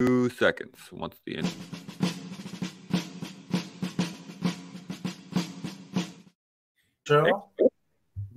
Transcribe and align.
two 0.00 0.28
seconds 0.28 0.76
once 0.90 1.16
the 1.24 1.36
end. 1.36 1.54
Sure. 7.06 7.44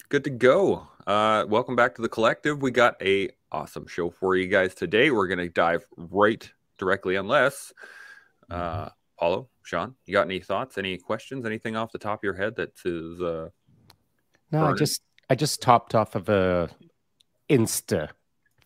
Good 0.10 0.24
to 0.26 0.30
go. 0.30 0.88
Uh, 1.08 1.46
welcome 1.48 1.76
back 1.76 1.96
to 1.96 2.02
the 2.02 2.10
collective. 2.10 2.62
We 2.62 2.70
got 2.72 3.02
a 3.02 3.30
awesome 3.52 3.88
show 3.88 4.10
for 4.10 4.36
you 4.36 4.48
guys 4.48 4.76
today. 4.76 5.10
We're 5.10 5.28
gonna 5.28 5.50
dive 5.50 5.86
right 5.96 6.48
directly, 6.78 7.16
unless 7.16 7.74
uh, 8.52 8.90
Paulo, 9.18 9.50
Shaun, 9.64 9.96
you 10.06 10.14
got 10.14 10.26
any 10.26 10.40
thoughts, 10.40 10.78
any 10.78 10.98
questions, 10.98 11.46
anything 11.46 11.76
off 11.76 11.92
the 11.92 11.98
top 11.98 12.20
of 12.20 12.24
your 12.24 12.36
head 12.36 12.56
that 12.58 12.74
is 12.86 13.22
uh, 13.22 13.50
No, 14.52 14.66
I 14.66 14.74
just 14.74 15.02
I 15.30 15.36
just 15.36 15.62
topped 15.62 15.96
off 15.96 16.14
of 16.16 16.30
a 16.30 16.70
Insta 17.50 18.10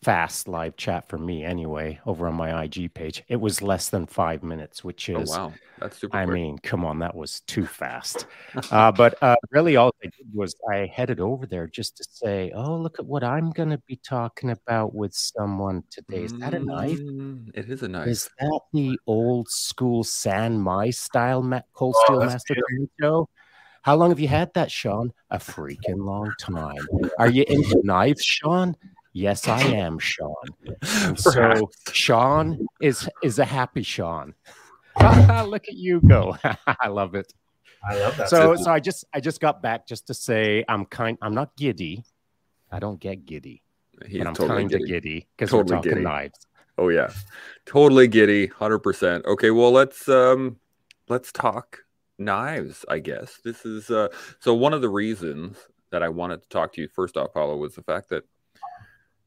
fast 0.02 0.48
live 0.48 0.76
chat 0.76 1.08
for 1.08 1.16
me 1.16 1.44
anyway 1.44 1.98
over 2.06 2.26
on 2.26 2.34
my 2.34 2.64
IG 2.64 2.92
page. 2.92 3.22
It 3.28 3.40
was 3.40 3.62
less 3.62 3.88
than 3.88 4.06
five 4.06 4.42
minutes, 4.42 4.82
which 4.82 5.08
oh 5.10 5.20
is 5.20 5.30
wow, 5.30 5.52
that's 5.80 5.98
super. 5.98 6.16
I 6.16 6.24
quick. 6.24 6.34
mean, 6.34 6.58
come 6.58 6.84
on, 6.84 6.98
that 7.00 7.14
was 7.14 7.40
too 7.40 7.66
fast. 7.66 8.26
Uh, 8.70 8.90
but 8.92 9.16
uh, 9.22 9.36
really, 9.50 9.76
all 9.76 9.94
I 10.02 10.06
did 10.06 10.26
was 10.32 10.54
I 10.70 10.86
headed 10.86 11.20
over 11.20 11.46
there 11.46 11.66
just 11.66 11.96
to 11.98 12.04
say, 12.04 12.52
"Oh, 12.54 12.76
look 12.76 12.98
at 12.98 13.04
what 13.06 13.22
I'm 13.22 13.50
going 13.50 13.70
to 13.70 13.80
be 13.86 13.96
talking 13.96 14.50
about 14.50 14.94
with 14.94 15.14
someone 15.14 15.84
today. 15.90 16.24
Is 16.24 16.32
that 16.38 16.54
a 16.54 16.58
knife? 16.60 16.98
Mm, 17.00 17.50
It 17.54 17.70
is 17.70 17.82
a 17.82 17.88
knife. 17.88 18.08
Is 18.08 18.28
that 18.40 18.60
the 18.72 18.98
old 19.06 19.48
school 19.48 20.04
San 20.04 20.58
Mai 20.58 20.90
style 20.90 21.42
ma- 21.42 21.60
cold 21.74 21.96
steel 22.04 22.20
master 22.20 22.54
show? 23.00 23.28
How 23.82 23.96
long 23.96 24.10
have 24.10 24.20
you 24.20 24.28
had 24.28 24.52
that, 24.54 24.70
Shaun? 24.70 25.12
A 25.30 25.38
freaking 25.38 25.98
long 25.98 26.32
time. 26.38 26.86
Are 27.18 27.28
you 27.28 27.44
into 27.48 27.80
knives, 27.82 28.24
Shaun? 28.24 28.76
Yes, 29.12 29.46
I 29.48 29.60
am, 29.62 29.98
Shaun. 29.98 30.34
So 31.16 31.70
Shaun 31.92 32.66
is 32.80 33.08
is 33.22 33.38
a 33.38 33.44
happy 33.44 33.82
Shaun. 33.82 34.34
Look 35.00 35.68
at 35.68 35.74
you 35.74 36.00
go. 36.00 36.36
I 36.66 36.88
love 36.88 37.14
it. 37.14 37.32
I 37.84 37.98
love 37.98 38.16
that. 38.16 38.28
so 38.28 38.54
so 38.56 38.70
I 38.70 38.78
just 38.80 39.04
I 39.12 39.20
just 39.20 39.40
got 39.40 39.60
back 39.62 39.86
just 39.86 40.06
to 40.06 40.14
say 40.14 40.64
I'm 40.68 40.84
kind 40.86 41.18
I'm 41.20 41.34
not 41.34 41.56
giddy. 41.56 42.04
I 42.70 42.78
don't 42.78 42.98
get 43.00 43.26
giddy, 43.26 43.62
He's 44.06 44.18
but 44.18 44.28
I'm 44.28 44.34
totally 44.34 44.62
kind 44.62 44.74
of 44.74 44.86
giddy. 44.86 45.26
because 45.36 45.50
Totally 45.50 45.72
we're 45.72 45.76
talking 45.78 45.92
giddy. 45.92 46.04
knives. 46.04 46.38
Oh 46.78 46.88
yeah, 46.88 47.10
totally 47.66 48.08
giddy, 48.08 48.46
hundred 48.46 48.78
percent. 48.78 49.26
Okay, 49.26 49.50
well 49.50 49.72
let's 49.72 50.08
um 50.08 50.56
let's 51.08 51.32
talk 51.32 51.80
knives. 52.18 52.84
I 52.88 52.98
guess 53.00 53.40
this 53.44 53.66
is 53.66 53.90
uh 53.90 54.08
so 54.40 54.54
one 54.54 54.72
of 54.72 54.80
the 54.80 54.88
reasons 54.88 55.58
that 55.90 56.02
I 56.02 56.08
wanted 56.08 56.42
to 56.42 56.48
talk 56.48 56.72
to 56.74 56.80
you 56.80 56.88
first 56.88 57.16
off, 57.18 57.34
Paulo, 57.34 57.56
was 57.56 57.74
the 57.74 57.82
fact 57.82 58.08
that 58.10 58.24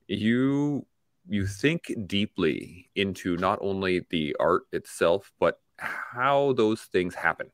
you 0.08 0.86
you 1.28 1.48
think 1.48 1.92
deeply 2.06 2.89
into 2.95 3.36
not 3.38 3.58
only 3.61 4.06
the 4.09 4.36
art 4.39 4.64
itself, 4.72 5.31
but 5.39 5.59
how 5.78 6.53
those 6.53 6.81
things 6.81 7.16
happen. 7.16 7.52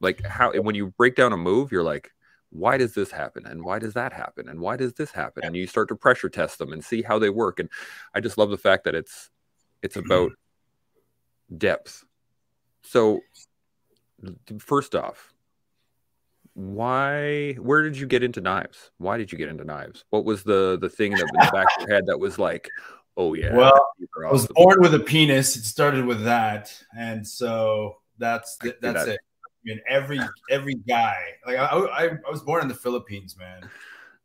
Like 0.00 0.24
how 0.24 0.52
when 0.52 0.74
you 0.74 0.88
break 0.96 1.16
down 1.16 1.32
a 1.32 1.36
move, 1.36 1.70
you're 1.70 1.82
like, 1.82 2.10
why 2.50 2.78
does 2.78 2.94
this 2.94 3.10
happen? 3.10 3.46
And 3.46 3.62
why 3.62 3.78
does 3.78 3.94
that 3.94 4.12
happen? 4.12 4.48
And 4.48 4.60
why 4.60 4.76
does 4.76 4.94
this 4.94 5.10
happen? 5.10 5.44
And 5.44 5.54
you 5.54 5.66
start 5.66 5.88
to 5.88 5.96
pressure 5.96 6.28
test 6.28 6.58
them 6.58 6.72
and 6.72 6.82
see 6.82 7.02
how 7.02 7.18
they 7.18 7.30
work. 7.30 7.60
And 7.60 7.68
i 8.14 8.20
just 8.20 8.38
love 8.38 8.50
the 8.50 8.56
fact 8.56 8.84
that 8.84 8.94
it's 8.94 9.30
it's 9.82 9.96
mm-hmm. 9.96 10.10
about 10.10 10.32
depth. 11.56 12.04
So 12.82 13.20
first 14.58 14.94
off 14.94 15.34
why 16.58 17.52
where 17.52 17.84
did 17.84 17.96
you 17.96 18.04
get 18.04 18.24
into 18.24 18.40
knives 18.40 18.90
why 18.98 19.16
did 19.16 19.30
you 19.30 19.38
get 19.38 19.48
into 19.48 19.62
knives 19.62 20.04
what 20.10 20.24
was 20.24 20.42
the 20.42 20.76
the 20.80 20.88
thing 20.90 21.12
that 21.12 21.20
in 21.20 21.26
the 21.34 21.50
back 21.52 21.66
of 21.78 21.86
your 21.86 21.94
head 21.94 22.04
that 22.04 22.18
was 22.18 22.36
like 22.36 22.68
oh 23.16 23.32
yeah 23.32 23.54
Well, 23.54 23.80
I 24.26 24.32
was 24.32 24.42
awesome. 24.44 24.54
born 24.56 24.76
with 24.80 24.92
a 24.94 24.98
penis. 24.98 25.54
It 25.54 25.62
started 25.62 26.04
with 26.04 26.24
that, 26.24 26.76
and 26.96 27.24
so 27.26 27.98
that's 28.18 28.56
I 28.60 28.66
the, 28.66 28.76
that's 28.80 29.04
that. 29.04 29.14
it. 29.14 29.20
I 29.44 29.48
mean, 29.64 29.80
every 29.88 30.20
every 30.50 30.74
guy. 30.74 31.16
Like 31.46 31.58
I, 31.58 31.64
I, 31.66 32.04
I 32.06 32.30
was 32.30 32.42
born 32.42 32.62
in 32.62 32.68
the 32.68 32.74
Philippines, 32.74 33.36
man. 33.38 33.68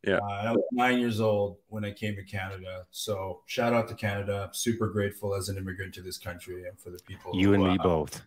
Yeah. 0.04 0.16
Uh, 0.18 0.42
I 0.48 0.50
was 0.52 0.64
nine 0.72 0.98
years 0.98 1.20
old 1.20 1.58
when 1.68 1.84
I 1.84 1.92
came 1.92 2.14
to 2.16 2.24
Canada. 2.24 2.86
So 2.90 3.42
shout 3.46 3.72
out 3.72 3.88
to 3.88 3.94
Canada. 3.94 4.50
Super 4.52 4.88
grateful 4.88 5.34
as 5.34 5.48
an 5.48 5.56
immigrant 5.56 5.94
to 5.94 6.02
this 6.02 6.18
country 6.18 6.66
and 6.68 6.78
for 6.78 6.90
the 6.90 6.98
people. 7.06 7.32
You 7.34 7.48
who, 7.48 7.54
and 7.54 7.62
me 7.64 7.78
uh, 7.78 7.82
both. 7.82 8.22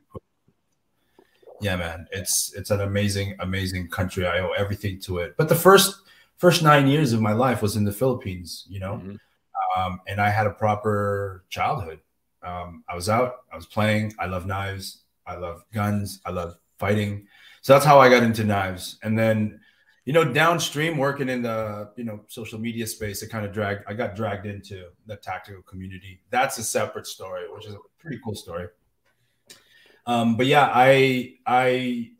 Yeah 1.62 1.75
man. 1.75 2.07
It's 2.12 2.53
it's 2.56 2.72
an 2.72 2.81
amazing 2.81 3.35
amazing 3.40 3.90
country. 3.90 4.25
I 4.28 4.40
owe 4.40 4.51
everything 4.57 5.00
to 5.01 5.19
it. 5.19 5.35
But 5.38 5.50
the 5.50 5.56
first 5.56 6.01
first 6.38 6.62
nine 6.63 6.88
years 6.88 7.13
of 7.13 7.22
my 7.22 7.34
life 7.34 7.62
was 7.62 7.75
in 7.75 7.84
the 7.84 7.91
philippines 7.91 8.66
you 8.69 8.79
know? 8.79 9.01
Mhm. 9.03 9.18
um, 9.75 10.00
and 10.07 10.22
i 10.22 10.29
had 10.29 10.45
a 10.47 10.51
proper 10.51 11.44
childhood. 11.50 12.00
Um, 12.44 12.84
i 12.88 12.95
was 12.95 13.09
out 13.09 13.31
i 13.51 13.56
was 13.56 13.66
playing 13.66 14.13
i 14.19 14.25
love 14.28 14.45
knives 14.45 15.03
i 15.25 15.35
love 15.35 15.63
guns 15.73 16.22
i 16.25 16.31
love 16.31 16.57
fighting. 16.79 17.28
So 17.63 17.74
that's 17.74 17.85
how 17.85 18.00
i 18.00 18.07
got 18.09 18.24
into 18.24 18.44
knives. 18.44 19.00
And 19.03 19.18
then 19.18 19.59
you 20.06 20.13
know 20.13 20.24
downstream 20.24 20.97
working 20.97 21.28
in 21.28 21.41
the 21.41 21.89
you 21.97 22.03
know 22.06 22.22
social 22.28 22.59
media 22.59 22.85
space 22.88 23.22
it 23.24 23.28
kind 23.29 23.45
of 23.45 23.51
dragged 23.51 23.84
i 23.88 23.94
got 23.94 24.16
dragged 24.16 24.45
into 24.45 24.85
the 25.07 25.16
tactical 25.18 25.63
community. 25.63 26.22
That's 26.29 26.57
a 26.59 26.63
separate 26.63 27.07
story 27.07 27.44
which 27.53 27.66
is 27.66 27.74
a 27.74 27.79
pretty 28.00 28.19
cool 28.24 28.35
story 28.35 28.68
um, 30.07 30.38
but 30.38 30.47
yeah, 30.47 30.72
I 30.73 31.35
I 31.45 32.12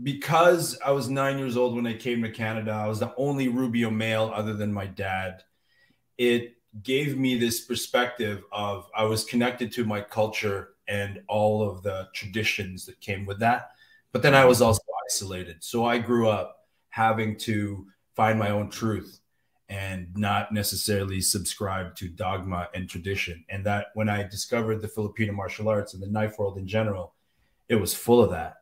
because 0.00 0.78
I 0.84 0.92
was 0.92 1.08
nine 1.08 1.38
years 1.38 1.56
old 1.56 1.74
when 1.74 1.86
I 1.86 1.94
came 1.94 2.22
to 2.22 2.30
Canada, 2.30 2.70
I 2.70 2.86
was 2.86 3.00
the 3.00 3.12
only 3.16 3.48
Rubio 3.48 3.90
male 3.90 4.32
other 4.34 4.54
than 4.54 4.72
my 4.72 4.86
dad. 4.86 5.42
It 6.16 6.56
gave 6.82 7.18
me 7.18 7.36
this 7.36 7.60
perspective 7.60 8.44
of 8.52 8.88
I 8.96 9.04
was 9.04 9.24
connected 9.24 9.72
to 9.72 9.84
my 9.84 10.00
culture 10.00 10.70
and 10.88 11.22
all 11.28 11.68
of 11.68 11.82
the 11.82 12.08
traditions 12.14 12.86
that 12.86 13.00
came 13.00 13.26
with 13.26 13.40
that. 13.40 13.72
But 14.12 14.22
then 14.22 14.34
I 14.34 14.44
was 14.44 14.62
also 14.62 14.82
isolated. 15.06 15.62
So 15.62 15.84
I 15.84 15.98
grew 15.98 16.28
up 16.28 16.66
having 16.90 17.36
to 17.38 17.86
find 18.14 18.38
my 18.38 18.50
own 18.50 18.70
truth 18.70 19.21
and 19.72 20.06
not 20.14 20.52
necessarily 20.52 21.18
subscribe 21.18 21.96
to 21.96 22.06
dogma 22.06 22.68
and 22.74 22.90
tradition. 22.90 23.42
And 23.48 23.64
that 23.64 23.86
when 23.94 24.06
I 24.06 24.22
discovered 24.22 24.82
the 24.82 24.88
Filipino 24.88 25.32
martial 25.32 25.66
arts 25.66 25.94
and 25.94 26.02
the 26.02 26.08
knife 26.08 26.38
world 26.38 26.58
in 26.58 26.66
general, 26.66 27.14
it 27.70 27.76
was 27.76 27.94
full 27.94 28.22
of 28.22 28.30
that. 28.32 28.56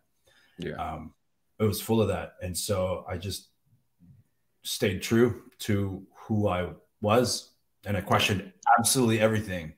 yeah 0.59 0.75
Um, 0.75 1.13
it 1.59 1.65
was 1.65 1.81
full 1.81 2.01
of 2.01 2.07
that. 2.09 2.35
And 2.43 2.57
so 2.57 3.05
I 3.09 3.17
just 3.19 3.49
stayed 4.63 5.03
true 5.03 5.43
to 5.67 6.07
who 6.15 6.47
I 6.47 6.69
was 7.01 7.55
and 7.85 7.97
I 7.97 8.03
questioned 8.03 8.53
absolutely 8.79 9.19
everything. 9.19 9.75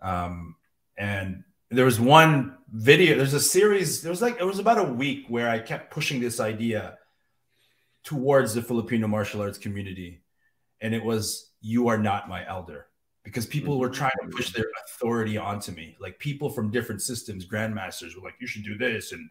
Um, 0.00 0.56
and 0.96 1.44
there 1.70 1.84
was 1.84 2.00
one 2.00 2.56
video, 2.72 3.18
there's 3.18 3.34
a 3.34 3.40
series, 3.40 4.00
there 4.00 4.10
was 4.10 4.22
like, 4.22 4.40
it 4.40 4.44
was 4.44 4.60
about 4.60 4.78
a 4.78 4.92
week 5.04 5.26
where 5.28 5.50
I 5.50 5.58
kept 5.58 5.90
pushing 5.90 6.20
this 6.22 6.40
idea 6.40 6.96
towards 8.02 8.54
the 8.54 8.62
Filipino 8.62 9.06
martial 9.08 9.42
arts 9.42 9.58
community. 9.58 10.22
And 10.80 10.94
it 10.94 11.04
was, 11.04 11.52
you 11.60 11.88
are 11.88 11.98
not 11.98 12.28
my 12.28 12.46
elder. 12.46 12.86
Because 13.24 13.44
people 13.44 13.78
were 13.78 13.90
trying 13.90 14.12
to 14.22 14.28
push 14.28 14.52
their 14.52 14.64
authority 14.86 15.36
onto 15.36 15.72
me. 15.72 15.96
Like 16.00 16.18
people 16.18 16.48
from 16.48 16.70
different 16.70 17.02
systems, 17.02 17.46
grandmasters 17.46 18.16
were 18.16 18.22
like, 18.22 18.36
you 18.40 18.46
should 18.46 18.64
do 18.64 18.78
this. 18.78 19.12
And 19.12 19.28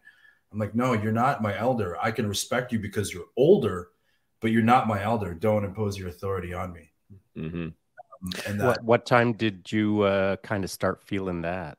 I'm 0.52 0.58
like, 0.58 0.74
no, 0.74 0.92
you're 0.92 1.10
not 1.10 1.42
my 1.42 1.58
elder. 1.58 1.96
I 2.00 2.12
can 2.12 2.28
respect 2.28 2.72
you 2.72 2.78
because 2.78 3.12
you're 3.12 3.26
older, 3.36 3.88
but 4.40 4.52
you're 4.52 4.62
not 4.62 4.86
my 4.86 5.02
elder. 5.02 5.34
Don't 5.34 5.64
impose 5.64 5.98
your 5.98 6.08
authority 6.08 6.54
on 6.54 6.72
me. 6.72 6.90
hmm 7.34 7.68
And 8.46 8.60
that, 8.60 8.66
What 8.66 8.84
what 8.84 9.06
time 9.06 9.32
did 9.32 9.72
you 9.72 10.02
uh, 10.02 10.36
kind 10.36 10.64
of 10.64 10.70
start 10.70 11.02
feeling 11.02 11.42
that? 11.42 11.78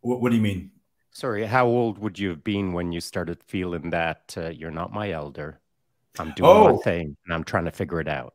what, 0.00 0.20
what 0.20 0.30
do 0.30 0.36
you 0.36 0.42
mean? 0.42 0.70
Sorry, 1.10 1.46
how 1.46 1.66
old 1.66 1.98
would 1.98 2.18
you 2.18 2.28
have 2.30 2.44
been 2.44 2.72
when 2.72 2.92
you 2.92 3.00
started 3.00 3.42
feeling 3.42 3.90
that 3.90 4.34
uh, 4.36 4.48
you're 4.50 4.70
not 4.70 4.92
my 4.92 5.10
elder? 5.10 5.60
I'm 6.18 6.32
doing 6.32 6.50
my 6.62 6.72
Oh. 6.72 6.78
thing 6.78 7.16
and 7.24 7.34
I'm 7.34 7.44
trying 7.44 7.64
to 7.64 7.70
figure 7.72 8.00
it 8.00 8.08
out. 8.08 8.34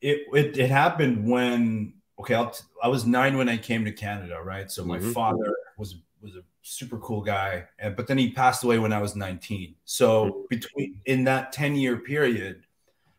It, 0.00 0.26
it, 0.34 0.58
it 0.58 0.70
happened 0.70 1.26
when, 1.28 1.94
okay, 2.18 2.34
I'll 2.34 2.50
t- 2.50 2.64
I 2.82 2.88
was 2.88 3.06
nine 3.06 3.36
when 3.36 3.48
I 3.48 3.56
came 3.56 3.84
to 3.84 3.92
Canada, 3.92 4.40
right? 4.42 4.70
So 4.70 4.84
my 4.84 4.98
Mhm. 4.98 5.12
father 5.14 5.54
was, 5.78 5.96
was 6.20 6.34
a 6.36 6.42
super 6.62 6.98
cool 6.98 7.20
guy, 7.22 7.64
and, 7.78 7.94
but 7.96 8.06
then 8.06 8.18
he 8.18 8.30
passed 8.32 8.64
away 8.64 8.78
when 8.78 8.92
I 8.92 9.00
was 9.00 9.14
19. 9.16 9.76
So 9.84 10.46
between, 10.50 11.00
in 11.06 11.24
that 11.24 11.52
10 11.52 11.76
year 11.76 11.98
period, 11.98 12.64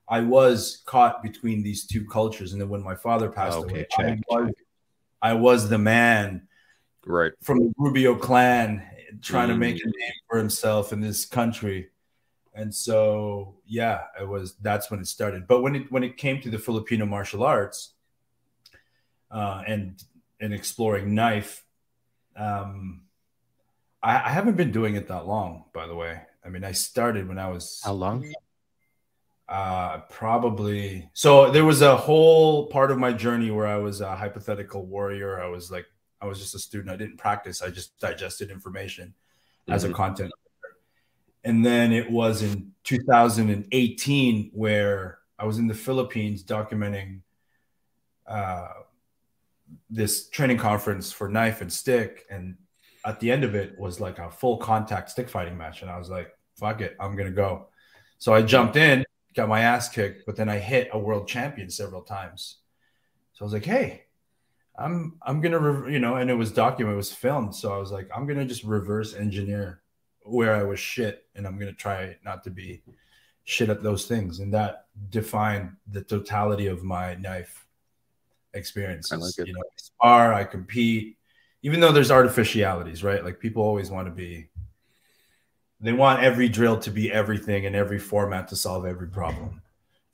I 0.09 0.19
was 0.19 0.83
caught 0.85 1.23
between 1.23 1.63
these 1.63 1.85
two 1.87 2.05
cultures. 2.05 2.51
And 2.51 2.61
then 2.61 2.69
when 2.69 2.83
my 2.83 2.95
father 2.95 3.29
passed 3.29 3.57
Okay, 3.59 3.69
away, 3.71 3.87
check, 3.89 4.19
I, 4.29 4.41
was, 4.41 4.53
I 5.21 5.33
was 5.33 5.69
the 5.69 5.77
man 5.77 6.47
right 7.05 7.31
from 7.41 7.59
the 7.59 7.73
Rubio 7.77 8.15
clan 8.15 8.85
trying 9.21 9.47
to 9.47 9.55
make 9.55 9.77
a 9.77 9.87
Mm. 9.87 9.91
name 9.97 10.13
for 10.29 10.37
himself 10.37 10.91
in 10.91 10.99
this 10.99 11.25
country. 11.25 11.89
And 12.55 12.73
so, 12.73 13.55
yeah, 13.65 14.03
it 14.19 14.27
was 14.27 14.55
that's 14.61 14.91
when 14.91 15.00
it 15.00 15.07
started. 15.07 15.47
But 15.47 15.61
when 15.61 15.75
it 15.75 15.91
when 15.91 16.03
it 16.03 16.17
came 16.17 16.41
to 16.41 16.50
the 16.50 16.59
Filipino 16.59 17.05
martial 17.05 17.44
arts 17.44 17.94
uh, 19.31 19.63
and 19.65 20.01
and 20.39 20.53
exploring 20.53 21.15
knife, 21.15 21.65
um, 22.35 23.01
I, 24.03 24.15
I 24.15 24.29
haven't 24.29 24.55
been 24.55 24.71
doing 24.71 24.95
it 24.95 25.07
that 25.07 25.25
long, 25.25 25.65
by 25.73 25.88
the 25.88 25.95
way. 25.95 26.21
I 26.45 26.50
mean, 26.50 26.63
I 26.63 26.73
started 26.73 27.27
when 27.27 27.39
I 27.39 27.50
was 27.50 27.81
How 27.83 27.94
long? 27.94 28.31
Uh, 29.47 30.00
probably. 30.09 31.09
So 31.13 31.51
there 31.51 31.65
was 31.65 31.81
a 31.81 31.95
whole 31.95 32.67
part 32.67 32.91
of 32.91 32.97
my 32.97 33.13
journey 33.13 33.51
where 33.51 33.67
I 33.67 33.77
was 33.77 34.01
a 34.01 34.15
hypothetical 34.15 34.85
warrior. 34.85 35.41
I 35.41 35.47
was 35.47 35.71
like, 35.71 35.85
I 36.21 36.25
was 36.25 36.39
just 36.39 36.55
a 36.55 36.59
student. 36.59 36.89
I 36.89 36.95
didn't 36.95 37.17
practice. 37.17 37.61
I 37.61 37.69
just 37.69 38.00
digested 38.00 38.51
information 38.51 39.07
mm-hmm. 39.07 39.73
as 39.73 39.83
a 39.83 39.88
mm-hmm. 39.88 39.95
content. 39.95 40.31
And 41.43 41.65
then 41.65 41.91
it 41.91 42.09
was 42.09 42.41
in 42.41 42.71
2018 42.83 44.51
where 44.53 45.19
I 45.37 45.45
was 45.45 45.57
in 45.57 45.67
the 45.67 45.73
Philippines 45.73 46.43
documenting 46.43 47.21
uh, 48.27 48.69
this 49.89 50.29
training 50.29 50.57
conference 50.57 51.11
for 51.11 51.27
knife 51.27 51.61
and 51.61 51.71
stick. 51.71 52.25
And 52.29 52.55
at 53.05 53.19
the 53.19 53.31
end 53.31 53.43
of 53.43 53.55
it 53.55 53.77
was 53.77 53.99
like 53.99 54.19
a 54.19 54.31
full 54.31 54.57
contact 54.57 55.09
stick 55.09 55.27
fighting 55.29 55.57
match. 55.57 55.81
And 55.81 55.91
I 55.91 55.97
was 55.97 56.09
like, 56.09 56.31
fuck 56.55 56.81
it, 56.81 56.95
I'm 56.99 57.15
going 57.15 57.29
to 57.29 57.35
go. 57.35 57.67
So 58.19 58.33
I 58.33 58.41
jumped 58.41 58.77
in, 58.77 59.03
got 59.35 59.49
my 59.49 59.61
ass 59.61 59.89
kicked, 59.89 60.25
but 60.25 60.35
then 60.35 60.47
I 60.47 60.59
hit 60.59 60.89
a 60.93 60.99
world 60.99 61.27
champion 61.27 61.69
several 61.69 62.03
times. 62.03 62.57
So 63.33 63.43
I 63.43 63.45
was 63.45 63.53
like, 63.53 63.65
hey, 63.65 64.03
I'm 64.77 65.17
I'm 65.21 65.41
gonna 65.41 65.89
you 65.89 65.99
know, 65.99 66.15
and 66.15 66.29
it 66.31 66.35
was 66.35 66.51
documented, 66.51 66.93
it 66.93 66.97
was 66.97 67.13
filmed. 67.13 67.55
So 67.55 67.73
I 67.73 67.77
was 67.77 67.91
like, 67.91 68.09
I'm 68.15 68.25
gonna 68.25 68.45
just 68.45 68.63
reverse 68.63 69.13
engineer 69.13 69.82
where 70.25 70.55
I 70.55 70.63
was 70.63 70.79
shit, 70.79 71.25
and 71.35 71.45
I'm 71.45 71.57
gonna 71.57 71.73
try 71.73 72.17
not 72.23 72.43
to 72.45 72.49
be 72.49 72.81
shit 73.45 73.69
at 73.69 73.83
those 73.83 74.05
things, 74.05 74.39
and 74.39 74.53
that 74.53 74.85
defined 75.09 75.75
the 75.87 76.01
totality 76.01 76.67
of 76.67 76.83
my 76.83 77.15
knife 77.15 77.65
experiences. 78.53 79.11
I 79.11 79.15
like 79.15 79.37
it. 79.37 79.47
You 79.47 79.53
know, 79.53 79.61
I 79.61 79.75
spar, 79.77 80.33
I 80.33 80.43
compete, 80.43 81.17
even 81.61 81.79
though 81.79 81.91
there's 81.91 82.11
artificialities, 82.11 83.03
right? 83.03 83.23
Like 83.23 83.39
people 83.39 83.63
always 83.63 83.89
want 83.89 84.07
to 84.07 84.11
be 84.11 84.49
they 85.83 85.91
want 85.91 86.23
every 86.23 86.47
drill 86.47 86.79
to 86.79 86.89
be 86.89 87.11
everything 87.11 87.65
and 87.65 87.75
every 87.75 87.99
format 87.99 88.47
to 88.47 88.55
solve 88.55 88.85
every 88.85 89.09
problem. 89.09 89.61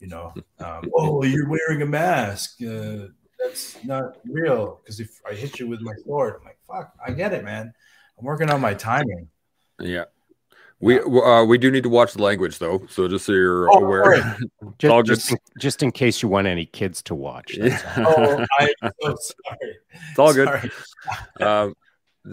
You 0.00 0.08
know, 0.08 0.34
um, 0.58 0.90
oh, 0.94 1.22
you're 1.22 1.48
wearing 1.48 1.82
a 1.82 1.86
mask. 1.86 2.60
Uh, 2.62 3.06
that's 3.38 3.82
not 3.84 4.16
real. 4.24 4.80
Because 4.82 4.98
if 5.00 5.20
I 5.28 5.34
hit 5.34 5.60
you 5.60 5.68
with 5.68 5.80
my 5.80 5.94
sword, 6.04 6.34
I'm 6.38 6.44
like, 6.44 6.58
fuck, 6.66 6.92
I 7.04 7.12
get 7.12 7.32
it, 7.32 7.44
man. 7.44 7.72
I'm 8.18 8.24
working 8.24 8.50
on 8.50 8.60
my 8.60 8.74
timing. 8.74 9.28
Yeah. 9.80 10.04
We 10.82 10.98
uh, 10.98 11.44
we 11.44 11.58
do 11.58 11.70
need 11.70 11.82
to 11.82 11.90
watch 11.90 12.14
the 12.14 12.22
language 12.22 12.58
though, 12.58 12.86
so 12.88 13.06
just 13.06 13.26
so 13.26 13.32
you're 13.32 13.70
oh, 13.70 13.84
aware. 13.84 14.02
Right. 14.02 14.36
just, 14.78 15.06
just, 15.06 15.36
just 15.58 15.82
in 15.82 15.92
case 15.92 16.22
you 16.22 16.28
want 16.28 16.46
any 16.46 16.64
kids 16.64 17.02
to 17.02 17.14
watch. 17.14 17.58
oh, 17.98 18.46
I'm 18.60 18.92
so 19.02 19.16
sorry. 19.16 19.76
It's 20.10 20.18
all 20.18 20.32
sorry. 20.32 20.60
good. 20.60 20.72
Um, 21.40 21.74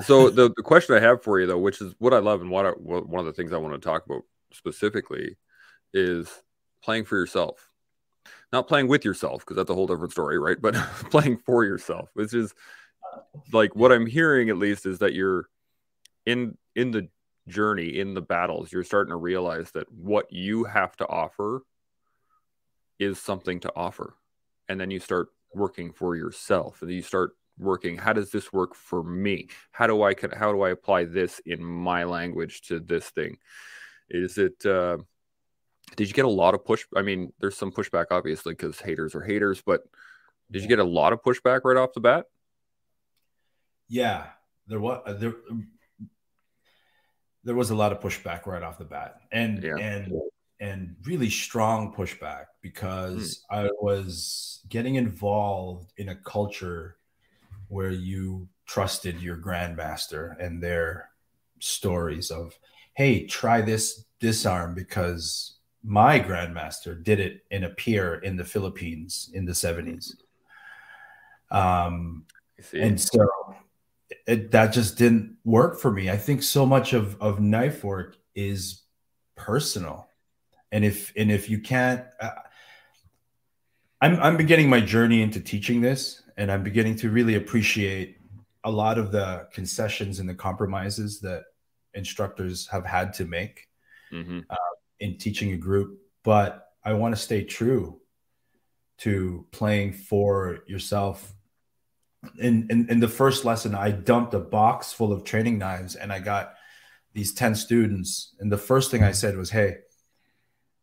so 0.01 0.29
the, 0.29 0.51
the 0.55 0.63
question 0.63 0.95
I 0.95 0.99
have 0.99 1.23
for 1.23 1.39
you 1.39 1.45
though, 1.45 1.57
which 1.57 1.81
is 1.81 1.93
what 1.99 2.13
I 2.13 2.19
love 2.19 2.41
and 2.41 2.51
what, 2.51 2.65
I, 2.65 2.69
what 2.71 3.07
one 3.07 3.21
of 3.21 3.25
the 3.25 3.31
things 3.31 3.53
I 3.53 3.57
want 3.57 3.73
to 3.73 3.79
talk 3.79 4.05
about 4.05 4.23
specifically 4.51 5.37
is 5.93 6.29
playing 6.81 7.05
for 7.05 7.17
yourself. 7.17 7.69
Not 8.51 8.67
playing 8.67 8.87
with 8.87 9.05
yourself 9.05 9.41
because 9.41 9.55
that's 9.55 9.69
a 9.69 9.73
whole 9.73 9.87
different 9.87 10.11
story, 10.11 10.39
right? 10.39 10.57
But 10.61 10.75
playing 11.09 11.37
for 11.45 11.63
yourself, 11.63 12.09
which 12.13 12.33
is 12.33 12.53
like 13.51 13.75
what 13.75 13.91
I'm 13.91 14.05
hearing 14.05 14.49
at 14.49 14.57
least 14.57 14.85
is 14.85 14.99
that 14.99 15.13
you're 15.13 15.47
in 16.25 16.57
in 16.75 16.91
the 16.91 17.09
journey, 17.47 17.99
in 17.99 18.13
the 18.13 18.21
battles, 18.21 18.71
you're 18.71 18.83
starting 18.83 19.11
to 19.11 19.17
realize 19.17 19.71
that 19.71 19.91
what 19.91 20.31
you 20.31 20.65
have 20.65 20.95
to 20.97 21.07
offer 21.07 21.63
is 22.99 23.19
something 23.19 23.59
to 23.61 23.71
offer. 23.75 24.15
And 24.69 24.79
then 24.79 24.91
you 24.91 24.99
start 24.99 25.29
working 25.53 25.93
for 25.93 26.15
yourself 26.15 26.81
and 26.81 26.91
you 26.91 27.01
start 27.01 27.31
working 27.57 27.97
how 27.97 28.13
does 28.13 28.29
this 28.29 28.53
work 28.53 28.75
for 28.75 29.01
me? 29.01 29.47
How 29.71 29.87
do 29.87 30.03
i 30.03 30.13
can 30.13 30.29
how 30.29 30.51
do 30.51 30.61
i 30.61 30.69
apply 30.69 31.05
this 31.05 31.41
in 31.45 31.63
my 31.63 32.03
language 32.03 32.61
to 32.63 32.79
this 32.79 33.09
thing? 33.09 33.37
Is 34.09 34.37
it 34.37 34.63
uh 34.65 34.97
did 35.95 36.07
you 36.07 36.13
get 36.13 36.25
a 36.25 36.29
lot 36.29 36.53
of 36.53 36.65
push 36.65 36.85
i 36.95 37.01
mean 37.01 37.31
there's 37.39 37.57
some 37.57 37.71
pushback 37.71 38.07
obviously 38.11 38.53
because 38.53 38.79
haters 38.79 39.15
are 39.15 39.21
haters 39.21 39.63
but 39.65 39.81
did 40.51 40.61
you 40.61 40.67
get 40.67 40.79
a 40.79 40.83
lot 40.83 41.13
of 41.13 41.21
pushback 41.21 41.61
right 41.63 41.77
off 41.77 41.93
the 41.93 41.99
bat? 41.99 42.25
Yeah. 43.89 44.27
There 44.67 44.79
was 44.79 45.01
uh, 45.05 45.13
there 45.13 45.35
there 47.47 47.55
was 47.55 47.71
a 47.71 47.75
lot 47.75 47.91
of 47.91 47.99
pushback 47.99 48.45
right 48.45 48.61
off 48.61 48.77
the 48.77 48.85
bat 48.85 49.21
and 49.31 49.63
yeah. 49.63 49.75
and 49.77 50.13
and 50.59 50.95
really 51.05 51.29
strong 51.29 51.93
pushback 51.93 52.45
because 52.61 53.43
mm. 53.51 53.57
i 53.57 53.69
was 53.81 54.61
getting 54.69 54.95
involved 54.95 55.93
in 55.97 56.09
a 56.09 56.15
culture 56.15 56.97
where 57.69 57.91
you 57.91 58.47
trusted 58.65 59.21
your 59.21 59.37
grandmaster 59.37 60.35
and 60.43 60.61
their 60.61 61.09
stories 61.59 62.31
of, 62.31 62.57
hey, 62.93 63.25
try 63.25 63.61
this 63.61 64.05
disarm 64.19 64.73
because 64.73 65.57
my 65.83 66.19
grandmaster 66.19 67.01
did 67.01 67.19
it 67.19 67.43
in 67.51 67.63
a 67.63 67.69
pier 67.69 68.15
in 68.15 68.35
the 68.35 68.43
Philippines 68.43 69.29
in 69.33 69.45
the 69.45 69.53
70s. 69.53 70.15
Um, 71.49 72.25
and 72.73 72.99
so 72.99 73.25
it, 74.25 74.51
that 74.51 74.73
just 74.73 74.97
didn't 74.97 75.37
work 75.43 75.79
for 75.79 75.91
me. 75.91 76.09
I 76.09 76.17
think 76.17 76.43
so 76.43 76.65
much 76.65 76.93
of, 76.93 77.21
of 77.21 77.39
knife 77.39 77.83
work 77.83 78.17
is 78.35 78.83
personal. 79.35 80.07
And 80.71 80.83
if, 80.83 81.13
and 81.15 81.31
if 81.31 81.49
you 81.49 81.59
can't, 81.59 82.05
uh, 82.19 82.31
I'm, 84.01 84.19
I'm 84.21 84.37
beginning 84.37 84.69
my 84.69 84.81
journey 84.81 85.21
into 85.21 85.39
teaching 85.39 85.81
this 85.81 86.21
and 86.37 86.51
I'm 86.51 86.63
beginning 86.63 86.95
to 86.97 87.09
really 87.09 87.35
appreciate 87.35 88.17
a 88.63 88.71
lot 88.71 88.97
of 88.97 89.11
the 89.11 89.47
concessions 89.51 90.19
and 90.19 90.27
the 90.27 90.35
compromises 90.35 91.19
that 91.21 91.43
instructors 91.93 92.67
have 92.67 92.85
had 92.85 93.13
to 93.13 93.25
make 93.25 93.67
mm-hmm. 94.11 94.39
uh, 94.49 94.55
in 94.99 95.17
teaching 95.17 95.53
a 95.53 95.57
group. 95.57 95.99
But 96.23 96.67
I 96.83 96.93
want 96.93 97.15
to 97.15 97.21
stay 97.21 97.43
true 97.43 97.99
to 98.99 99.45
playing 99.51 99.93
for 99.93 100.59
yourself. 100.67 101.33
In, 102.39 102.67
in, 102.69 102.89
in 102.89 102.99
the 102.99 103.07
first 103.07 103.45
lesson, 103.45 103.75
I 103.75 103.91
dumped 103.91 104.33
a 104.33 104.39
box 104.39 104.91
full 104.91 105.11
of 105.11 105.23
training 105.23 105.57
knives 105.57 105.95
and 105.95 106.11
I 106.11 106.19
got 106.19 106.55
these 107.13 107.33
10 107.33 107.55
students. 107.55 108.35
And 108.39 108.51
the 108.51 108.57
first 108.57 108.91
thing 108.91 109.03
I 109.03 109.07
mm-hmm. 109.07 109.13
said 109.13 109.37
was, 109.37 109.49
Hey, 109.49 109.77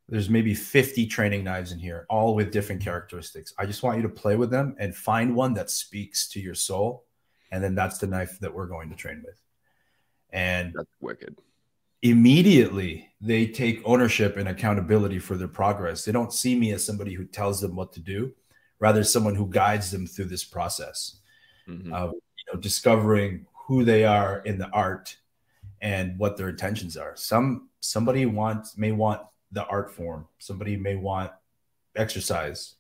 there's 0.09 0.29
maybe 0.29 0.55
50 0.55 1.07
training 1.07 1.45
knives 1.45 1.73
in 1.73 1.79
here, 1.79 2.07
all 2.09 2.35
with 2.35 2.53
different 2.53 2.81
mm-hmm. 2.81 2.91
characteristics. 2.91 3.55
I 3.59 3.67
just 3.67 3.83
want 3.83 3.97
you 3.97 4.03
to 4.03 4.09
play 4.09 4.37
with 4.37 4.51
them 4.51 4.77
and 4.79 4.95
find 4.95 5.35
one 5.35 5.55
that 5.55 5.71
speaks 5.71 6.29
to 6.31 6.41
your 6.41 6.55
soul. 6.55 7.05
And 7.51 7.63
then 7.63 7.75
that's 7.75 7.99
the 7.99 8.07
knife 8.07 8.39
that 8.41 8.53
we're 8.53 8.67
going 8.67 8.91
to 8.91 8.97
train 8.97 9.23
with. 9.25 9.41
And 10.31 10.75
that's 10.75 10.91
wicked. 11.01 11.39
Immediately, 12.03 13.09
they 13.21 13.47
take 13.47 13.81
ownership 13.85 14.37
and 14.37 14.49
accountability 14.49 15.19
for 15.19 15.37
their 15.37 15.49
progress. 15.49 16.05
They 16.05 16.13
don't 16.13 16.33
see 16.33 16.59
me 16.59 16.73
as 16.73 16.85
somebody 16.85 17.15
who 17.15 17.25
tells 17.25 17.61
them 17.61 17.77
what 17.77 17.93
to 17.95 18.01
do, 18.01 18.35
rather, 18.79 19.05
someone 19.05 19.35
who 19.35 19.49
guides 19.49 19.91
them 19.91 20.07
through 20.07 20.27
this 20.27 20.45
process 20.45 21.21
mm-hmm. 21.69 21.93
of 21.93 22.13
you 22.13 22.53
know, 22.53 22.61
discovering 22.61 23.47
who 23.67 23.85
they 23.85 24.05
are 24.05 24.39
in 24.41 24.59
the 24.59 24.69
art 24.71 25.17
and 25.81 26.19
what 26.19 26.37
their 26.37 26.49
intentions 26.49 26.97
are. 26.97 27.13
Some 27.17 27.69
somebody 27.81 28.27
wants 28.27 28.77
may 28.77 28.93
want 28.93 29.23
the 29.53 29.65
art 29.67 29.91
form. 29.91 30.27
Somebody 30.39 30.77
may 30.77 30.97
want 30.97 31.31
exercise. 31.97 32.75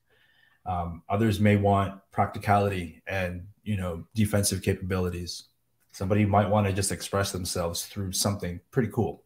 Um, 0.66 1.02
others 1.08 1.40
may 1.40 1.56
want 1.56 2.00
practicality 2.10 3.02
and 3.06 3.46
you 3.62 3.76
know 3.76 4.06
defensive 4.14 4.62
capabilities. 4.62 5.44
Somebody 5.92 6.24
might 6.24 6.48
want 6.48 6.66
to 6.66 6.72
just 6.72 6.90
express 6.90 7.30
themselves 7.30 7.86
through 7.86 8.12
something 8.12 8.60
pretty 8.70 8.88
cool. 8.92 9.22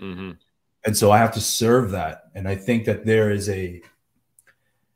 Mm-hmm. 0.00 0.32
And 0.84 0.96
so 0.96 1.10
I 1.10 1.18
have 1.18 1.32
to 1.34 1.40
serve 1.40 1.90
that. 1.92 2.24
And 2.34 2.48
I 2.48 2.54
think 2.54 2.84
that 2.84 3.04
there 3.06 3.30
is 3.30 3.48
a 3.48 3.82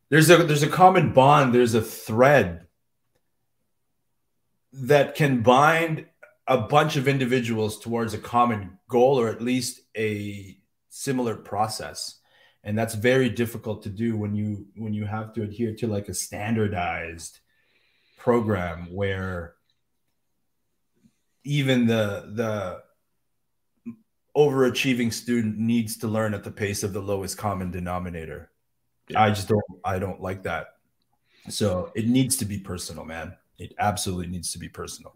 there's 0.09 0.31
a 0.31 0.39
there's 0.39 0.63
a 0.63 0.69
common 0.69 1.13
bond. 1.13 1.55
There's 1.55 1.75
a 1.75 1.83
thread 1.83 2.66
that 4.79 5.15
can 5.15 5.43
bind 5.43 6.07
a 6.47 6.59
bunch 6.59 6.97
of 6.97 7.09
individuals 7.09 7.79
towards 7.79 8.15
a 8.15 8.19
common 8.19 8.79
goal 8.89 9.19
or 9.19 9.29
at 9.29 9.43
least 9.43 9.81
a 9.97 10.57
similar 10.89 11.35
process. 11.35 12.21
And 12.63 12.77
that's 12.77 12.95
very 12.95 13.29
difficult 13.29 13.83
to 13.85 13.89
do 13.89 14.17
when 14.17 14.35
you 14.35 14.67
when 14.77 14.93
you 14.93 15.07
have 15.07 15.33
to 15.35 15.43
adhere 15.43 15.75
to 15.77 15.87
like 15.87 16.09
a 16.09 16.15
standardized 16.15 17.39
program 18.19 18.89
where 18.93 19.55
even 21.45 21.87
the 21.87 22.33
the 22.35 22.83
overachieving 24.37 25.13
student 25.13 25.59
needs 25.59 25.97
to 25.99 26.09
learn 26.09 26.35
at 26.35 26.45
the 26.45 26.51
pace 26.51 26.83
of 26.83 26.93
the 26.93 27.01
lowest 27.01 27.39
common 27.39 27.71
denominator. 27.71 28.51
Yeah. 29.09 29.23
i 29.23 29.31
just 29.31 29.49
don't 29.49 29.65
i 29.85 29.99
don't 29.99 30.21
like 30.21 30.43
that. 30.43 30.75
So 31.49 31.93
it 31.95 32.09
needs 32.09 32.37
to 32.39 32.45
be 32.45 32.59
personal 32.59 33.05
man 33.05 33.37
it 33.59 33.75
absolutely 33.79 34.27
needs 34.27 34.53
to 34.53 34.59
be 34.59 34.69
personal 34.69 35.15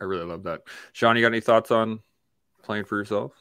i 0.00 0.04
really 0.04 0.24
love 0.24 0.42
that 0.42 0.62
shaun 0.92 1.16
you 1.16 1.22
got 1.22 1.28
any 1.28 1.40
thoughts 1.40 1.70
on 1.70 2.00
playing 2.62 2.84
for 2.84 2.98
yourself 2.98 3.32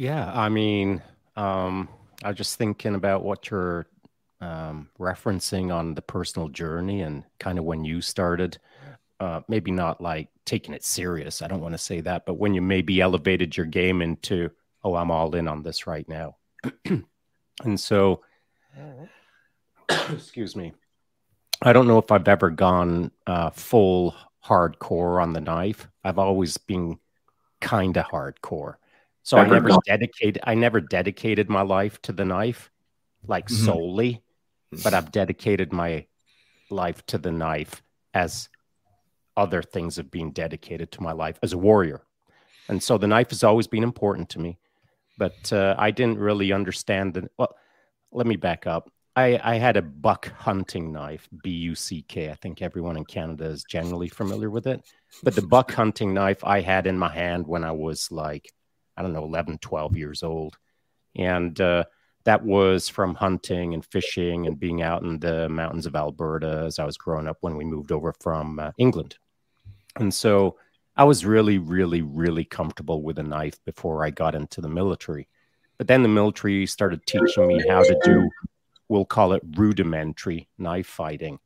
yeah, 0.00 0.32
I 0.32 0.48
mean, 0.48 1.02
um, 1.36 1.86
I 2.24 2.28
was 2.28 2.38
just 2.38 2.56
thinking 2.56 2.94
about 2.94 3.22
what 3.22 3.50
you're 3.50 3.84
um, 4.40 4.88
referencing 4.98 5.74
on 5.74 5.94
the 5.94 6.00
personal 6.00 6.48
journey 6.48 7.02
and 7.02 7.22
kind 7.38 7.58
of 7.58 7.66
when 7.66 7.84
you 7.84 8.00
started. 8.00 8.56
Uh, 9.20 9.42
maybe 9.46 9.70
not 9.70 10.00
like 10.00 10.28
taking 10.46 10.72
it 10.72 10.82
serious. 10.82 11.42
I 11.42 11.48
don't 11.48 11.60
want 11.60 11.74
to 11.74 11.78
say 11.78 12.00
that, 12.00 12.24
but 12.24 12.38
when 12.38 12.54
you 12.54 12.62
maybe 12.62 13.02
elevated 13.02 13.54
your 13.54 13.66
game 13.66 14.00
into, 14.00 14.48
oh, 14.82 14.94
I'm 14.94 15.10
all 15.10 15.34
in 15.34 15.46
on 15.46 15.62
this 15.62 15.86
right 15.86 16.08
now. 16.08 16.36
And 17.62 17.78
so, 17.78 18.22
excuse 20.08 20.56
me, 20.56 20.72
I 21.62 21.72
don't 21.72 21.86
know 21.86 21.98
if 21.98 22.10
I've 22.10 22.28
ever 22.28 22.50
gone 22.50 23.10
uh, 23.26 23.50
full 23.50 24.14
hardcore 24.44 25.22
on 25.22 25.32
the 25.32 25.40
knife. 25.40 25.88
I've 26.04 26.18
always 26.18 26.56
been 26.56 26.98
kind 27.60 27.96
of 27.96 28.06
hardcore. 28.06 28.74
So 29.22 29.36
I 29.36 29.46
never 29.46 29.70
dedicated 29.86 30.42
I 30.44 30.54
never 30.54 30.80
dedicated 30.80 31.50
my 31.50 31.60
life 31.60 32.00
to 32.02 32.12
the 32.12 32.24
knife 32.24 32.70
like 33.26 33.46
mm-hmm. 33.46 33.64
solely, 33.64 34.22
but 34.82 34.94
I've 34.94 35.12
dedicated 35.12 35.72
my 35.72 36.06
life 36.70 37.04
to 37.06 37.18
the 37.18 37.30
knife 37.30 37.82
as 38.14 38.48
other 39.36 39.62
things 39.62 39.96
have 39.96 40.10
been 40.10 40.32
dedicated 40.32 40.90
to 40.92 41.02
my 41.02 41.12
life 41.12 41.38
as 41.42 41.52
a 41.52 41.58
warrior. 41.58 42.02
And 42.68 42.82
so 42.82 42.98
the 42.98 43.06
knife 43.06 43.30
has 43.30 43.44
always 43.44 43.66
been 43.66 43.82
important 43.82 44.30
to 44.30 44.38
me, 44.38 44.58
but 45.18 45.52
uh, 45.52 45.74
I 45.78 45.90
didn't 45.90 46.18
really 46.18 46.52
understand 46.52 47.14
the. 47.14 47.28
Well, 47.36 47.54
let 48.12 48.26
me 48.26 48.36
back 48.36 48.66
up. 48.66 48.90
I, 49.20 49.40
I 49.42 49.54
had 49.56 49.76
a 49.76 49.82
buck 49.82 50.28
hunting 50.32 50.92
knife, 50.92 51.28
B 51.42 51.50
U 51.50 51.74
C 51.74 52.02
K. 52.02 52.30
I 52.30 52.34
think 52.34 52.62
everyone 52.62 52.96
in 52.96 53.04
Canada 53.04 53.44
is 53.44 53.64
generally 53.64 54.08
familiar 54.08 54.50
with 54.50 54.66
it. 54.66 54.82
But 55.22 55.34
the 55.34 55.42
buck 55.42 55.72
hunting 55.72 56.14
knife 56.14 56.42
I 56.44 56.60
had 56.60 56.86
in 56.86 56.98
my 56.98 57.12
hand 57.12 57.46
when 57.46 57.64
I 57.64 57.72
was 57.72 58.10
like, 58.10 58.50
I 58.96 59.02
don't 59.02 59.12
know, 59.12 59.24
11, 59.24 59.58
12 59.58 59.96
years 59.96 60.22
old. 60.22 60.56
And 61.16 61.60
uh, 61.60 61.84
that 62.24 62.44
was 62.44 62.88
from 62.88 63.14
hunting 63.14 63.74
and 63.74 63.84
fishing 63.84 64.46
and 64.46 64.58
being 64.58 64.82
out 64.82 65.02
in 65.02 65.18
the 65.18 65.48
mountains 65.48 65.86
of 65.86 65.96
Alberta 65.96 66.64
as 66.66 66.78
I 66.78 66.84
was 66.84 66.96
growing 66.96 67.26
up 67.26 67.38
when 67.40 67.56
we 67.56 67.64
moved 67.64 67.92
over 67.92 68.14
from 68.20 68.58
uh, 68.58 68.72
England. 68.78 69.16
And 69.96 70.12
so 70.12 70.56
I 70.96 71.04
was 71.04 71.24
really, 71.24 71.58
really, 71.58 72.02
really 72.02 72.44
comfortable 72.44 73.02
with 73.02 73.18
a 73.18 73.22
knife 73.22 73.58
before 73.64 74.04
I 74.04 74.10
got 74.10 74.34
into 74.34 74.60
the 74.60 74.68
military. 74.68 75.28
But 75.78 75.88
then 75.88 76.02
the 76.02 76.08
military 76.08 76.66
started 76.66 77.04
teaching 77.06 77.48
me 77.48 77.64
how 77.66 77.82
to 77.82 77.98
do, 78.04 78.28
we'll 78.90 79.04
call 79.04 79.32
it 79.32 79.42
rudimentary 79.56 80.48
knife 80.58 80.88
fighting. 80.88 81.38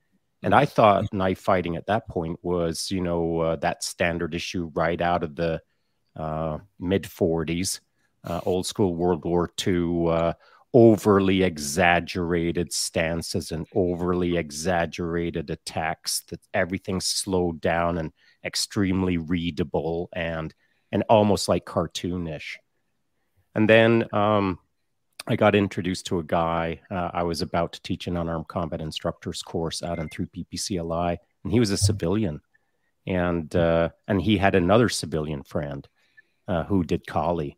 And 0.42 0.54
I 0.54 0.64
thought 0.64 1.12
knife 1.12 1.38
fighting 1.38 1.76
at 1.76 1.86
that 1.86 2.08
point 2.08 2.38
was, 2.42 2.90
you 2.90 3.02
know, 3.02 3.40
uh, 3.40 3.56
that 3.56 3.84
standard 3.84 4.34
issue 4.34 4.70
right 4.74 5.00
out 5.00 5.22
of 5.22 5.36
the 5.36 5.60
uh, 6.16 6.58
mid 6.80 7.04
40s, 7.04 7.80
uh, 8.24 8.40
old 8.46 8.66
school 8.66 8.94
World 8.94 9.24
War 9.26 9.50
II 9.66 10.08
uh, 10.08 10.32
overly 10.72 11.42
exaggerated 11.42 12.72
stances 12.72 13.52
and 13.52 13.66
overly 13.74 14.38
exaggerated 14.38 15.50
attacks 15.50 16.22
that 16.30 16.40
everything's 16.54 17.06
slowed 17.06 17.60
down 17.60 17.98
and 17.98 18.12
extremely 18.44 19.18
readable 19.18 20.08
and 20.14 20.54
and 20.90 21.04
almost 21.08 21.48
like 21.48 21.64
cartoonish 21.64 22.56
and 23.54 23.70
then 23.70 24.04
um, 24.12 24.58
i 25.26 25.36
got 25.36 25.54
introduced 25.54 26.06
to 26.06 26.18
a 26.18 26.24
guy 26.24 26.80
uh, 26.90 27.10
i 27.12 27.22
was 27.22 27.42
about 27.42 27.72
to 27.72 27.82
teach 27.82 28.06
an 28.06 28.16
unarmed 28.16 28.48
combat 28.48 28.80
instructors 28.80 29.42
course 29.42 29.82
out 29.82 29.98
and 29.98 30.10
through 30.10 30.26
ppcli 30.26 31.16
and 31.42 31.52
he 31.52 31.60
was 31.60 31.70
a 31.70 31.76
civilian 31.76 32.40
and 33.06 33.54
uh, 33.54 33.88
and 34.08 34.22
he 34.22 34.38
had 34.38 34.54
another 34.54 34.88
civilian 34.88 35.42
friend 35.42 35.88
uh, 36.48 36.64
who 36.64 36.82
did 36.84 37.06
kali 37.06 37.56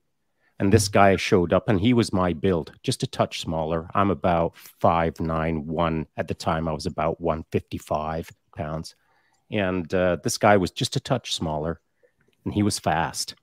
and 0.59 0.73
this 0.73 0.89
guy 0.89 1.17
showed 1.17 1.53
up 1.53 1.69
and 1.69 1.79
he 1.79 1.93
was 1.93 2.13
my 2.13 2.33
build, 2.33 2.73
just 2.83 3.03
a 3.03 3.07
touch 3.07 3.41
smaller. 3.41 3.91
I'm 3.95 4.11
about 4.11 4.57
five 4.57 5.21
nine 5.21 5.67
one 5.67 6.07
at 6.17 6.29
the 6.29 6.35
time. 6.35 6.67
I 6.67 6.73
was 6.73 6.87
about 6.87 7.21
155 7.21 8.31
pounds. 8.57 8.95
And 9.51 9.93
uh, 9.93 10.17
this 10.25 10.39
guy 10.39 10.57
was 10.57 10.71
just 10.71 10.97
a 10.97 11.01
touch 11.01 11.35
smaller 11.35 11.81
and 12.45 12.55
he 12.55 12.63
was 12.63 12.79
fast. 12.79 13.35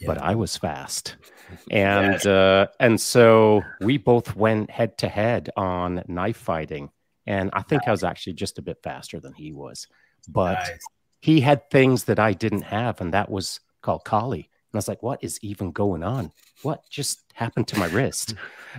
Yeah. 0.00 0.06
But 0.06 0.18
I 0.18 0.34
was 0.34 0.56
fast. 0.56 1.16
And 1.68 2.24
uh, 2.28 2.68
and 2.78 3.00
so 3.00 3.62
we 3.80 3.98
both 3.98 4.36
went 4.36 4.70
head 4.70 4.96
to 4.98 5.08
head 5.08 5.50
on 5.56 6.04
knife 6.06 6.36
fighting. 6.36 6.90
And 7.26 7.50
I 7.52 7.62
think. 7.62 7.88
I 7.88 7.90
was 7.90 8.04
actually 8.04 8.34
just 8.34 8.58
a 8.58 8.62
bit 8.62 8.78
faster 8.84 9.18
than 9.18 9.34
he 9.34 9.50
was. 9.50 9.88
But 10.28 10.60
nice. 10.60 10.78
he 11.18 11.40
had 11.40 11.68
things 11.68 12.04
that 12.04 12.20
I 12.20 12.34
didn't 12.34 12.62
have, 12.62 13.00
and 13.00 13.12
that 13.14 13.32
was 13.32 13.58
called 13.82 14.04
Kali 14.04 14.48
and 14.70 14.78
I 14.78 14.78
was 14.78 14.88
like, 14.88 15.02
what 15.02 15.24
is 15.24 15.40
even 15.42 15.72
going 15.72 16.04
on? 16.04 16.30
What 16.62 16.88
just 16.88 17.24
happened 17.34 17.66
to 17.68 17.78
my 17.78 17.86
wrist? 17.86 18.34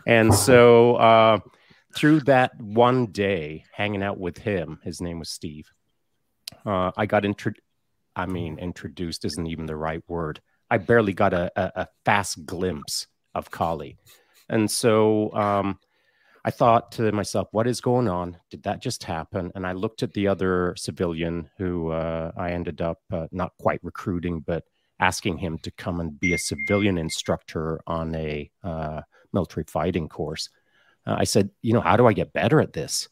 And 0.08 0.34
so 0.48 0.96
uh, 0.96 1.40
through 1.94 2.22
that 2.22 2.60
one 2.62 3.08
day 3.08 3.66
hanging 3.74 4.02
out 4.02 4.18
with 4.18 4.38
him, 4.38 4.80
his 4.84 5.02
name 5.02 5.20
was 5.20 5.30
Steve, 5.30 5.70
uh, 6.66 6.92
I 6.96 7.06
got 7.06 7.26
introduced. 7.26 7.66
I 8.14 8.26
mean, 8.26 8.60
introduced 8.60 9.24
isn't 9.24 9.48
even 9.48 9.68
the 9.68 9.76
right 9.76 10.04
word. 10.06 10.42
I 10.72 10.78
barely 10.78 11.14
got 11.14 11.34
a, 11.34 11.52
a, 11.56 11.72
a 11.82 11.88
fast 12.06 12.46
glimpse 12.46 13.08
of 13.36 13.52
Kali. 13.52 13.98
And 14.50 14.72
so 14.72 15.32
um, 15.34 15.78
I 16.44 16.52
thought 16.52 16.94
to 16.94 17.12
myself, 17.12 17.50
what 17.52 17.68
is 17.68 17.82
going 17.82 18.08
on? 18.08 18.38
Did 18.50 18.64
that 18.64 18.82
just 18.82 19.04
happen? 19.04 19.52
And 19.54 19.68
I 19.68 19.74
looked 19.74 20.02
at 20.02 20.14
the 20.14 20.28
other 20.28 20.74
civilian 20.78 21.50
who 21.58 21.92
uh, 21.92 22.32
I 22.38 22.52
ended 22.52 22.82
up 22.82 23.00
uh, 23.12 23.28
not 23.32 23.52
quite 23.60 23.80
recruiting, 23.84 24.40
but 24.40 24.64
asking 25.00 25.38
him 25.38 25.58
to 25.60 25.72
come 25.72 26.00
and 26.00 26.20
be 26.20 26.34
a 26.34 26.38
civilian 26.38 26.98
instructor 26.98 27.82
on 27.86 28.16
a 28.16 28.50
uh, 28.64 29.02
military 29.34 29.66
fighting 29.68 30.08
course. 30.08 30.50
Uh, 31.06 31.16
I 31.20 31.26
said, 31.26 31.50
you 31.62 31.74
know, 31.74 31.82
how 31.82 31.98
do 31.98 32.08
I 32.08 32.14
get 32.14 32.34
better 32.34 32.62
at 32.62 32.74
this? 32.74 33.10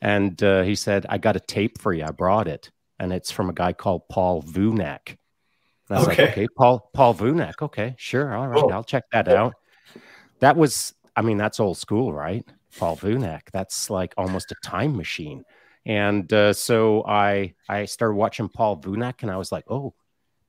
And 0.00 0.42
uh, 0.42 0.62
he 0.62 0.74
said, 0.74 1.06
I 1.08 1.18
got 1.18 1.36
a 1.36 1.40
tape 1.40 1.80
for 1.80 1.92
you. 1.92 2.04
I 2.04 2.10
brought 2.10 2.48
it, 2.48 2.70
and 2.98 3.12
it's 3.12 3.30
from 3.30 3.50
a 3.50 3.52
guy 3.52 3.72
called 3.72 4.08
Paul 4.08 4.42
Vunak. 4.42 5.16
And 5.88 5.96
I 5.96 6.00
was 6.00 6.08
okay. 6.08 6.22
like, 6.22 6.32
okay, 6.32 6.46
Paul 6.56 6.90
Paul 6.92 7.14
Vunak. 7.14 7.62
Okay, 7.62 7.94
sure, 7.98 8.34
all 8.34 8.48
right, 8.48 8.72
I'll 8.72 8.84
check 8.84 9.04
that 9.12 9.28
out. 9.28 9.54
That 10.40 10.56
was, 10.56 10.94
I 11.16 11.22
mean, 11.22 11.36
that's 11.36 11.60
old 11.60 11.78
school, 11.78 12.12
right? 12.12 12.44
Paul 12.78 12.96
Vunak. 12.96 13.42
That's 13.52 13.90
like 13.90 14.14
almost 14.16 14.52
a 14.52 14.56
time 14.62 14.96
machine. 14.96 15.44
And 15.86 16.30
uh, 16.32 16.52
so 16.52 17.04
I 17.06 17.54
I 17.68 17.86
started 17.86 18.14
watching 18.14 18.48
Paul 18.48 18.80
Vunak, 18.80 19.22
and 19.22 19.30
I 19.30 19.36
was 19.36 19.50
like, 19.50 19.64
oh, 19.68 19.94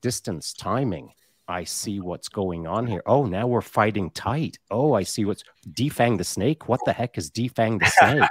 distance, 0.01 0.53
timing. 0.53 1.11
I 1.47 1.63
see 1.63 1.99
what's 1.99 2.29
going 2.29 2.67
on 2.67 2.85
here. 2.85 3.01
Oh, 3.07 3.25
now 3.25 3.47
we're 3.47 3.61
fighting 3.61 4.11
tight. 4.11 4.59
Oh, 4.69 4.93
I 4.93 5.01
see 5.01 5.25
what's 5.25 5.43
defang 5.71 6.19
the 6.19 6.23
snake. 6.23 6.69
What 6.69 6.79
the 6.85 6.93
heck 6.93 7.17
is 7.17 7.31
defang 7.31 7.79
the 7.79 7.85
snake? 7.97 8.29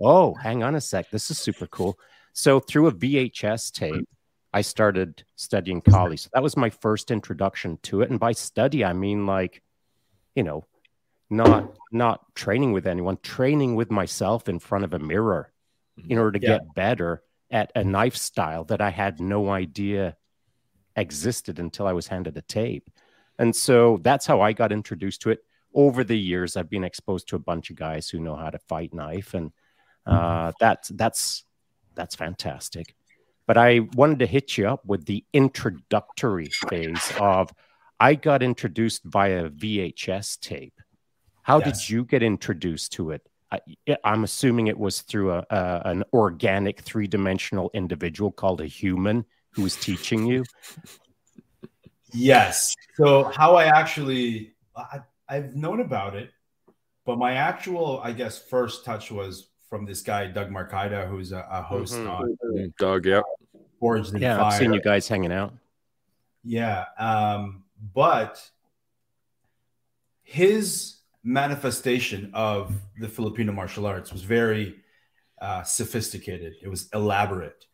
oh, 0.00 0.32
hang 0.34 0.62
on 0.62 0.74
a 0.74 0.80
sec. 0.80 1.10
This 1.10 1.30
is 1.30 1.38
super 1.38 1.66
cool. 1.66 1.98
So 2.32 2.60
through 2.60 2.86
a 2.86 2.92
VHS 2.92 3.70
tape, 3.70 4.08
I 4.54 4.60
started 4.60 5.24
studying 5.34 5.80
Kali. 5.80 6.16
So 6.16 6.30
that 6.32 6.42
was 6.42 6.56
my 6.56 6.70
first 6.70 7.10
introduction 7.10 7.76
to 7.82 8.02
it. 8.02 8.10
And 8.10 8.20
by 8.20 8.30
study, 8.30 8.84
I 8.84 8.92
mean 8.92 9.26
like, 9.26 9.62
you 10.36 10.44
know, 10.44 10.64
not 11.28 11.74
not 11.90 12.32
training 12.36 12.72
with 12.72 12.86
anyone, 12.86 13.18
training 13.20 13.74
with 13.74 13.90
myself 13.90 14.48
in 14.48 14.60
front 14.60 14.84
of 14.84 14.94
a 14.94 15.00
mirror 15.00 15.52
in 16.08 16.18
order 16.18 16.38
to 16.38 16.46
yeah. 16.46 16.58
get 16.58 16.74
better 16.74 17.24
at 17.50 17.72
a 17.74 17.82
knife 17.82 18.14
style 18.16 18.62
that 18.66 18.80
I 18.80 18.90
had 18.90 19.20
no 19.20 19.50
idea 19.50 20.16
existed 20.94 21.58
until 21.58 21.88
I 21.88 21.92
was 21.92 22.06
handed 22.06 22.36
a 22.36 22.42
tape. 22.42 22.88
And 23.40 23.56
so 23.56 23.98
that's 24.02 24.24
how 24.24 24.40
I 24.40 24.52
got 24.52 24.70
introduced 24.70 25.22
to 25.22 25.30
it. 25.30 25.40
Over 25.74 26.04
the 26.04 26.18
years, 26.18 26.56
I've 26.56 26.70
been 26.70 26.84
exposed 26.84 27.28
to 27.28 27.36
a 27.36 27.40
bunch 27.40 27.70
of 27.70 27.76
guys 27.76 28.08
who 28.08 28.20
know 28.20 28.36
how 28.36 28.50
to 28.50 28.60
fight 28.60 28.94
knife, 28.94 29.34
and 29.34 29.50
uh, 30.06 30.52
that's 30.60 30.90
that's 30.90 31.44
that's 31.96 32.14
fantastic. 32.14 32.94
But 33.46 33.58
I 33.58 33.80
wanted 33.94 34.20
to 34.20 34.26
hit 34.26 34.56
you 34.56 34.68
up 34.68 34.84
with 34.86 35.04
the 35.04 35.24
introductory 35.32 36.50
phase 36.68 37.12
of 37.20 37.52
I 38.00 38.14
got 38.14 38.42
introduced 38.42 39.02
via 39.04 39.50
VHS 39.50 40.40
tape. 40.40 40.80
How 41.42 41.58
yes. 41.58 41.66
did 41.80 41.90
you 41.90 42.04
get 42.04 42.22
introduced 42.22 42.92
to 42.94 43.10
it? 43.10 43.28
I, 43.52 43.60
am 44.04 44.24
assuming 44.24 44.66
it 44.66 44.78
was 44.78 45.02
through 45.02 45.32
a, 45.32 45.44
a 45.50 45.82
an 45.84 46.04
organic 46.12 46.80
three 46.80 47.06
dimensional 47.06 47.70
individual 47.74 48.32
called 48.32 48.60
a 48.60 48.66
human 48.66 49.24
who 49.50 49.62
was 49.62 49.76
teaching 49.76 50.26
you? 50.26 50.44
Yes. 52.12 52.74
So 52.94 53.24
how 53.24 53.56
I 53.56 53.64
actually 53.64 54.54
I, 54.76 55.00
I've 55.28 55.54
known 55.54 55.80
about 55.80 56.14
it, 56.14 56.30
but 57.04 57.18
my 57.18 57.34
actual, 57.34 58.00
I 58.02 58.12
guess, 58.12 58.38
first 58.38 58.84
touch 58.84 59.10
was 59.10 59.50
from 59.74 59.84
this 59.84 60.02
guy 60.02 60.28
Doug 60.28 60.50
Marcaida, 60.50 61.08
who's 61.08 61.32
a, 61.32 61.44
a 61.50 61.60
host 61.60 61.94
mm-hmm. 61.94 62.08
on 62.08 62.36
mm-hmm. 62.44 62.66
Doug. 62.78 63.06
Yep. 63.06 63.24
Forged 63.80 64.16
yeah, 64.16 64.36
Fire. 64.36 64.44
I've 64.44 64.54
seen 64.54 64.72
you 64.72 64.80
guys 64.80 65.08
hanging 65.08 65.32
out. 65.32 65.52
Yeah, 66.44 66.84
um, 66.96 67.64
but 67.92 68.40
his 70.22 70.98
manifestation 71.24 72.30
of 72.34 72.72
the 73.00 73.08
Filipino 73.08 73.50
martial 73.50 73.84
arts 73.84 74.12
was 74.12 74.22
very 74.22 74.76
uh, 75.42 75.64
sophisticated. 75.64 76.54
It 76.62 76.68
was 76.68 76.88
elaborate. 76.94 77.66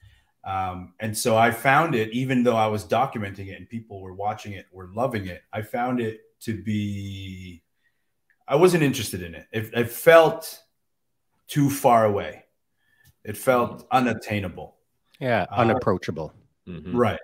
Um, 0.43 0.95
and 1.01 1.17
so 1.17 1.37
I 1.37 1.51
found 1.51 1.95
it, 1.95 2.11
even 2.15 2.43
though 2.43 2.57
I 2.57 2.69
was 2.69 2.83
documenting 2.87 3.49
it 3.49 3.59
and 3.59 3.69
people 3.69 4.01
were 4.01 4.15
watching 4.15 4.55
it, 4.55 4.65
were 4.73 4.89
loving 4.95 5.27
it, 5.27 5.43
I 5.53 5.61
found 5.61 6.01
it 6.01 6.21
to 6.45 6.63
be, 6.63 7.63
I 8.49 8.57
wasn't 8.57 8.85
interested 8.85 9.23
in 9.23 9.35
it. 9.35 9.47
It, 9.53 9.75
it 9.75 9.91
felt 9.91 10.63
too 11.51 11.69
far 11.69 12.07
away. 12.07 12.45
It 13.25 13.37
felt 13.37 13.81
mm-hmm. 13.81 13.87
unattainable. 13.91 14.77
Yeah, 15.19 15.47
uh, 15.51 15.57
unapproachable. 15.57 16.33
Uh, 16.67 16.71
mm-hmm. 16.71 16.97
Right. 16.97 17.21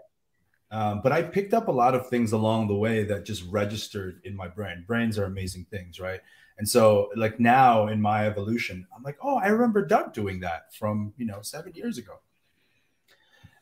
Um, 0.71 1.01
but 1.03 1.13
I 1.13 1.23
picked 1.23 1.55
up 1.55 1.69
a 1.69 1.73
lot 1.73 1.95
of 1.95 2.09
things 2.09 2.33
along 2.33 2.67
the 2.67 2.75
way 2.75 3.05
that 3.05 3.25
just 3.25 3.45
registered 3.45 4.21
in 4.25 4.37
my 4.37 4.49
brain. 4.49 4.85
Brains 4.87 5.19
are 5.19 5.25
amazing 5.25 5.67
things, 5.71 6.01
right? 6.01 6.21
And 6.59 6.69
so, 6.69 7.11
like 7.17 7.39
now 7.39 7.87
in 7.87 8.01
my 8.03 8.27
evolution, 8.27 8.87
I'm 8.95 9.03
like, 9.03 9.17
oh, 9.23 9.37
I 9.37 9.47
remember 9.49 9.87
Doug 9.87 10.13
doing 10.13 10.41
that 10.41 10.75
from 10.75 11.15
you 11.17 11.25
know 11.25 11.41
seven 11.43 11.73
years 11.75 11.97
ago. 11.97 12.19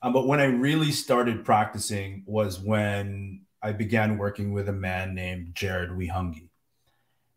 Um, 0.02 0.12
but 0.12 0.26
when 0.26 0.40
I 0.40 0.44
really 0.44 0.92
started 0.92 1.44
practicing 1.44 2.24
was 2.26 2.58
when 2.58 3.42
I 3.62 3.72
began 3.72 4.18
working 4.18 4.52
with 4.52 4.68
a 4.68 4.72
man 4.72 5.14
named 5.14 5.54
Jared 5.54 5.90
Wihongi. 5.90 6.48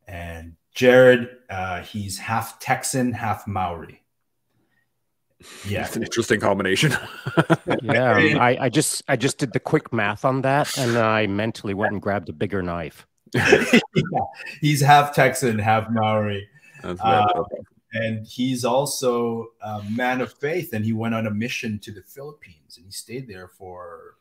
And 0.07 0.55
Jared, 0.77 1.29
uh, 1.49 1.81
he's 1.81 2.19
half 2.19 2.59
Texan, 2.59 3.11
half 3.11 3.47
Maori. 3.47 4.03
Yeah, 5.67 5.85
it's 5.85 5.95
an 5.95 6.01
interesting 6.01 6.39
combination. 6.39 6.95
yeah, 7.83 8.13
I, 8.39 8.57
I 8.61 8.69
just 8.69 9.03
I 9.07 9.15
just 9.15 9.37
did 9.37 9.53
the 9.53 9.59
quick 9.59 9.93
math 9.93 10.25
on 10.25 10.41
that, 10.41 10.75
and 10.79 10.97
I 10.97 11.27
mentally 11.27 11.75
went 11.75 11.93
and 11.93 12.01
grabbed 12.01 12.27
a 12.29 12.33
bigger 12.33 12.63
knife. 12.63 13.05
yeah, 13.35 13.69
he's 14.61 14.81
half 14.81 15.13
Texan, 15.13 15.59
half 15.59 15.91
Maori. 15.91 16.47
Uh, 16.83 17.43
and 17.93 18.25
he's 18.25 18.65
also 18.65 19.49
a 19.61 19.83
man 19.91 20.21
of 20.21 20.33
faith, 20.33 20.73
and 20.73 20.83
he 20.83 20.91
went 20.91 21.13
on 21.13 21.27
a 21.27 21.31
mission 21.31 21.77
to 21.79 21.91
the 21.91 22.01
Philippines, 22.01 22.77
and 22.77 22.87
he 22.87 22.91
stayed 22.91 23.27
there 23.27 23.47
for 23.47 24.15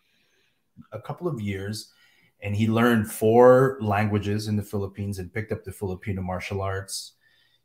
a 0.92 1.00
couple 1.00 1.28
of 1.28 1.40
years, 1.40 1.94
and 2.42 2.54
he 2.54 2.68
learned 2.68 3.10
four 3.10 3.78
languages 3.80 4.48
in 4.48 4.56
the 4.56 4.62
Philippines 4.62 5.18
and 5.18 5.32
picked 5.32 5.52
up 5.52 5.64
the 5.64 5.72
Filipino 5.72 6.22
martial 6.22 6.62
arts. 6.62 7.12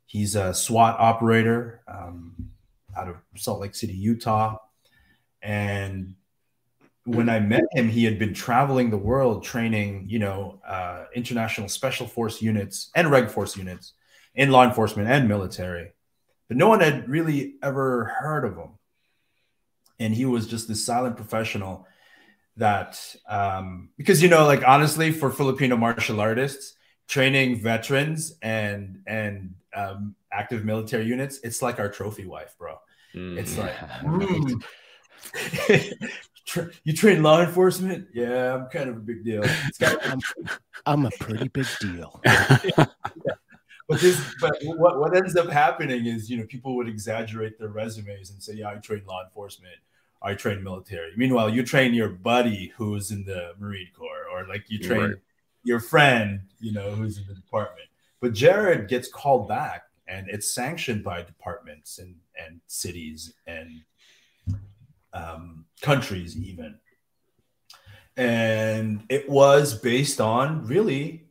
He's 0.06 0.34
a 0.34 0.52
SWAT 0.52 0.98
operator. 0.98 1.82
Um, 1.86 2.52
out 2.96 3.08
of 3.08 3.16
Salt 3.36 3.60
Lake 3.60 3.74
City, 3.74 3.94
Utah. 3.94 4.58
And 5.40 6.14
when 7.04 7.28
I 7.28 7.40
met 7.40 7.64
him, 7.72 7.88
he 7.88 8.04
had 8.04 8.18
been 8.18 8.34
traveling 8.34 8.90
the 8.90 8.98
world 8.98 9.42
training, 9.42 10.06
you 10.08 10.18
know, 10.18 10.60
uh, 10.66 11.04
international 11.14 11.68
special 11.68 12.06
force 12.06 12.40
units 12.40 12.90
and 12.94 13.10
reg 13.10 13.28
force 13.28 13.56
units 13.56 13.94
in 14.34 14.50
law 14.50 14.64
enforcement 14.64 15.08
and 15.08 15.28
military. 15.28 15.92
But 16.48 16.56
no 16.56 16.68
one 16.68 16.80
had 16.80 17.08
really 17.08 17.54
ever 17.62 18.04
heard 18.20 18.44
of 18.44 18.56
him. 18.56 18.70
And 19.98 20.14
he 20.14 20.24
was 20.24 20.46
just 20.46 20.68
this 20.68 20.84
silent 20.84 21.16
professional 21.16 21.86
that, 22.56 23.14
um, 23.28 23.90
because, 23.96 24.22
you 24.22 24.28
know, 24.28 24.44
like 24.44 24.66
honestly, 24.66 25.12
for 25.12 25.30
Filipino 25.30 25.76
martial 25.76 26.20
artists, 26.20 26.74
training 27.08 27.60
veterans 27.60 28.34
and, 28.42 29.02
and, 29.06 29.54
um, 29.74 30.14
active 30.32 30.64
military 30.64 31.04
units, 31.04 31.40
it's 31.42 31.62
like 31.62 31.78
our 31.78 31.88
trophy 31.88 32.26
wife, 32.26 32.54
bro. 32.58 32.76
Mm. 33.14 33.38
It's 33.38 33.58
like, 33.58 33.74
mm. 34.02 34.62
you 36.84 36.92
train 36.92 37.22
law 37.22 37.42
enforcement? 37.42 38.08
Yeah, 38.12 38.54
I'm 38.54 38.66
kind 38.68 38.88
of 38.90 38.96
a 38.96 39.00
big 39.00 39.24
deal. 39.24 39.42
I'm, 39.82 40.20
I'm, 40.86 41.06
a 41.06 41.10
pretty 41.20 41.48
big 41.48 41.66
deal. 41.80 42.20
yeah. 42.24 42.86
But 43.88 44.00
this, 44.00 44.20
but 44.40 44.56
what, 44.62 45.00
what 45.00 45.16
ends 45.16 45.36
up 45.36 45.48
happening 45.50 46.06
is, 46.06 46.30
you 46.30 46.38
know, 46.38 46.46
people 46.46 46.76
would 46.76 46.88
exaggerate 46.88 47.58
their 47.58 47.68
resumes 47.68 48.30
and 48.30 48.42
say, 48.42 48.54
yeah, 48.54 48.70
I 48.70 48.74
train 48.76 49.02
law 49.06 49.22
enforcement. 49.24 49.74
I 50.22 50.34
train 50.34 50.62
military. 50.62 51.12
Meanwhile, 51.16 51.50
you 51.50 51.62
train 51.62 51.94
your 51.94 52.08
buddy 52.08 52.72
who's 52.76 53.10
in 53.10 53.24
the 53.24 53.54
Marine 53.58 53.88
Corps, 53.96 54.26
or 54.32 54.46
like 54.46 54.70
you 54.70 54.78
train 54.78 55.00
right. 55.00 55.14
your 55.64 55.80
friend, 55.80 56.40
you 56.60 56.72
know, 56.72 56.90
who's 56.92 57.18
in 57.18 57.26
the 57.26 57.34
department. 57.34 57.88
But 58.20 58.34
Jared 58.34 58.88
gets 58.88 59.08
called 59.08 59.48
back 59.48 59.82
and 60.06 60.28
it's 60.28 60.48
sanctioned 60.52 61.02
by 61.02 61.22
departments 61.22 61.98
and, 61.98 62.16
and 62.44 62.60
cities 62.66 63.34
and 63.46 63.82
um, 65.12 65.66
countries 65.80 66.36
even 66.36 66.78
and 68.16 69.02
it 69.08 69.28
was 69.28 69.74
based 69.74 70.20
on 70.20 70.66
really 70.66 71.26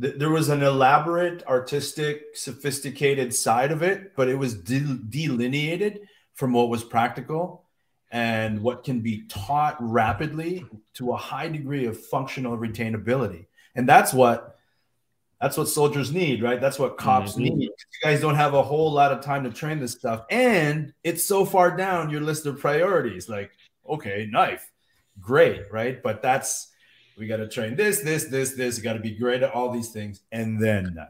th- 0.00 0.14
there 0.16 0.30
was 0.30 0.48
an 0.48 0.62
elaborate 0.62 1.46
artistic 1.46 2.24
sophisticated 2.34 3.34
side 3.34 3.70
of 3.70 3.82
it 3.82 4.14
but 4.16 4.28
it 4.28 4.36
was 4.36 4.54
de- 4.54 5.00
delineated 5.08 6.00
from 6.34 6.52
what 6.52 6.68
was 6.68 6.84
practical 6.84 7.64
and 8.10 8.60
what 8.62 8.84
can 8.84 9.00
be 9.00 9.24
taught 9.28 9.76
rapidly 9.80 10.64
to 10.94 11.12
a 11.12 11.16
high 11.16 11.48
degree 11.48 11.86
of 11.86 11.98
functional 12.06 12.56
retainability 12.56 13.46
and 13.74 13.88
that's 13.88 14.12
what 14.12 14.58
that's 15.40 15.56
what 15.56 15.68
soldiers 15.68 16.12
need, 16.12 16.42
right? 16.42 16.60
That's 16.60 16.78
what 16.78 16.98
cops 16.98 17.32
mm-hmm. 17.32 17.44
need. 17.44 17.62
You 17.62 17.70
guys 18.02 18.20
don't 18.20 18.34
have 18.34 18.54
a 18.54 18.62
whole 18.62 18.90
lot 18.90 19.12
of 19.12 19.20
time 19.20 19.44
to 19.44 19.50
train 19.50 19.78
this 19.78 19.92
stuff. 19.92 20.24
And 20.30 20.92
it's 21.04 21.24
so 21.24 21.44
far 21.44 21.76
down 21.76 22.10
your 22.10 22.20
list 22.20 22.46
of 22.46 22.58
priorities. 22.58 23.28
Like, 23.28 23.52
okay, 23.88 24.26
knife, 24.28 24.68
great, 25.20 25.62
right? 25.70 26.02
But 26.02 26.22
that's 26.22 26.72
we 27.16 27.28
got 27.28 27.36
to 27.36 27.48
train 27.48 27.76
this, 27.76 28.00
this, 28.00 28.24
this, 28.24 28.54
this. 28.54 28.78
You 28.78 28.82
got 28.82 28.94
to 28.94 29.00
be 29.00 29.12
great 29.12 29.42
at 29.42 29.52
all 29.52 29.70
these 29.70 29.90
things, 29.90 30.20
and 30.32 30.60
then 30.60 30.94
knife. 30.94 31.08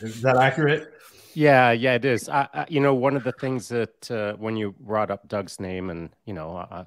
Is 0.00 0.22
that 0.22 0.36
accurate? 0.36 0.90
Yeah, 1.36 1.72
yeah, 1.72 1.92
it 1.92 2.06
is. 2.06 2.30
I, 2.30 2.48
I, 2.54 2.66
you 2.70 2.80
know, 2.80 2.94
one 2.94 3.14
of 3.14 3.22
the 3.22 3.32
things 3.32 3.68
that 3.68 4.10
uh, 4.10 4.32
when 4.38 4.56
you 4.56 4.74
brought 4.80 5.10
up 5.10 5.28
Doug's 5.28 5.60
name, 5.60 5.90
and 5.90 6.08
you 6.24 6.32
know, 6.32 6.56
uh, 6.56 6.84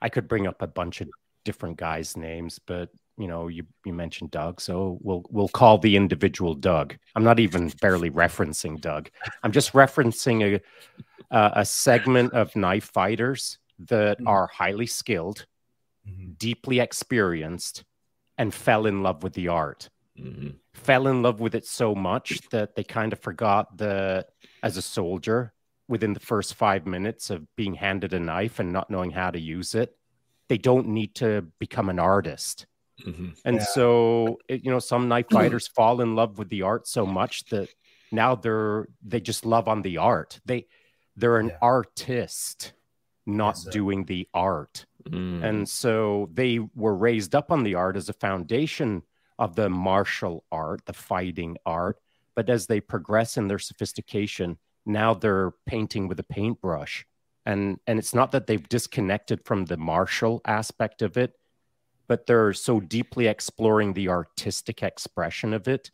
I 0.00 0.08
could 0.08 0.28
bring 0.28 0.46
up 0.46 0.62
a 0.62 0.68
bunch 0.68 1.00
of 1.00 1.08
different 1.44 1.78
guys' 1.78 2.16
names, 2.16 2.60
but 2.60 2.90
you 3.16 3.26
know, 3.26 3.48
you, 3.48 3.64
you 3.84 3.92
mentioned 3.92 4.30
Doug, 4.30 4.60
so 4.60 4.98
we'll 5.02 5.24
we'll 5.30 5.48
call 5.48 5.78
the 5.78 5.96
individual 5.96 6.54
Doug. 6.54 6.96
I'm 7.16 7.24
not 7.24 7.40
even 7.40 7.72
barely 7.82 8.08
referencing 8.08 8.80
Doug. 8.80 9.10
I'm 9.42 9.50
just 9.50 9.72
referencing 9.72 10.44
a 10.54 11.36
a, 11.36 11.52
a 11.56 11.64
segment 11.64 12.34
of 12.34 12.54
knife 12.54 12.92
fighters 12.94 13.58
that 13.88 14.18
mm-hmm. 14.18 14.28
are 14.28 14.46
highly 14.46 14.86
skilled, 14.86 15.44
mm-hmm. 16.08 16.34
deeply 16.38 16.78
experienced, 16.78 17.82
and 18.38 18.54
fell 18.54 18.86
in 18.86 19.02
love 19.02 19.24
with 19.24 19.32
the 19.32 19.48
art. 19.48 19.88
Mm-hmm. 20.20 20.48
Fell 20.74 21.06
in 21.06 21.22
love 21.22 21.40
with 21.40 21.54
it 21.54 21.66
so 21.66 21.94
much 21.94 22.40
that 22.50 22.74
they 22.74 22.84
kind 22.84 23.12
of 23.12 23.20
forgot 23.20 23.76
that 23.78 24.28
as 24.62 24.76
a 24.76 24.82
soldier, 24.82 25.52
within 25.86 26.12
the 26.12 26.20
first 26.20 26.54
five 26.54 26.86
minutes 26.86 27.30
of 27.30 27.46
being 27.56 27.74
handed 27.74 28.12
a 28.12 28.20
knife 28.20 28.58
and 28.58 28.72
not 28.72 28.90
knowing 28.90 29.10
how 29.10 29.30
to 29.30 29.40
use 29.40 29.74
it, 29.74 29.96
they 30.48 30.58
don't 30.58 30.88
need 30.88 31.14
to 31.14 31.46
become 31.58 31.88
an 31.88 31.98
artist 31.98 32.66
Mm-hmm. 33.04 33.28
And 33.44 33.56
yeah. 33.56 33.64
so, 33.64 34.38
it, 34.48 34.64
you 34.64 34.70
know, 34.70 34.78
some 34.78 35.08
knife 35.08 35.26
fighters 35.30 35.68
fall 35.68 36.00
in 36.00 36.14
love 36.14 36.38
with 36.38 36.48
the 36.48 36.62
art 36.62 36.86
so 36.86 37.06
much 37.06 37.44
that 37.46 37.68
now 38.10 38.34
they're 38.34 38.88
they 39.04 39.20
just 39.20 39.44
love 39.44 39.68
on 39.68 39.82
the 39.82 39.98
art. 39.98 40.40
They 40.44 40.66
they're 41.16 41.38
an 41.38 41.48
yeah. 41.48 41.58
artist, 41.62 42.72
not 43.26 43.56
yes, 43.56 43.72
doing 43.72 44.04
the 44.04 44.28
art. 44.32 44.86
Mm. 45.08 45.42
And 45.42 45.68
so 45.68 46.28
they 46.32 46.58
were 46.74 46.94
raised 46.94 47.34
up 47.34 47.50
on 47.50 47.62
the 47.62 47.74
art 47.76 47.96
as 47.96 48.08
a 48.08 48.14
foundation 48.14 49.02
of 49.38 49.54
the 49.56 49.68
martial 49.68 50.44
art, 50.50 50.84
the 50.86 50.92
fighting 50.92 51.56
art. 51.64 51.98
But 52.34 52.50
as 52.50 52.66
they 52.66 52.80
progress 52.80 53.36
in 53.36 53.48
their 53.48 53.58
sophistication, 53.58 54.58
now 54.86 55.14
they're 55.14 55.52
painting 55.66 56.08
with 56.08 56.20
a 56.20 56.24
paintbrush. 56.24 57.06
And 57.46 57.78
and 57.86 57.98
it's 57.98 58.14
not 58.14 58.32
that 58.32 58.46
they've 58.46 58.68
disconnected 58.68 59.44
from 59.44 59.64
the 59.64 59.76
martial 59.76 60.40
aspect 60.44 61.02
of 61.02 61.16
it 61.16 61.34
but 62.08 62.26
they're 62.26 62.54
so 62.54 62.80
deeply 62.80 63.26
exploring 63.26 63.92
the 63.92 64.08
artistic 64.08 64.82
expression 64.82 65.52
of 65.52 65.68
it 65.68 65.90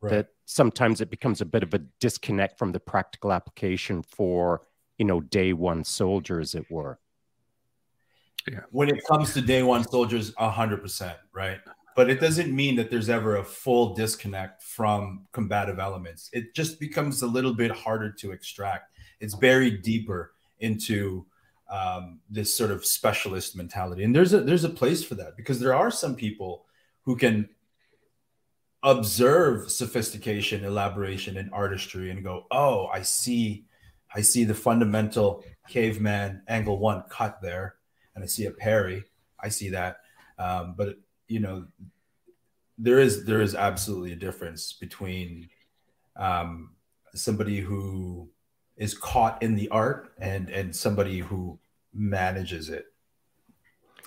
right. 0.00 0.10
that 0.10 0.28
sometimes 0.46 1.00
it 1.00 1.10
becomes 1.10 1.40
a 1.40 1.44
bit 1.44 1.62
of 1.62 1.74
a 1.74 1.78
disconnect 2.00 2.58
from 2.58 2.72
the 2.72 2.80
practical 2.80 3.30
application 3.30 4.02
for 4.02 4.62
you 4.96 5.04
know 5.04 5.20
day 5.20 5.52
one 5.52 5.84
soldiers 5.84 6.54
it 6.54 6.68
were 6.70 6.98
yeah. 8.50 8.60
when 8.70 8.88
it 8.88 9.04
comes 9.06 9.34
to 9.34 9.40
day 9.40 9.62
one 9.62 9.86
soldiers 9.86 10.32
100% 10.34 11.14
right 11.32 11.60
but 11.96 12.08
it 12.08 12.20
doesn't 12.20 12.54
mean 12.54 12.76
that 12.76 12.90
there's 12.90 13.08
ever 13.08 13.36
a 13.36 13.44
full 13.44 13.94
disconnect 13.94 14.62
from 14.62 15.26
combative 15.32 15.78
elements 15.78 16.30
it 16.32 16.54
just 16.54 16.78
becomes 16.78 17.22
a 17.22 17.26
little 17.26 17.54
bit 17.54 17.70
harder 17.70 18.12
to 18.12 18.32
extract 18.32 18.92
it's 19.20 19.34
buried 19.34 19.82
deeper 19.82 20.32
into 20.60 21.26
um, 21.70 22.20
this 22.30 22.54
sort 22.54 22.70
of 22.70 22.84
specialist 22.84 23.56
mentality. 23.56 24.04
And 24.04 24.14
there's 24.14 24.32
a 24.32 24.40
there's 24.40 24.64
a 24.64 24.70
place 24.70 25.04
for 25.04 25.14
that 25.16 25.36
because 25.36 25.60
there 25.60 25.74
are 25.74 25.90
some 25.90 26.14
people 26.14 26.64
who 27.02 27.16
can 27.16 27.48
observe 28.82 29.70
sophistication, 29.70 30.64
elaboration, 30.64 31.36
and 31.36 31.50
artistry 31.52 32.10
and 32.10 32.24
go, 32.24 32.46
"Oh, 32.50 32.86
I 32.86 33.02
see, 33.02 33.66
I 34.14 34.22
see 34.22 34.44
the 34.44 34.54
fundamental 34.54 35.44
caveman 35.68 36.42
angle 36.48 36.78
one 36.78 37.04
cut 37.10 37.40
there, 37.42 37.76
and 38.14 38.24
I 38.24 38.26
see 38.26 38.46
a 38.46 38.50
parry. 38.50 39.04
I 39.38 39.48
see 39.48 39.70
that." 39.70 39.98
Um, 40.38 40.74
but 40.76 40.96
you 41.28 41.40
know, 41.40 41.66
there 42.78 42.98
is 42.98 43.24
there 43.24 43.40
is 43.40 43.54
absolutely 43.54 44.12
a 44.12 44.16
difference 44.16 44.72
between 44.72 45.48
um, 46.16 46.70
somebody 47.14 47.60
who 47.60 48.28
is 48.76 48.94
caught 48.94 49.42
in 49.42 49.54
the 49.54 49.68
art 49.68 50.12
and 50.18 50.50
and 50.50 50.74
somebody 50.74 51.18
who 51.18 51.58
manages 51.92 52.68
it. 52.68 52.86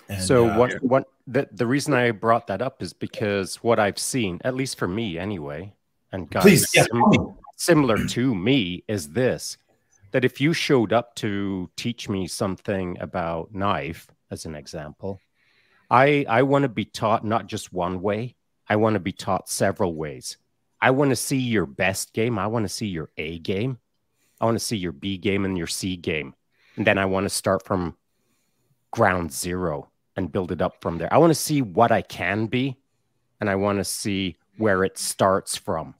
And, 0.08 0.22
so 0.22 0.48
uh, 0.48 0.58
what 0.58 0.82
what 0.82 1.04
the, 1.26 1.48
the 1.52 1.66
reason 1.66 1.94
I 1.94 2.10
brought 2.10 2.46
that 2.48 2.60
up 2.60 2.82
is 2.82 2.92
because 2.92 3.56
what 3.56 3.78
I've 3.78 3.98
seen, 3.98 4.40
at 4.44 4.54
least 4.54 4.78
for 4.78 4.88
me 4.88 5.18
anyway, 5.18 5.72
and 6.10 6.28
guys 6.28 6.42
please, 6.42 6.70
yeah. 6.74 6.84
sim- 6.90 7.34
similar 7.56 8.04
to 8.06 8.34
me, 8.34 8.84
is 8.88 9.10
this 9.10 9.56
that 10.10 10.24
if 10.24 10.40
you 10.40 10.52
showed 10.52 10.92
up 10.92 11.14
to 11.16 11.70
teach 11.76 12.08
me 12.08 12.26
something 12.26 12.98
about 13.00 13.54
knife, 13.54 14.08
as 14.30 14.44
an 14.44 14.54
example, 14.54 15.20
I 15.92 16.24
I 16.28 16.42
want 16.42 16.62
to 16.62 16.68
be 16.70 16.86
taught 16.86 17.24
not 17.24 17.46
just 17.46 17.72
one 17.72 18.00
way. 18.00 18.34
I 18.68 18.76
want 18.76 18.94
to 18.94 19.00
be 19.00 19.12
taught 19.12 19.48
several 19.48 19.94
ways. 19.94 20.38
I 20.80 20.90
want 20.90 21.10
to 21.10 21.16
see 21.16 21.36
your 21.36 21.66
best 21.66 22.14
game. 22.14 22.38
I 22.38 22.46
want 22.46 22.64
to 22.64 22.68
see 22.68 22.86
your 22.86 23.10
A 23.18 23.38
game. 23.38 23.78
I 24.40 24.46
want 24.46 24.58
to 24.58 24.64
see 24.64 24.76
your 24.76 24.92
B 24.92 25.18
game 25.18 25.44
and 25.44 25.56
your 25.56 25.66
C 25.66 25.96
game. 25.96 26.34
And 26.76 26.86
then 26.86 26.96
I 26.98 27.04
want 27.04 27.24
to 27.24 27.30
start 27.30 27.64
from 27.64 27.96
ground 28.90 29.32
zero 29.32 29.90
and 30.16 30.32
build 30.32 30.50
it 30.50 30.62
up 30.62 30.80
from 30.80 30.98
there. 30.98 31.12
I 31.12 31.18
want 31.18 31.30
to 31.30 31.34
see 31.34 31.60
what 31.62 31.92
I 31.92 32.02
can 32.02 32.46
be 32.46 32.78
and 33.40 33.50
I 33.50 33.54
want 33.54 33.78
to 33.78 33.84
see 33.84 34.36
where 34.56 34.84
it 34.84 34.96
starts 34.96 35.56
from. 35.56 35.94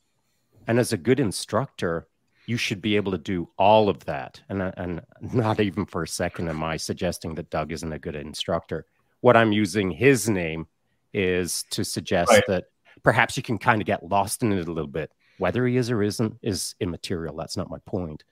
And 0.66 0.78
as 0.78 0.92
a 0.92 0.96
good 0.96 1.20
instructor, 1.20 2.09
you 2.46 2.57
should 2.57 2.81
be 2.81 2.96
able 2.96 3.12
to 3.12 3.18
do 3.18 3.48
all 3.59 3.88
of 3.88 4.05
that. 4.07 4.40
And, 4.48 4.62
and 4.62 5.02
not 5.20 5.61
even 5.61 5.87
for 5.87 6.02
a 6.02 6.09
second 6.09 6.48
am 6.48 6.62
I 6.62 6.76
suggesting 6.76 7.35
that 7.35 7.50
Doug 7.50 7.72
isn't 7.72 7.92
a 7.92 7.98
good 7.98 8.16
instructor. 8.16 8.87
What 9.22 9.37
I'm 9.37 9.52
using 9.52 9.90
his 9.90 10.28
name 10.28 10.66
is 11.14 11.64
to 11.70 11.85
suggest 11.85 12.30
right. 12.30 12.44
that 12.48 12.64
perhaps 13.02 13.37
you 13.37 13.42
can 13.42 13.58
kind 13.58 13.80
of 13.80 13.87
get 13.87 14.06
lost 14.08 14.42
in 14.42 14.52
it 14.52 14.68
a 14.68 14.72
little 14.72 14.87
bit. 14.87 15.11
Whether 15.38 15.66
he 15.66 15.76
is 15.76 15.90
or 15.90 16.02
isn't 16.02 16.38
is 16.42 16.74
immaterial. 16.78 17.35
That's 17.37 17.56
not 17.56 17.70
my 17.70 17.78
point. 17.87 18.24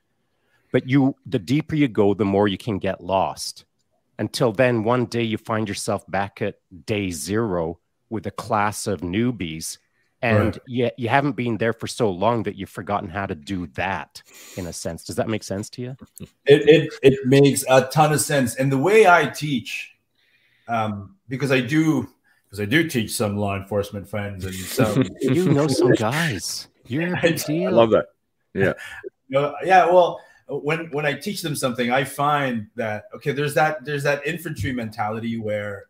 But 0.72 0.88
you, 0.88 1.16
the 1.26 1.38
deeper 1.38 1.74
you 1.74 1.88
go, 1.88 2.14
the 2.14 2.24
more 2.24 2.46
you 2.46 2.58
can 2.58 2.78
get 2.78 3.02
lost. 3.02 3.64
Until 4.18 4.52
then, 4.52 4.84
one 4.84 5.06
day 5.06 5.22
you 5.22 5.38
find 5.38 5.66
yourself 5.66 6.04
back 6.08 6.42
at 6.42 6.56
day 6.84 7.10
zero 7.10 7.78
with 8.10 8.26
a 8.26 8.30
class 8.30 8.86
of 8.86 9.00
newbies 9.00 9.78
and 10.22 10.54
right. 10.54 10.60
you, 10.66 10.90
you 10.98 11.08
haven't 11.08 11.32
been 11.32 11.56
there 11.56 11.72
for 11.72 11.86
so 11.86 12.10
long 12.10 12.42
that 12.42 12.56
you've 12.56 12.70
forgotten 12.70 13.08
how 13.08 13.26
to 13.26 13.34
do 13.34 13.66
that 13.68 14.22
in 14.56 14.66
a 14.66 14.72
sense 14.72 15.04
does 15.04 15.16
that 15.16 15.28
make 15.28 15.42
sense 15.42 15.70
to 15.70 15.82
you 15.82 15.96
it, 16.46 16.68
it, 16.68 16.92
it 17.02 17.26
makes 17.26 17.64
a 17.68 17.82
ton 17.86 18.12
of 18.12 18.20
sense 18.20 18.54
and 18.56 18.70
the 18.70 18.78
way 18.78 19.06
i 19.06 19.26
teach 19.26 19.96
um, 20.70 21.16
because 21.28 21.50
i 21.50 21.60
do 21.60 22.08
because 22.44 22.60
i 22.60 22.64
do 22.64 22.88
teach 22.88 23.12
some 23.12 23.36
law 23.36 23.56
enforcement 23.56 24.08
friends 24.08 24.44
and 24.44 24.54
so. 24.54 25.02
You 25.20 25.52
know 25.52 25.66
some 25.66 25.92
guys. 25.92 26.68
You're 26.86 27.14
a 27.14 27.20
big 27.22 27.40
i 27.48 27.68
love 27.68 27.90
that. 27.90 28.06
Yeah. 28.54 28.74
You 29.28 29.52
yeah 29.64 29.86
well 29.86 30.20
when 30.48 30.90
when 30.90 31.06
i 31.06 31.12
teach 31.12 31.40
them 31.40 31.54
something 31.54 31.92
i 31.92 32.02
find 32.02 32.66
that 32.74 33.04
okay 33.14 33.30
there's 33.30 33.54
that 33.54 33.84
there's 33.84 34.02
that 34.02 34.26
infantry 34.26 34.72
mentality 34.72 35.38
where 35.38 35.84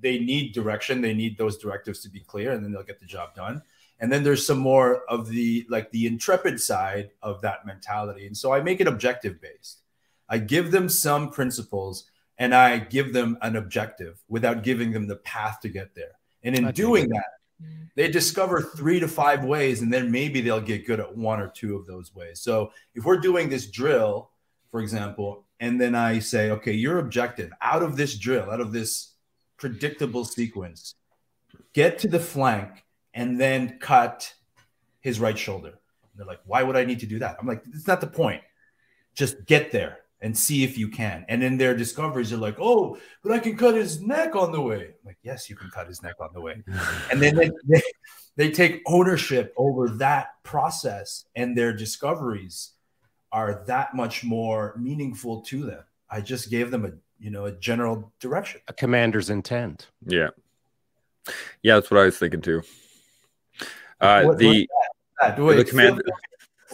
they 0.00 0.20
need 0.20 0.52
direction 0.52 1.00
they 1.00 1.12
need 1.14 1.36
those 1.36 1.58
directives 1.58 1.98
to 2.00 2.08
be 2.08 2.20
clear 2.20 2.52
and 2.52 2.62
then 2.62 2.70
they'll 2.70 2.84
get 2.84 3.00
the 3.00 3.06
job 3.06 3.34
done. 3.34 3.62
And 4.00 4.12
then 4.12 4.22
there's 4.22 4.46
some 4.46 4.58
more 4.58 5.02
of 5.08 5.28
the 5.28 5.66
like 5.68 5.90
the 5.90 6.06
intrepid 6.06 6.60
side 6.60 7.10
of 7.22 7.40
that 7.40 7.66
mentality. 7.66 8.26
And 8.26 8.36
so 8.36 8.52
i 8.52 8.60
make 8.60 8.80
it 8.80 8.86
objective 8.86 9.40
based 9.40 9.80
i 10.28 10.38
give 10.38 10.70
them 10.70 10.88
some 10.88 11.30
principles 11.30 12.04
and 12.38 12.54
i 12.54 12.78
give 12.78 13.12
them 13.12 13.36
an 13.42 13.56
objective 13.56 14.22
without 14.28 14.62
giving 14.62 14.92
them 14.92 15.06
the 15.06 15.16
path 15.16 15.60
to 15.60 15.68
get 15.68 15.94
there 15.94 16.12
and 16.42 16.54
in 16.56 16.70
doing 16.72 17.08
that 17.08 17.24
mm-hmm. 17.62 17.84
they 17.94 18.08
discover 18.08 18.60
three 18.60 19.00
to 19.00 19.08
five 19.08 19.44
ways 19.44 19.82
and 19.82 19.92
then 19.92 20.10
maybe 20.10 20.40
they'll 20.40 20.60
get 20.60 20.86
good 20.86 21.00
at 21.00 21.16
one 21.16 21.40
or 21.40 21.48
two 21.48 21.76
of 21.76 21.86
those 21.86 22.14
ways 22.14 22.40
so 22.40 22.70
if 22.94 23.04
we're 23.04 23.18
doing 23.18 23.48
this 23.48 23.66
drill 23.70 24.30
for 24.70 24.80
example 24.80 25.44
and 25.60 25.80
then 25.80 25.94
i 25.94 26.18
say 26.18 26.50
okay 26.50 26.72
your 26.72 26.98
objective 26.98 27.50
out 27.60 27.82
of 27.82 27.96
this 27.96 28.16
drill 28.16 28.50
out 28.50 28.60
of 28.60 28.72
this 28.72 29.12
predictable 29.56 30.24
sequence 30.24 30.94
get 31.72 31.98
to 31.98 32.08
the 32.08 32.20
flank 32.20 32.84
and 33.14 33.40
then 33.40 33.78
cut 33.78 34.34
his 35.00 35.20
right 35.20 35.38
shoulder. 35.38 35.68
And 35.68 36.10
they're 36.16 36.26
like, 36.26 36.40
why 36.46 36.62
would 36.62 36.76
I 36.76 36.84
need 36.84 37.00
to 37.00 37.06
do 37.06 37.18
that? 37.20 37.36
I'm 37.40 37.46
like, 37.46 37.62
it's 37.72 37.86
not 37.86 38.00
the 38.00 38.06
point. 38.06 38.42
Just 39.14 39.44
get 39.46 39.70
there 39.70 39.98
and 40.24 40.36
see 40.36 40.64
if 40.64 40.78
you 40.78 40.88
can. 40.88 41.26
And 41.28 41.44
in 41.44 41.58
their 41.58 41.76
discoveries, 41.76 42.30
they're 42.30 42.38
like, 42.38 42.56
oh, 42.58 42.96
but 43.22 43.30
I 43.30 43.38
can 43.38 43.58
cut 43.58 43.74
his 43.74 44.00
neck 44.00 44.34
on 44.34 44.52
the 44.52 44.60
way. 44.60 44.86
I'm 44.86 45.04
like, 45.04 45.18
yes, 45.22 45.50
you 45.50 45.54
can 45.54 45.68
cut 45.68 45.86
his 45.86 46.02
neck 46.02 46.14
on 46.18 46.30
the 46.32 46.40
way. 46.40 46.62
and 47.12 47.20
then 47.20 47.36
they, 47.36 47.50
they, 47.68 47.82
they 48.36 48.50
take 48.50 48.82
ownership 48.86 49.52
over 49.58 49.90
that 49.90 50.42
process, 50.42 51.26
and 51.36 51.56
their 51.56 51.74
discoveries 51.74 52.70
are 53.32 53.64
that 53.66 53.94
much 53.94 54.24
more 54.24 54.74
meaningful 54.80 55.42
to 55.42 55.66
them. 55.66 55.84
I 56.08 56.22
just 56.22 56.50
gave 56.50 56.70
them 56.70 56.86
a 56.86 56.92
you 57.18 57.30
know 57.30 57.44
a 57.44 57.52
general 57.52 58.12
direction, 58.18 58.60
a 58.66 58.72
commander's 58.72 59.30
intent. 59.30 59.88
Yeah, 60.06 60.30
yeah, 61.62 61.74
that's 61.74 61.90
what 61.90 62.00
I 62.00 62.04
was 62.04 62.18
thinking 62.18 62.40
too. 62.40 62.62
Uh, 64.00 64.24
what, 64.24 64.38
the 64.38 64.68
Wait, 65.38 65.56
the 65.56 65.64
commander. 65.64 66.02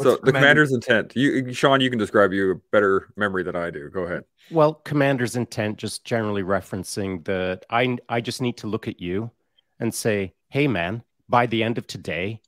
So 0.03 0.19
the 0.23 0.33
commander's 0.33 0.73
intent. 0.73 1.13
You, 1.15 1.53
Shaun, 1.53 1.81
you 1.81 1.91
can 1.91 1.99
describe 1.99 2.33
you 2.33 2.53
a 2.53 2.55
better 2.73 3.09
memory 3.17 3.43
than 3.43 3.57
I 3.57 3.71
do. 3.71 3.89
Go 3.91 4.03
ahead. 4.03 4.25
Well, 4.51 4.75
commander's 4.75 5.37
intent, 5.37 5.79
just 5.79 6.05
generally 6.05 6.43
referencing 6.43 7.25
that 7.25 7.65
I 7.71 7.99
I 8.09 8.21
just 8.21 8.41
need 8.41 8.57
to 8.59 8.67
look 8.67 8.89
at 8.89 9.01
you 9.01 9.31
and 9.79 9.95
say, 9.95 10.35
"Hey, 10.49 10.67
man, 10.67 11.03
by 11.29 11.47
the 11.47 11.63
end 11.63 11.79
of 11.79 11.87
today, 11.87 12.41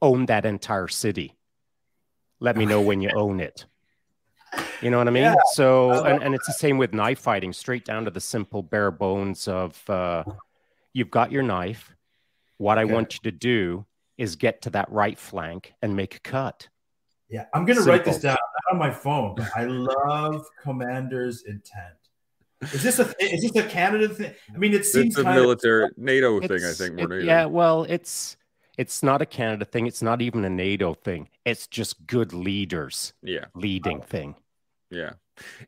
own 0.00 0.26
that 0.26 0.46
entire 0.46 0.88
city. 0.88 1.36
Let 2.40 2.56
me 2.56 2.66
know 2.66 2.80
when 2.80 3.00
you 3.00 3.10
own 3.14 3.40
it." 3.40 3.66
You 4.80 4.90
know 4.90 4.98
what 4.98 5.08
I 5.08 5.10
mean? 5.10 5.24
Yeah. 5.24 5.34
So, 5.52 6.04
and, 6.04 6.22
and 6.22 6.34
it's 6.34 6.46
the 6.46 6.52
same 6.52 6.78
with 6.78 6.92
knife 6.92 7.18
fighting, 7.18 7.52
straight 7.52 7.84
down 7.84 8.04
to 8.04 8.10
the 8.10 8.20
simple 8.20 8.62
bare 8.62 8.90
bones 8.90 9.48
of 9.48 9.82
uh, 9.88 10.24
you've 10.92 11.10
got 11.10 11.32
your 11.32 11.42
knife. 11.42 11.94
What 12.58 12.78
okay. 12.78 12.88
I 12.88 12.94
want 12.94 13.14
you 13.14 13.30
to 13.30 13.36
do 13.36 13.86
is 14.16 14.36
get 14.36 14.62
to 14.62 14.70
that 14.70 14.90
right 14.90 15.18
flank 15.18 15.74
and 15.82 15.96
make 15.96 16.16
a 16.16 16.20
cut. 16.20 16.68
Yeah, 17.28 17.46
I'm 17.54 17.64
gonna 17.64 17.80
Simple. 17.80 17.92
write 17.92 18.04
this 18.04 18.18
down 18.18 18.36
on 18.70 18.78
my 18.78 18.90
phone. 18.90 19.36
I 19.56 19.64
love 19.64 20.46
commander's 20.62 21.44
intent. 21.44 21.94
Is 22.72 22.82
this 22.82 22.98
a 22.98 23.12
is 23.20 23.42
this 23.42 23.64
a 23.64 23.68
Canada 23.68 24.08
thing? 24.08 24.34
I 24.54 24.58
mean, 24.58 24.72
it 24.72 24.84
seems 24.84 25.16
it's 25.16 25.18
a 25.18 25.24
military 25.24 25.84
of, 25.84 25.90
NATO 25.96 26.40
thing. 26.40 26.64
I 26.64 26.72
think 26.72 26.98
it, 26.98 27.24
yeah. 27.24 27.46
Well, 27.46 27.84
it's 27.84 28.36
it's 28.78 29.02
not 29.02 29.22
a 29.22 29.26
Canada 29.26 29.64
thing. 29.64 29.86
It's 29.86 30.02
not 30.02 30.22
even 30.22 30.44
a 30.44 30.50
NATO 30.50 30.94
thing. 30.94 31.28
It's 31.44 31.66
just 31.66 32.06
good 32.06 32.32
leaders. 32.32 33.12
Yeah, 33.22 33.46
leading 33.54 34.00
oh. 34.00 34.04
thing. 34.04 34.34
Yeah. 34.90 35.12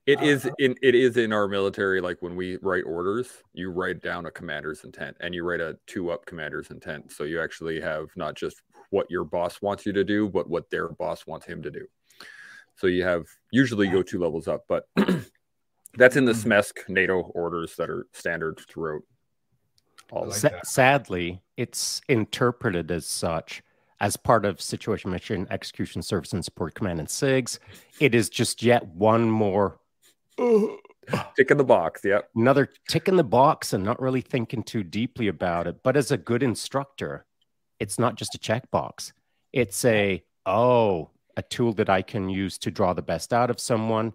It 0.06 0.22
is 0.22 0.46
uh, 0.46 0.50
in 0.58 0.76
it 0.80 0.94
is 0.94 1.16
in 1.16 1.32
our 1.32 1.48
military. 1.48 2.00
Like 2.00 2.18
when 2.20 2.36
we 2.36 2.56
write 2.62 2.84
orders, 2.84 3.28
you 3.52 3.70
write 3.70 4.00
down 4.00 4.26
a 4.26 4.30
commander's 4.30 4.84
intent, 4.84 5.16
and 5.20 5.34
you 5.34 5.42
write 5.42 5.60
a 5.60 5.76
two 5.86 6.10
up 6.10 6.24
commander's 6.24 6.70
intent. 6.70 7.10
So 7.10 7.24
you 7.24 7.40
actually 7.40 7.80
have 7.80 8.08
not 8.14 8.36
just 8.36 8.62
what 8.90 9.10
your 9.10 9.24
boss 9.24 9.60
wants 9.62 9.86
you 9.86 9.92
to 9.92 10.04
do, 10.04 10.28
but 10.28 10.48
what 10.48 10.70
their 10.70 10.88
boss 10.88 11.26
wants 11.26 11.46
him 11.46 11.62
to 11.62 11.70
do. 11.70 11.86
So 12.76 12.86
you 12.86 13.04
have 13.04 13.26
usually 13.50 13.88
go 13.88 14.02
two 14.02 14.18
levels 14.18 14.48
up, 14.48 14.64
but 14.68 14.88
that's 15.96 16.16
in 16.16 16.24
the 16.24 16.32
mm-hmm. 16.32 16.52
SMESC 16.52 16.88
NATO 16.88 17.20
orders 17.34 17.76
that 17.76 17.90
are 17.90 18.06
standard 18.12 18.60
throughout. 18.68 19.02
All 20.12 20.28
like 20.28 20.64
sadly, 20.64 21.42
it's 21.56 22.00
interpreted 22.08 22.90
as 22.92 23.06
such 23.06 23.62
as 24.00 24.16
part 24.16 24.44
of 24.44 24.60
Situation 24.60 25.10
Mission 25.10 25.46
Execution 25.50 26.02
Service 26.02 26.32
and 26.32 26.44
Support 26.44 26.74
Command 26.74 27.00
and 27.00 27.08
SIGs. 27.08 27.58
It 27.98 28.14
is 28.14 28.28
just 28.28 28.62
yet 28.62 28.86
one 28.86 29.28
more 29.28 29.78
tick 30.38 31.50
in 31.50 31.56
the 31.56 31.64
box. 31.64 32.02
Yep. 32.04 32.30
Another 32.36 32.68
tick 32.88 33.08
in 33.08 33.16
the 33.16 33.24
box 33.24 33.72
and 33.72 33.82
not 33.82 34.00
really 34.00 34.20
thinking 34.20 34.62
too 34.62 34.84
deeply 34.84 35.28
about 35.28 35.66
it. 35.66 35.82
But 35.82 35.96
as 35.96 36.10
a 36.10 36.16
good 36.16 36.42
instructor, 36.42 37.25
it's 37.78 37.98
not 37.98 38.16
just 38.16 38.34
a 38.34 38.38
checkbox. 38.38 39.12
It's 39.52 39.84
a, 39.84 40.22
oh, 40.44 41.10
a 41.36 41.42
tool 41.42 41.72
that 41.74 41.90
I 41.90 42.02
can 42.02 42.28
use 42.28 42.58
to 42.58 42.70
draw 42.70 42.92
the 42.92 43.02
best 43.02 43.32
out 43.32 43.50
of 43.50 43.60
someone. 43.60 44.12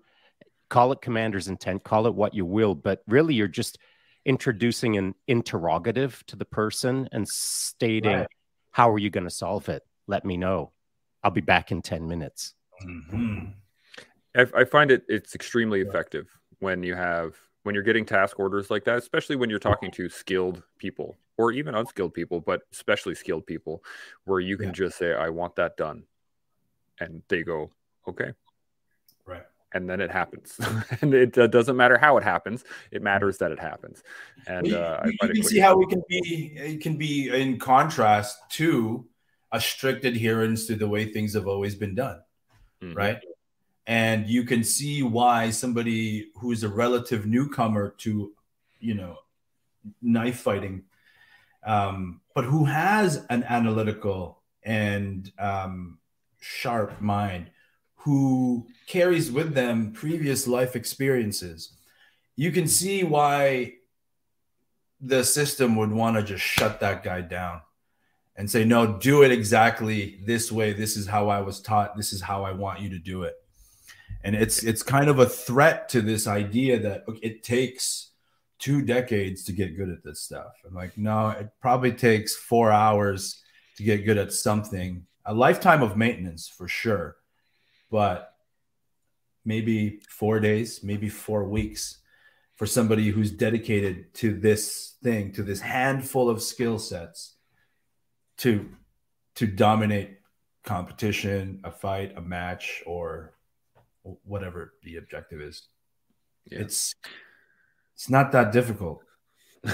Call 0.69 0.91
it 0.91 1.01
commander's 1.01 1.47
intent, 1.47 1.83
call 1.83 2.07
it 2.07 2.15
what 2.15 2.33
you 2.33 2.45
will, 2.45 2.75
but 2.75 3.01
really 3.07 3.33
you're 3.33 3.47
just 3.47 3.77
introducing 4.25 4.97
an 4.97 5.15
interrogative 5.27 6.23
to 6.27 6.35
the 6.35 6.45
person 6.45 7.09
and 7.11 7.27
stating, 7.27 8.11
right 8.11 8.27
how 8.71 8.89
are 8.91 8.97
you 8.97 9.09
going 9.09 9.25
to 9.25 9.29
solve 9.29 9.69
it? 9.69 9.83
Let 10.07 10.25
me 10.25 10.37
know. 10.37 10.71
I'll 11.23 11.31
be 11.31 11.41
back 11.41 11.71
in 11.71 11.81
10 11.81 12.07
minutes. 12.07 12.55
Mm-hmm. 12.83 13.45
I, 14.35 14.61
I, 14.61 14.63
find 14.63 14.89
it 14.89 15.03
it's 15.07 15.35
extremely 15.35 15.81
effective 15.81 16.27
when 16.59 16.81
you 16.81 16.95
have 16.95 17.35
when 17.63 17.75
you're 17.75 17.83
getting 17.83 18.05
task 18.05 18.39
orders 18.39 18.71
like 18.71 18.85
that, 18.85 18.97
especially 18.97 19.35
when 19.35 19.49
you're 19.49 19.59
talking 19.59 19.91
to 19.91 20.09
skilled 20.09 20.63
people 20.77 21.17
or 21.37 21.51
even 21.51 21.75
unskilled 21.75 22.13
people, 22.13 22.39
but 22.39 22.61
especially 22.71 23.15
skilled 23.15 23.45
people, 23.45 23.83
where 24.25 24.39
you 24.39 24.57
can 24.57 24.67
yeah. 24.67 24.73
just 24.73 24.97
say, 24.97 25.13
I 25.13 25.29
want 25.29 25.55
that 25.55 25.77
done. 25.77 26.03
And 26.99 27.21
they 27.29 27.43
go, 27.43 27.71
okay. 28.07 28.31
Right. 29.25 29.43
And 29.73 29.89
then 29.89 30.01
it 30.01 30.11
happens. 30.11 30.59
and 31.01 31.13
it 31.13 31.37
uh, 31.37 31.47
doesn't 31.47 31.77
matter 31.77 31.97
how 31.97 32.17
it 32.17 32.23
happens. 32.23 32.63
It 32.91 33.01
matters 33.01 33.37
that 33.39 33.51
it 33.51 33.59
happens. 33.59 34.03
And 34.47 34.71
uh, 34.73 35.01
you, 35.05 35.11
you 35.21 35.29
can 35.29 35.43
see 35.43 35.59
how 35.59 35.77
we 35.77 35.85
can 35.87 36.03
be, 36.09 36.53
it 36.55 36.81
can 36.81 36.97
be 36.97 37.29
in 37.29 37.57
contrast 37.57 38.37
to 38.51 39.07
a 39.51 39.59
strict 39.59 40.05
adherence 40.05 40.65
to 40.67 40.75
the 40.75 40.87
way 40.87 41.11
things 41.11 41.33
have 41.33 41.47
always 41.47 41.75
been 41.75 41.95
done. 41.95 42.21
Mm-hmm. 42.81 42.97
Right 42.97 43.21
and 43.87 44.27
you 44.27 44.43
can 44.43 44.63
see 44.63 45.03
why 45.03 45.49
somebody 45.49 46.29
who's 46.35 46.63
a 46.63 46.69
relative 46.69 47.25
newcomer 47.25 47.89
to 47.97 48.31
you 48.79 48.93
know 48.93 49.17
knife 50.01 50.39
fighting 50.39 50.83
um, 51.63 52.21
but 52.33 52.45
who 52.45 52.65
has 52.65 53.25
an 53.29 53.43
analytical 53.43 54.41
and 54.63 55.31
um, 55.39 55.97
sharp 56.39 57.01
mind 57.01 57.49
who 57.95 58.65
carries 58.87 59.31
with 59.31 59.53
them 59.53 59.91
previous 59.91 60.47
life 60.47 60.75
experiences 60.75 61.73
you 62.35 62.51
can 62.51 62.67
see 62.67 63.03
why 63.03 63.73
the 65.01 65.23
system 65.23 65.75
would 65.75 65.91
want 65.91 66.15
to 66.15 66.23
just 66.23 66.43
shut 66.43 66.79
that 66.79 67.03
guy 67.03 67.21
down 67.21 67.61
and 68.35 68.49
say, 68.49 68.63
no, 68.63 68.97
do 68.97 69.23
it 69.23 69.31
exactly 69.31 70.19
this 70.25 70.51
way. 70.51 70.73
This 70.73 70.95
is 70.95 71.07
how 71.07 71.29
I 71.29 71.41
was 71.41 71.59
taught. 71.59 71.97
This 71.97 72.13
is 72.13 72.21
how 72.21 72.43
I 72.43 72.51
want 72.51 72.79
you 72.79 72.89
to 72.89 72.99
do 72.99 73.23
it. 73.23 73.35
And 74.23 74.35
it's 74.35 74.63
it's 74.63 74.83
kind 74.83 75.09
of 75.09 75.19
a 75.19 75.25
threat 75.25 75.89
to 75.89 76.01
this 76.01 76.27
idea 76.27 76.79
that 76.79 77.03
it 77.21 77.43
takes 77.43 78.11
two 78.59 78.81
decades 78.83 79.43
to 79.45 79.51
get 79.51 79.75
good 79.75 79.89
at 79.89 80.03
this 80.03 80.21
stuff. 80.21 80.53
I'm 80.65 80.75
like, 80.75 80.97
no, 80.97 81.29
it 81.29 81.49
probably 81.59 81.91
takes 81.91 82.35
four 82.35 82.71
hours 82.71 83.41
to 83.77 83.83
get 83.83 84.05
good 84.05 84.17
at 84.17 84.31
something. 84.31 85.05
A 85.25 85.33
lifetime 85.33 85.81
of 85.81 85.97
maintenance 85.97 86.47
for 86.47 86.67
sure, 86.67 87.15
but 87.89 88.35
maybe 89.43 90.01
four 90.09 90.39
days, 90.39 90.83
maybe 90.83 91.09
four 91.09 91.43
weeks 91.45 91.97
for 92.55 92.67
somebody 92.67 93.09
who's 93.09 93.31
dedicated 93.31 94.13
to 94.13 94.39
this 94.39 94.95
thing, 95.01 95.31
to 95.31 95.41
this 95.41 95.61
handful 95.61 96.29
of 96.29 96.43
skill 96.43 96.77
sets 96.77 97.35
to 98.37 98.69
to 99.35 99.47
dominate 99.47 100.19
competition, 100.63 101.61
a 101.63 101.71
fight, 101.71 102.13
a 102.17 102.21
match, 102.21 102.83
or 102.85 103.33
whatever 104.03 104.73
the 104.83 104.97
objective 104.97 105.41
is. 105.41 105.67
Yeah. 106.45 106.59
It's 106.59 106.95
it's 107.95 108.09
not 108.09 108.31
that 108.31 108.51
difficult. 108.51 109.03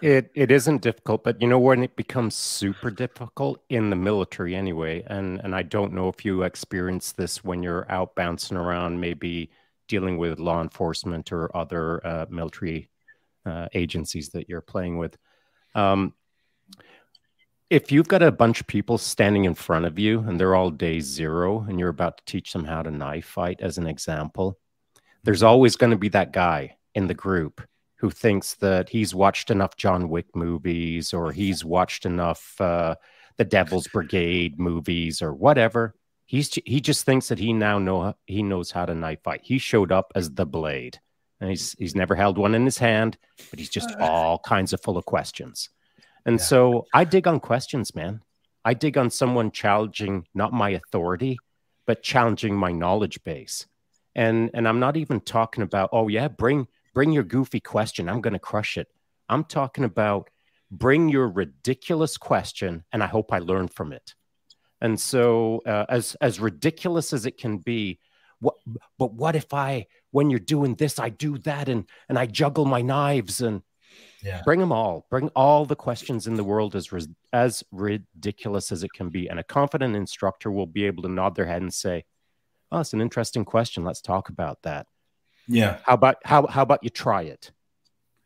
It 0.00 0.30
it 0.34 0.52
isn't 0.52 0.82
difficult, 0.82 1.24
but 1.24 1.42
you 1.42 1.48
know 1.48 1.58
when 1.58 1.82
it 1.82 1.96
becomes 1.96 2.36
super 2.36 2.90
difficult 2.90 3.60
in 3.68 3.90
the 3.90 3.96
military 3.96 4.54
anyway, 4.54 5.02
and 5.06 5.40
and 5.42 5.56
I 5.56 5.62
don't 5.62 5.92
know 5.92 6.08
if 6.08 6.24
you 6.24 6.42
experience 6.44 7.12
this 7.12 7.42
when 7.42 7.64
you're 7.64 7.90
out 7.90 8.14
bouncing 8.14 8.56
around, 8.56 9.00
maybe 9.00 9.50
dealing 9.88 10.16
with 10.16 10.38
law 10.38 10.62
enforcement 10.62 11.32
or 11.32 11.54
other 11.56 12.06
uh, 12.06 12.26
military 12.30 12.90
uh, 13.44 13.66
agencies 13.74 14.28
that 14.30 14.48
you're 14.48 14.60
playing 14.60 14.98
with. 14.98 15.16
Um, 15.74 16.14
if 17.70 17.92
you've 17.92 18.08
got 18.08 18.22
a 18.22 18.32
bunch 18.32 18.60
of 18.60 18.66
people 18.66 18.96
standing 18.96 19.44
in 19.44 19.54
front 19.54 19.84
of 19.84 19.98
you 19.98 20.20
and 20.20 20.40
they're 20.40 20.54
all 20.54 20.70
day 20.70 21.00
zero 21.00 21.66
and 21.68 21.78
you're 21.78 21.90
about 21.90 22.18
to 22.18 22.24
teach 22.24 22.52
them 22.52 22.64
how 22.64 22.82
to 22.82 22.90
knife 22.90 23.26
fight 23.26 23.60
as 23.60 23.76
an 23.76 23.86
example, 23.86 24.58
there's 25.22 25.42
always 25.42 25.76
going 25.76 25.90
to 25.90 25.98
be 25.98 26.08
that 26.08 26.32
guy 26.32 26.76
in 26.94 27.06
the 27.06 27.14
group 27.14 27.60
who 27.96 28.10
thinks 28.10 28.54
that 28.54 28.88
he's 28.88 29.14
watched 29.14 29.50
enough 29.50 29.76
John 29.76 30.08
Wick 30.08 30.34
movies 30.34 31.12
or 31.12 31.32
he's 31.32 31.64
watched 31.64 32.06
enough 32.06 32.58
uh, 32.60 32.94
the 33.36 33.44
Devil's 33.44 33.88
Brigade 33.88 34.58
movies 34.58 35.20
or 35.20 35.34
whatever. 35.34 35.94
He's 36.24 36.54
he 36.64 36.80
just 36.80 37.04
thinks 37.04 37.28
that 37.28 37.38
he 37.38 37.52
now 37.52 37.78
know 37.78 38.14
he 38.26 38.42
knows 38.42 38.70
how 38.70 38.86
to 38.86 38.94
knife 38.94 39.22
fight. 39.22 39.40
He 39.42 39.58
showed 39.58 39.92
up 39.92 40.12
as 40.14 40.30
the 40.30 40.44
blade, 40.44 41.00
and 41.40 41.48
he's 41.48 41.72
he's 41.78 41.94
never 41.94 42.14
held 42.14 42.36
one 42.36 42.54
in 42.54 42.66
his 42.66 42.76
hand, 42.76 43.16
but 43.50 43.58
he's 43.58 43.70
just 43.70 43.96
all 43.98 44.38
kinds 44.38 44.72
of 44.74 44.82
full 44.82 44.98
of 44.98 45.06
questions. 45.06 45.70
And 46.26 46.38
yeah. 46.38 46.44
so 46.44 46.86
I 46.92 47.04
dig 47.04 47.26
on 47.26 47.40
questions, 47.40 47.94
man. 47.94 48.22
I 48.64 48.74
dig 48.74 48.98
on 48.98 49.10
someone 49.10 49.50
challenging 49.50 50.26
not 50.34 50.52
my 50.52 50.70
authority, 50.70 51.38
but 51.86 52.02
challenging 52.02 52.54
my 52.56 52.72
knowledge 52.72 53.22
base. 53.24 53.66
And 54.14 54.50
and 54.52 54.66
I'm 54.66 54.80
not 54.80 54.96
even 54.96 55.20
talking 55.20 55.62
about, 55.62 55.90
oh 55.92 56.08
yeah, 56.08 56.28
bring 56.28 56.66
bring 56.94 57.12
your 57.12 57.22
goofy 57.22 57.60
question. 57.60 58.08
I'm 58.08 58.20
going 58.20 58.32
to 58.32 58.38
crush 58.38 58.76
it. 58.76 58.88
I'm 59.28 59.44
talking 59.44 59.84
about 59.84 60.30
bring 60.70 61.08
your 61.08 61.28
ridiculous 61.28 62.18
question 62.18 62.84
and 62.92 63.02
I 63.02 63.06
hope 63.06 63.32
I 63.32 63.38
learn 63.38 63.68
from 63.68 63.92
it. 63.92 64.14
And 64.80 65.00
so, 65.00 65.62
uh, 65.66 65.86
as 65.88 66.14
as 66.20 66.38
ridiculous 66.38 67.12
as 67.12 67.26
it 67.26 67.36
can 67.36 67.58
be, 67.58 67.98
what, 68.40 68.54
but 68.98 69.12
what 69.12 69.34
if 69.34 69.52
I, 69.52 69.86
when 70.12 70.30
you're 70.30 70.38
doing 70.38 70.74
this, 70.74 70.98
I 70.98 71.08
do 71.08 71.38
that, 71.38 71.68
and 71.68 71.84
and 72.08 72.18
I 72.18 72.26
juggle 72.26 72.64
my 72.64 72.82
knives, 72.82 73.40
and 73.40 73.62
yeah. 74.22 74.42
bring 74.44 74.60
them 74.60 74.72
all, 74.72 75.06
bring 75.10 75.28
all 75.36 75.64
the 75.64 75.76
questions 75.76 76.26
in 76.26 76.34
the 76.34 76.44
world 76.44 76.74
as 76.74 76.90
as 77.32 77.64
ridiculous 77.72 78.72
as 78.72 78.82
it 78.82 78.92
can 78.92 79.10
be, 79.10 79.28
and 79.28 79.38
a 79.38 79.44
confident 79.44 79.96
instructor 79.96 80.50
will 80.50 80.66
be 80.66 80.84
able 80.84 81.02
to 81.02 81.08
nod 81.08 81.34
their 81.34 81.46
head 81.46 81.62
and 81.62 81.72
say, 81.72 82.04
"Oh, 82.72 82.80
it's 82.80 82.92
an 82.92 83.00
interesting 83.00 83.44
question. 83.44 83.84
Let's 83.84 84.00
talk 84.00 84.28
about 84.28 84.62
that." 84.62 84.86
Yeah. 85.46 85.78
How 85.84 85.94
about 85.94 86.16
how 86.24 86.46
how 86.46 86.62
about 86.62 86.84
you 86.84 86.90
try 86.90 87.22
it, 87.22 87.52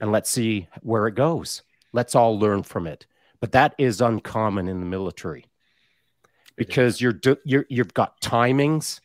and 0.00 0.12
let's 0.12 0.30
see 0.30 0.68
where 0.80 1.06
it 1.06 1.14
goes. 1.14 1.62
Let's 1.92 2.14
all 2.14 2.38
learn 2.38 2.62
from 2.62 2.86
it. 2.86 3.06
But 3.40 3.52
that 3.52 3.74
is 3.76 4.00
uncommon 4.00 4.68
in 4.68 4.80
the 4.80 4.86
military 4.86 5.46
because 6.56 7.00
you're 7.00 7.20
you're 7.44 7.66
you've 7.68 7.94
got 7.94 8.20
timings, 8.20 9.00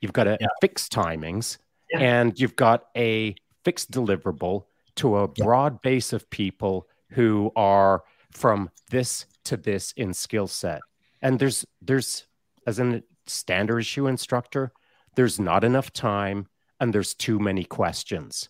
you've 0.00 0.12
got 0.12 0.26
a 0.26 0.36
yeah. 0.40 0.46
fixed 0.60 0.92
timings, 0.92 1.58
yeah. 1.90 2.00
and 2.00 2.38
you've 2.38 2.56
got 2.56 2.84
a 2.96 3.34
fixed 3.64 3.90
deliverable 3.90 4.64
to 4.96 5.16
a 5.16 5.28
broad 5.28 5.82
base 5.82 6.12
of 6.12 6.30
people 6.30 6.88
who 7.10 7.50
are 7.56 8.02
from 8.32 8.70
this 8.90 9.26
to 9.44 9.56
this 9.56 9.92
in 9.92 10.14
skill 10.14 10.46
set. 10.46 10.80
And 11.22 11.38
there's 11.38 11.64
there's 11.80 12.26
as 12.66 12.78
a 12.78 13.02
standard 13.26 13.80
issue 13.80 14.06
instructor, 14.06 14.72
there's 15.16 15.38
not 15.38 15.64
enough 15.64 15.92
time 15.92 16.48
and 16.80 16.92
there's 16.92 17.14
too 17.14 17.38
many 17.38 17.64
questions. 17.64 18.48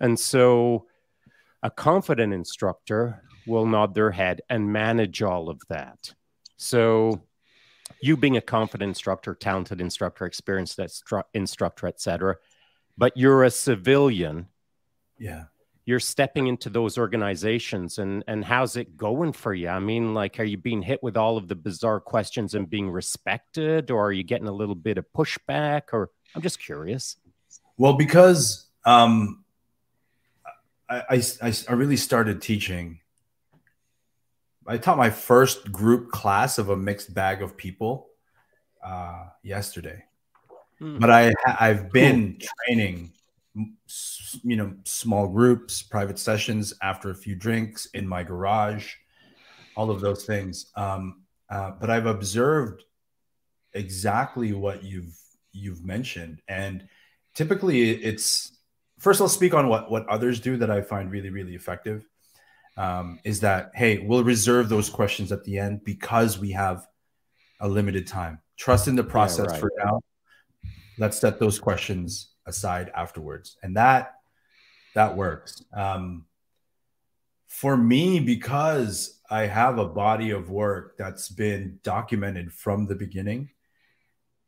And 0.00 0.18
so 0.18 0.86
a 1.62 1.70
confident 1.70 2.32
instructor 2.32 3.22
will 3.46 3.66
nod 3.66 3.94
their 3.94 4.10
head 4.10 4.40
and 4.48 4.72
manage 4.72 5.22
all 5.22 5.48
of 5.48 5.60
that. 5.68 6.14
So 6.56 7.22
you 8.00 8.16
being 8.16 8.36
a 8.36 8.40
confident 8.40 8.88
instructor, 8.88 9.34
talented 9.34 9.80
instructor, 9.80 10.24
experienced 10.26 10.78
instructor, 11.34 11.86
etc. 11.86 12.36
But 12.96 13.16
you're 13.16 13.44
a 13.44 13.50
civilian. 13.50 14.48
Yeah. 15.18 15.44
You're 15.88 16.00
stepping 16.00 16.48
into 16.48 16.68
those 16.68 16.98
organizations 16.98 17.98
and 17.98 18.22
and 18.28 18.44
how's 18.44 18.76
it 18.76 18.96
going 18.96 19.32
for 19.32 19.54
you? 19.54 19.68
I 19.68 19.78
mean, 19.78 20.12
like, 20.12 20.38
are 20.38 20.44
you 20.44 20.58
being 20.58 20.82
hit 20.82 21.02
with 21.02 21.16
all 21.16 21.38
of 21.38 21.48
the 21.48 21.54
bizarre 21.54 21.98
questions 21.98 22.52
and 22.54 22.68
being 22.68 22.90
respected, 22.90 23.90
or 23.90 24.08
are 24.08 24.12
you 24.12 24.22
getting 24.22 24.48
a 24.48 24.52
little 24.52 24.74
bit 24.74 24.98
of 24.98 25.06
pushback? 25.16 25.94
Or 25.94 26.10
I'm 26.34 26.42
just 26.42 26.60
curious. 26.60 27.16
Well, 27.78 27.94
because 27.94 28.66
um, 28.84 29.44
I, 30.90 31.22
I, 31.40 31.52
I 31.68 31.72
really 31.72 31.96
started 31.96 32.42
teaching 32.42 33.00
I 34.68 34.76
taught 34.76 34.98
my 34.98 35.08
first 35.08 35.72
group 35.72 36.10
class 36.10 36.58
of 36.58 36.68
a 36.68 36.76
mixed 36.76 37.14
bag 37.14 37.40
of 37.40 37.56
people 37.56 38.08
uh, 38.84 39.28
yesterday, 39.42 40.04
mm. 40.78 41.00
but 41.00 41.10
I 41.10 41.32
I've 41.46 41.90
been 41.90 42.36
cool. 42.38 42.48
training, 42.66 43.12
you 43.54 44.56
know, 44.56 44.74
small 44.84 45.28
groups, 45.28 45.82
private 45.82 46.18
sessions 46.18 46.74
after 46.82 47.10
a 47.10 47.14
few 47.14 47.34
drinks 47.34 47.86
in 47.86 48.06
my 48.06 48.22
garage, 48.22 48.94
all 49.76 49.90
of 49.90 50.00
those 50.00 50.24
things. 50.24 50.70
Um, 50.76 51.22
uh, 51.50 51.72
but 51.80 51.90
I've 51.90 52.06
observed 52.06 52.84
exactly 53.72 54.52
what 54.52 54.82
you've 54.82 55.16
you've 55.52 55.84
mentioned, 55.84 56.42
and 56.48 56.86
typically 57.34 57.90
it's 57.90 58.52
first. 58.98 59.20
I'll 59.20 59.28
speak 59.28 59.54
on 59.54 59.68
what 59.68 59.90
what 59.90 60.06
others 60.08 60.40
do 60.40 60.56
that 60.58 60.70
I 60.70 60.82
find 60.82 61.10
really 61.10 61.30
really 61.30 61.54
effective 61.54 62.04
um, 62.76 63.18
is 63.24 63.40
that 63.40 63.72
hey, 63.74 63.98
we'll 63.98 64.24
reserve 64.24 64.68
those 64.68 64.88
questions 64.88 65.32
at 65.32 65.44
the 65.44 65.58
end 65.58 65.84
because 65.84 66.38
we 66.38 66.52
have 66.52 66.86
a 67.60 67.68
limited 67.68 68.06
time. 68.06 68.40
Trust 68.56 68.88
in 68.88 68.96
the 68.96 69.04
process 69.04 69.46
yeah, 69.46 69.52
right. 69.52 69.60
for 69.60 69.72
now. 69.78 70.00
Let's 70.98 71.18
set 71.18 71.38
those 71.38 71.58
questions 71.58 72.30
aside 72.48 72.90
afterwards, 72.94 73.56
and 73.62 73.76
that 73.76 74.14
that 74.94 75.16
works. 75.16 75.62
Um, 75.72 76.24
for 77.46 77.76
me, 77.76 78.18
because 78.20 79.20
I 79.30 79.42
have 79.42 79.78
a 79.78 79.86
body 79.86 80.30
of 80.30 80.50
work 80.50 80.96
that's 80.96 81.28
been 81.28 81.78
documented 81.82 82.52
from 82.52 82.86
the 82.86 82.94
beginning 82.94 83.50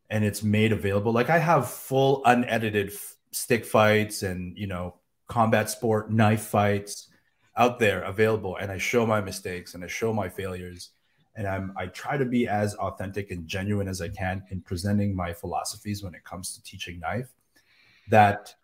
and 0.09 0.25
it's 0.25 0.43
made 0.43 0.71
available. 0.71 1.11
Like 1.11 1.29
I 1.29 1.39
have 1.39 1.69
full 1.69 2.21
unedited 2.25 2.89
f- 2.89 3.15
stick 3.31 3.65
fights 3.65 4.23
and 4.23 4.57
you 4.57 4.67
know 4.67 4.95
combat 5.27 5.69
sport 5.69 6.11
knife 6.11 6.43
fights 6.43 7.07
out 7.55 7.79
there 7.79 8.01
available 8.01 8.57
and 8.57 8.69
I 8.71 8.77
show 8.77 9.05
my 9.05 9.21
mistakes 9.21 9.73
and 9.73 9.83
I 9.83 9.87
show 9.87 10.11
my 10.13 10.27
failures 10.27 10.89
and 11.35 11.47
I'm 11.47 11.73
I 11.77 11.85
try 11.87 12.17
to 12.17 12.25
be 12.25 12.47
as 12.47 12.75
authentic 12.75 13.31
and 13.31 13.47
genuine 13.47 13.87
as 13.87 14.01
I 14.01 14.09
can 14.09 14.43
in 14.49 14.61
presenting 14.61 15.15
my 15.15 15.33
philosophies 15.33 16.03
when 16.03 16.13
it 16.13 16.25
comes 16.25 16.53
to 16.55 16.63
teaching 16.63 16.99
knife 16.99 17.29
that 18.11 18.55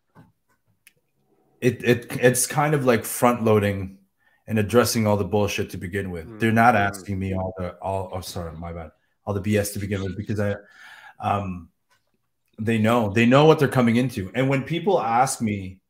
it 1.59 1.83
it 1.83 2.07
it's 2.21 2.47
kind 2.47 2.73
of 2.73 2.85
like 2.85 3.03
front 3.03 3.43
loading 3.43 3.97
and 4.45 4.59
addressing 4.59 5.05
all 5.07 5.17
the 5.17 5.25
bullshit 5.25 5.71
to 5.71 5.77
begin 5.77 6.11
with. 6.11 6.25
Mm-hmm. 6.25 6.39
They're 6.39 6.51
not 6.51 6.75
mm-hmm. 6.75 6.87
asking 6.87 7.19
me 7.19 7.33
all 7.33 7.53
the 7.57 7.71
all 7.77 8.11
oh 8.13 8.21
sorry, 8.21 8.55
my 8.55 8.71
bad. 8.71 8.91
All 9.25 9.33
the 9.33 9.41
BS 9.41 9.73
to 9.73 9.79
begin 9.79 10.01
with 10.03 10.15
because 10.15 10.39
I 10.39 10.55
um 11.19 11.69
they 12.59 12.77
know 12.77 13.09
they 13.09 13.25
know 13.25 13.45
what 13.45 13.59
they're 13.59 13.67
coming 13.67 13.97
into. 13.97 14.31
And 14.33 14.47
when 14.47 14.63
people 14.63 15.01
ask 15.01 15.41
me 15.41 15.81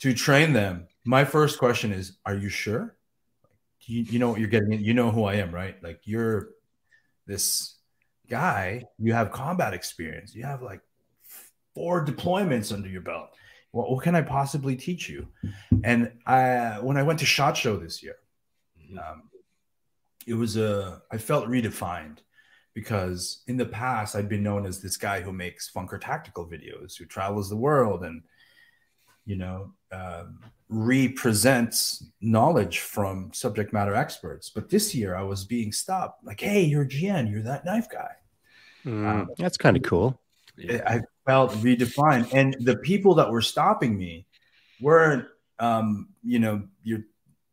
to 0.00 0.12
train 0.12 0.52
them 0.52 0.88
my 1.04 1.24
first 1.24 1.58
question 1.58 1.92
is 1.92 2.16
are 2.26 2.34
you 2.34 2.48
sure 2.48 2.96
you, 3.82 4.02
you 4.02 4.18
know 4.18 4.30
what 4.30 4.40
you're 4.40 4.48
getting 4.48 4.72
in? 4.72 4.80
you 4.80 4.94
know 4.94 5.10
who 5.10 5.24
i 5.24 5.34
am 5.34 5.52
right 5.52 5.82
like 5.82 6.00
you're 6.04 6.50
this 7.26 7.76
guy 8.28 8.84
you 8.98 9.12
have 9.12 9.30
combat 9.30 9.74
experience 9.74 10.34
you 10.34 10.44
have 10.44 10.62
like 10.62 10.80
four 11.74 12.04
deployments 12.04 12.72
under 12.72 12.88
your 12.88 13.02
belt 13.02 13.30
what, 13.72 13.90
what 13.90 14.02
can 14.02 14.14
I 14.16 14.22
possibly 14.22 14.74
teach 14.74 15.08
you? 15.08 15.28
And 15.84 16.10
I, 16.26 16.80
when 16.80 16.96
I 16.96 17.04
went 17.04 17.20
to 17.20 17.24
Shot 17.24 17.56
Show 17.56 17.76
this 17.76 18.02
year, 18.02 18.16
Mm-hmm. 18.90 18.98
um, 18.98 19.22
it 20.26 20.34
was 20.34 20.56
a, 20.56 21.02
I 21.10 21.18
felt 21.18 21.48
redefined 21.48 22.18
because 22.74 23.42
in 23.46 23.56
the 23.56 23.66
past 23.66 24.14
I'd 24.14 24.28
been 24.28 24.42
known 24.42 24.66
as 24.66 24.80
this 24.80 24.96
guy 24.96 25.20
who 25.20 25.32
makes 25.32 25.70
funker 25.70 26.00
tactical 26.00 26.46
videos, 26.46 26.96
who 26.96 27.04
travels 27.04 27.48
the 27.48 27.56
world 27.56 28.04
and, 28.04 28.22
you 29.24 29.36
know, 29.36 29.72
um, 29.92 30.40
represents 30.68 32.04
knowledge 32.20 32.80
from 32.80 33.32
subject 33.32 33.72
matter 33.72 33.94
experts. 33.94 34.50
But 34.50 34.68
this 34.70 34.94
year 34.94 35.16
I 35.16 35.22
was 35.22 35.44
being 35.44 35.72
stopped 35.72 36.24
like, 36.24 36.40
hey, 36.40 36.62
you're 36.62 36.86
GN, 36.86 37.30
you're 37.30 37.42
that 37.42 37.64
knife 37.64 37.88
guy. 37.90 38.12
Mm, 38.84 39.26
that's 39.36 39.56
kind 39.56 39.76
of 39.76 39.82
cool. 39.82 40.20
Yeah. 40.56 40.82
I 40.86 41.00
felt 41.26 41.52
redefined. 41.52 42.32
And 42.32 42.56
the 42.60 42.76
people 42.76 43.14
that 43.16 43.30
were 43.30 43.42
stopping 43.42 43.96
me 43.96 44.26
weren't, 44.80 45.26
um, 45.58 46.08
you 46.24 46.38
know, 46.38 46.62
you're 46.82 47.04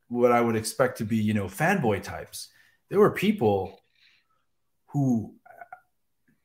what 0.10 0.32
I 0.32 0.40
would 0.40 0.56
expect 0.56 1.00
to 1.00 1.04
be, 1.04 1.18
you 1.18 1.34
know, 1.34 1.46
fanboy 1.46 2.02
types. 2.02 2.50
There 2.90 3.00
were 3.00 3.12
people 3.12 3.80
who 4.88 5.36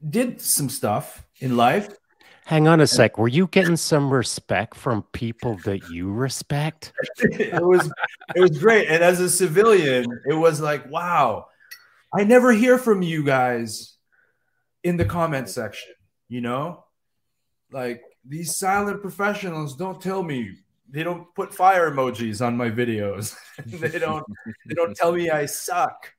did 0.08 0.40
some 0.40 0.68
stuff 0.68 1.24
in 1.38 1.56
life. 1.56 1.94
Hang 2.44 2.66
on 2.66 2.80
a 2.80 2.86
sec. 2.88 3.18
Were 3.18 3.28
you 3.28 3.46
getting 3.46 3.76
some 3.76 4.12
respect 4.12 4.74
from 4.74 5.04
people 5.12 5.58
that 5.64 5.88
you 5.90 6.10
respect? 6.10 6.92
it 7.18 7.62
was 7.62 7.90
it 8.34 8.40
was 8.40 8.58
great. 8.58 8.88
And 8.88 9.02
as 9.02 9.20
a 9.20 9.30
civilian, 9.30 10.06
it 10.26 10.34
was 10.34 10.60
like, 10.60 10.90
wow, 10.90 11.46
I 12.12 12.24
never 12.24 12.52
hear 12.52 12.78
from 12.78 13.00
you 13.02 13.22
guys 13.22 13.96
in 14.82 14.96
the 14.96 15.04
comment 15.04 15.48
section, 15.48 15.92
you 16.28 16.40
know? 16.40 16.81
Like 17.72 18.02
these 18.24 18.56
silent 18.56 19.00
professionals 19.00 19.76
don't 19.76 20.00
tell 20.00 20.22
me 20.22 20.56
they 20.88 21.02
don't 21.02 21.34
put 21.34 21.54
fire 21.54 21.90
emojis 21.90 22.44
on 22.46 22.56
my 22.56 22.70
videos. 22.70 23.34
they 23.66 23.98
don't 23.98 24.24
they 24.66 24.74
don't 24.74 24.94
tell 24.94 25.12
me 25.12 25.30
I 25.30 25.46
suck. 25.46 26.12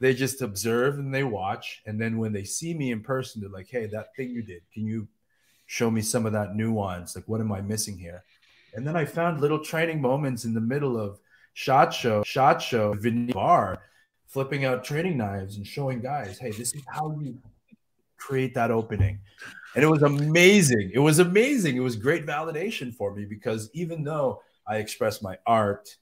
They 0.00 0.14
just 0.14 0.42
observe 0.42 0.98
and 0.98 1.12
they 1.12 1.24
watch. 1.24 1.82
And 1.86 2.00
then 2.00 2.18
when 2.18 2.32
they 2.32 2.44
see 2.44 2.74
me 2.74 2.92
in 2.92 3.02
person, 3.02 3.40
they're 3.40 3.50
like, 3.50 3.68
hey, 3.68 3.86
that 3.86 4.14
thing 4.14 4.30
you 4.30 4.42
did, 4.42 4.62
can 4.72 4.86
you 4.86 5.08
show 5.66 5.90
me 5.90 6.02
some 6.02 6.24
of 6.24 6.32
that 6.32 6.54
nuance? 6.54 7.16
Like, 7.16 7.26
what 7.26 7.40
am 7.40 7.50
I 7.50 7.62
missing 7.62 7.98
here? 7.98 8.22
And 8.74 8.86
then 8.86 8.96
I 8.96 9.04
found 9.04 9.40
little 9.40 9.58
training 9.58 10.00
moments 10.00 10.44
in 10.44 10.54
the 10.54 10.60
middle 10.60 11.00
of 11.00 11.18
shot 11.54 11.92
show, 11.92 12.22
shot 12.22 12.62
show, 12.62 12.92
video 12.92 13.34
bar, 13.34 13.82
flipping 14.26 14.64
out 14.64 14.84
training 14.84 15.16
knives 15.16 15.56
and 15.56 15.66
showing 15.66 16.00
guys, 16.00 16.38
hey, 16.38 16.52
this 16.52 16.74
is 16.74 16.82
how 16.86 17.18
you 17.20 17.36
create 18.18 18.54
that 18.54 18.70
opening. 18.70 19.18
And 19.78 19.84
it 19.84 19.90
was 19.90 20.02
amazing. 20.02 20.90
It 20.92 20.98
was 20.98 21.20
amazing. 21.20 21.76
It 21.76 21.80
was 21.80 21.94
great 21.94 22.26
validation 22.26 22.92
for 22.92 23.14
me 23.14 23.24
because 23.24 23.70
even 23.74 24.02
though 24.02 24.42
I 24.66 24.78
express 24.78 25.22
my 25.22 25.38
art 25.46 25.96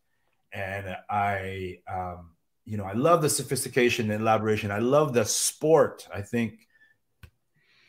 and 0.51 0.97
I, 1.11 1.81
um, 1.87 2.31
you 2.65 2.79
know, 2.79 2.85
I 2.85 2.95
love 2.95 3.21
the 3.21 3.29
sophistication 3.29 4.11
and 4.11 4.23
elaboration. 4.23 4.71
I 4.71 4.79
love 4.79 5.13
the 5.13 5.27
sport. 5.27 6.09
I 6.11 6.23
think 6.23 6.67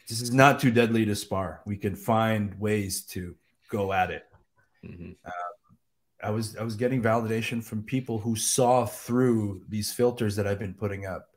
this 0.10 0.20
is 0.20 0.34
not 0.34 0.60
too 0.60 0.72
deadly 0.72 1.06
to 1.06 1.16
spar. 1.16 1.62
We 1.66 1.78
can 1.78 1.96
find 1.96 2.60
ways 2.60 3.06
to 3.14 3.38
go 3.70 3.94
at 3.94 4.12
it. 4.12 4.26
Mhm. 4.84 5.16
I 6.22 6.32
was 6.32 6.58
I 6.58 6.64
was 6.64 6.76
getting 6.76 7.02
validation 7.02 7.64
from 7.64 7.84
people 7.84 8.20
who 8.20 8.36
saw 8.36 8.86
through 8.86 9.64
these 9.70 9.94
filters 9.94 10.36
that 10.36 10.48
I've 10.48 10.60
been 10.60 10.74
putting 10.74 11.06
up, 11.06 11.30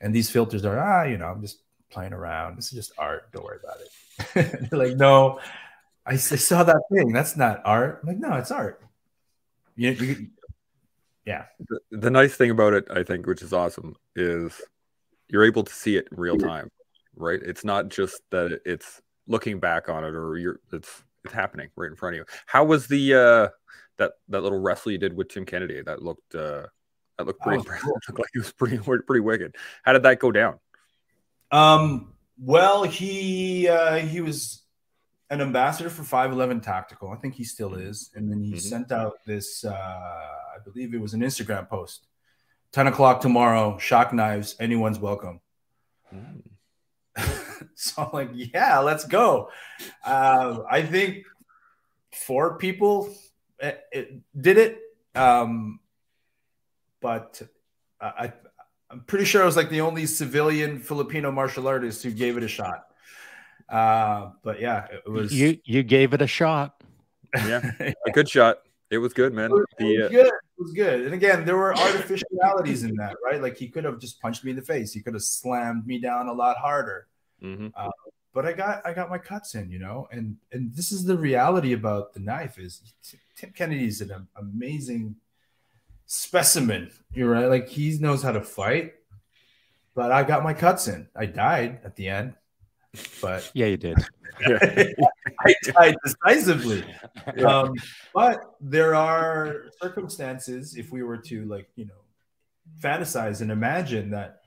and 0.00 0.14
these 0.14 0.30
filters 0.30 0.64
are 0.64 0.78
ah 0.78 1.02
you 1.02 1.18
know 1.18 1.26
I'm 1.26 1.40
just 1.40 1.64
playing 1.90 2.12
around. 2.12 2.56
This 2.56 2.66
is 2.66 2.72
just 2.72 2.92
art. 2.98 3.30
Don't 3.32 3.44
worry 3.44 3.58
about 3.62 3.80
it. 3.80 4.68
They're 4.70 4.78
like 4.88 4.96
no, 4.96 5.40
I 6.06 6.16
saw 6.16 6.62
that 6.64 6.82
thing. 6.92 7.12
That's 7.12 7.36
not 7.36 7.62
art. 7.64 8.00
I'm 8.02 8.08
like 8.08 8.18
no, 8.18 8.34
it's 8.36 8.50
art. 8.50 8.82
You, 9.76 9.90
you, 9.92 10.26
yeah, 11.24 11.44
The, 11.68 11.78
the 11.92 12.10
nice 12.10 12.34
thing 12.34 12.50
about 12.50 12.72
it, 12.72 12.86
I 12.90 13.02
think, 13.04 13.26
which 13.26 13.42
is 13.42 13.52
awesome, 13.52 13.94
is 14.16 14.60
you're 15.28 15.44
able 15.44 15.62
to 15.62 15.72
see 15.72 15.96
it 15.96 16.08
in 16.10 16.18
real 16.18 16.36
time, 16.38 16.68
right? 17.14 17.38
It's 17.40 17.64
not 17.64 17.88
just 17.90 18.22
that 18.30 18.60
it's 18.64 19.00
looking 19.28 19.60
back 19.60 19.88
on 19.88 20.02
it 20.04 20.14
or 20.14 20.36
you're 20.38 20.58
it's 20.72 21.02
it's 21.24 21.34
happening 21.34 21.68
right 21.76 21.90
in 21.90 21.96
front 21.96 22.14
of 22.14 22.18
you. 22.18 22.24
How 22.46 22.64
was 22.64 22.86
the 22.86 23.14
uh 23.14 23.48
that 23.98 24.12
that 24.30 24.42
little 24.42 24.58
wrestle 24.58 24.90
you 24.92 24.98
did 24.98 25.14
with 25.14 25.28
Tim 25.28 25.44
Kennedy? 25.44 25.82
That 25.82 26.02
looked 26.02 26.34
uh 26.34 26.66
that 27.18 27.26
looked 27.26 27.40
pretty 27.42 27.58
Oh, 27.58 27.60
impressive. 27.62 27.84
cool. 27.84 27.92
looked 28.08 28.18
like 28.18 28.28
it 28.34 28.38
was 28.38 28.52
pretty 28.52 28.78
pretty 28.78 29.20
wicked. 29.20 29.54
How 29.84 29.92
did 29.92 30.02
that 30.04 30.18
go 30.18 30.32
down? 30.32 30.58
Um, 31.50 32.12
well, 32.40 32.84
he 32.84 33.68
uh, 33.68 33.96
he 33.96 34.20
was 34.20 34.62
an 35.30 35.40
ambassador 35.40 35.90
for 35.90 36.02
511 36.04 36.60
Tactical. 36.62 37.10
I 37.10 37.16
think 37.16 37.34
he 37.34 37.44
still 37.44 37.74
is. 37.74 38.10
And 38.14 38.30
then 38.30 38.42
he 38.42 38.54
Mhm. 38.54 38.60
sent 38.60 38.92
out 38.92 39.14
this, 39.26 39.62
uh, 39.64 39.72
I 39.74 40.58
believe 40.64 40.94
it 40.94 41.00
was 41.00 41.12
an 41.14 41.20
Instagram 41.20 41.68
post 41.68 42.06
10 42.72 42.86
o'clock 42.86 43.20
tomorrow, 43.20 43.76
shock 43.78 44.12
knives, 44.14 44.56
anyone's 44.58 44.98
welcome. 44.98 45.40
so 47.74 48.02
I'm 48.02 48.10
like, 48.12 48.30
yeah, 48.32 48.78
let's 48.78 49.04
go. 49.04 49.50
Uh, 50.04 50.60
I 50.70 50.82
think 50.82 51.24
four 52.12 52.56
people 52.56 53.14
uh, 53.62 53.72
it, 53.92 54.22
did 54.40 54.56
it. 54.58 54.78
Um, 55.14 55.80
but 57.02 57.42
I- 58.00 58.32
I'm 58.90 59.00
pretty 59.00 59.24
sure 59.24 59.42
I 59.42 59.46
was 59.46 59.56
like 59.56 59.68
the 59.70 59.80
only 59.82 60.06
civilian 60.06 60.80
Filipino 60.80 61.30
martial 61.30 61.68
artist 61.68 62.02
who 62.02 62.10
gave 62.10 62.36
it 62.36 62.42
a 62.42 62.48
shot. 62.48 62.86
Uh, 63.68 64.30
but 64.42 64.60
yeah, 64.60 64.86
it 65.04 65.08
was. 65.08 65.32
You 65.32 65.58
you 65.64 65.82
gave 65.82 66.14
it 66.14 66.22
a 66.22 66.26
shot. 66.26 66.82
Yeah, 67.34 67.70
a 67.80 68.10
good 68.12 68.28
shot. 68.28 68.58
It 68.90 68.98
was 68.98 69.12
good, 69.12 69.34
man. 69.34 69.50
It 69.50 69.54
was, 69.54 69.66
it 69.78 69.78
The 69.78 69.96
was 69.98 70.06
uh, 70.06 70.08
good. 70.08 70.26
It 70.26 70.62
was 70.62 70.72
good. 70.72 71.00
And 71.02 71.14
again, 71.14 71.44
there 71.44 71.56
were 71.56 71.74
artificialities 71.76 72.84
in 72.84 72.94
that, 72.96 73.16
right? 73.22 73.40
Like 73.42 73.58
he 73.58 73.68
could 73.68 73.84
have 73.84 74.00
just 74.00 74.20
punched 74.22 74.44
me 74.44 74.50
in 74.50 74.56
the 74.56 74.62
face. 74.62 74.92
He 74.94 75.00
could 75.02 75.12
have 75.14 75.22
slammed 75.22 75.86
me 75.86 75.98
down 75.98 76.28
a 76.28 76.32
lot 76.32 76.56
harder. 76.56 77.06
mhm. 77.42 77.72
But 78.34 78.46
I 78.46 78.52
got 78.52 78.86
I 78.86 78.92
got 78.94 79.10
my 79.10 79.18
cuts 79.18 79.54
in, 79.54 79.70
you 79.70 79.78
know. 79.78 80.08
And 80.12 80.36
and 80.52 80.72
this 80.74 80.92
is 80.92 81.04
the 81.04 81.16
reality 81.18 81.72
about 81.74 82.14
the 82.14 82.20
knife 82.20 82.58
is 82.58 82.94
Tim 83.36 83.50
Kennedy's 83.50 84.00
an 84.00 84.28
amazing 84.36 85.16
specimen. 86.08 86.90
You're 87.12 87.30
right. 87.30 87.46
Like 87.46 87.68
he 87.68 87.96
knows 87.98 88.22
how 88.22 88.32
to 88.32 88.40
fight. 88.40 88.94
But 89.94 90.10
I 90.10 90.24
got 90.24 90.42
my 90.42 90.54
cuts 90.54 90.88
in. 90.88 91.08
I 91.14 91.26
died 91.26 91.80
at 91.84 91.96
the 91.96 92.08
end, 92.08 92.34
but 93.20 93.50
Yeah, 93.54 93.66
you 93.66 93.76
did. 93.76 93.98
I 94.46 95.54
died 95.62 95.96
decisively. 96.04 96.84
Um, 97.44 97.74
but 98.14 98.40
there 98.60 98.94
are 98.94 99.64
circumstances, 99.82 100.76
if 100.76 100.90
we 100.90 101.02
were 101.02 101.18
to 101.18 101.44
like, 101.44 101.68
you 101.76 101.84
know, 101.84 102.00
fantasize 102.80 103.42
and 103.42 103.50
imagine 103.50 104.10
that 104.10 104.40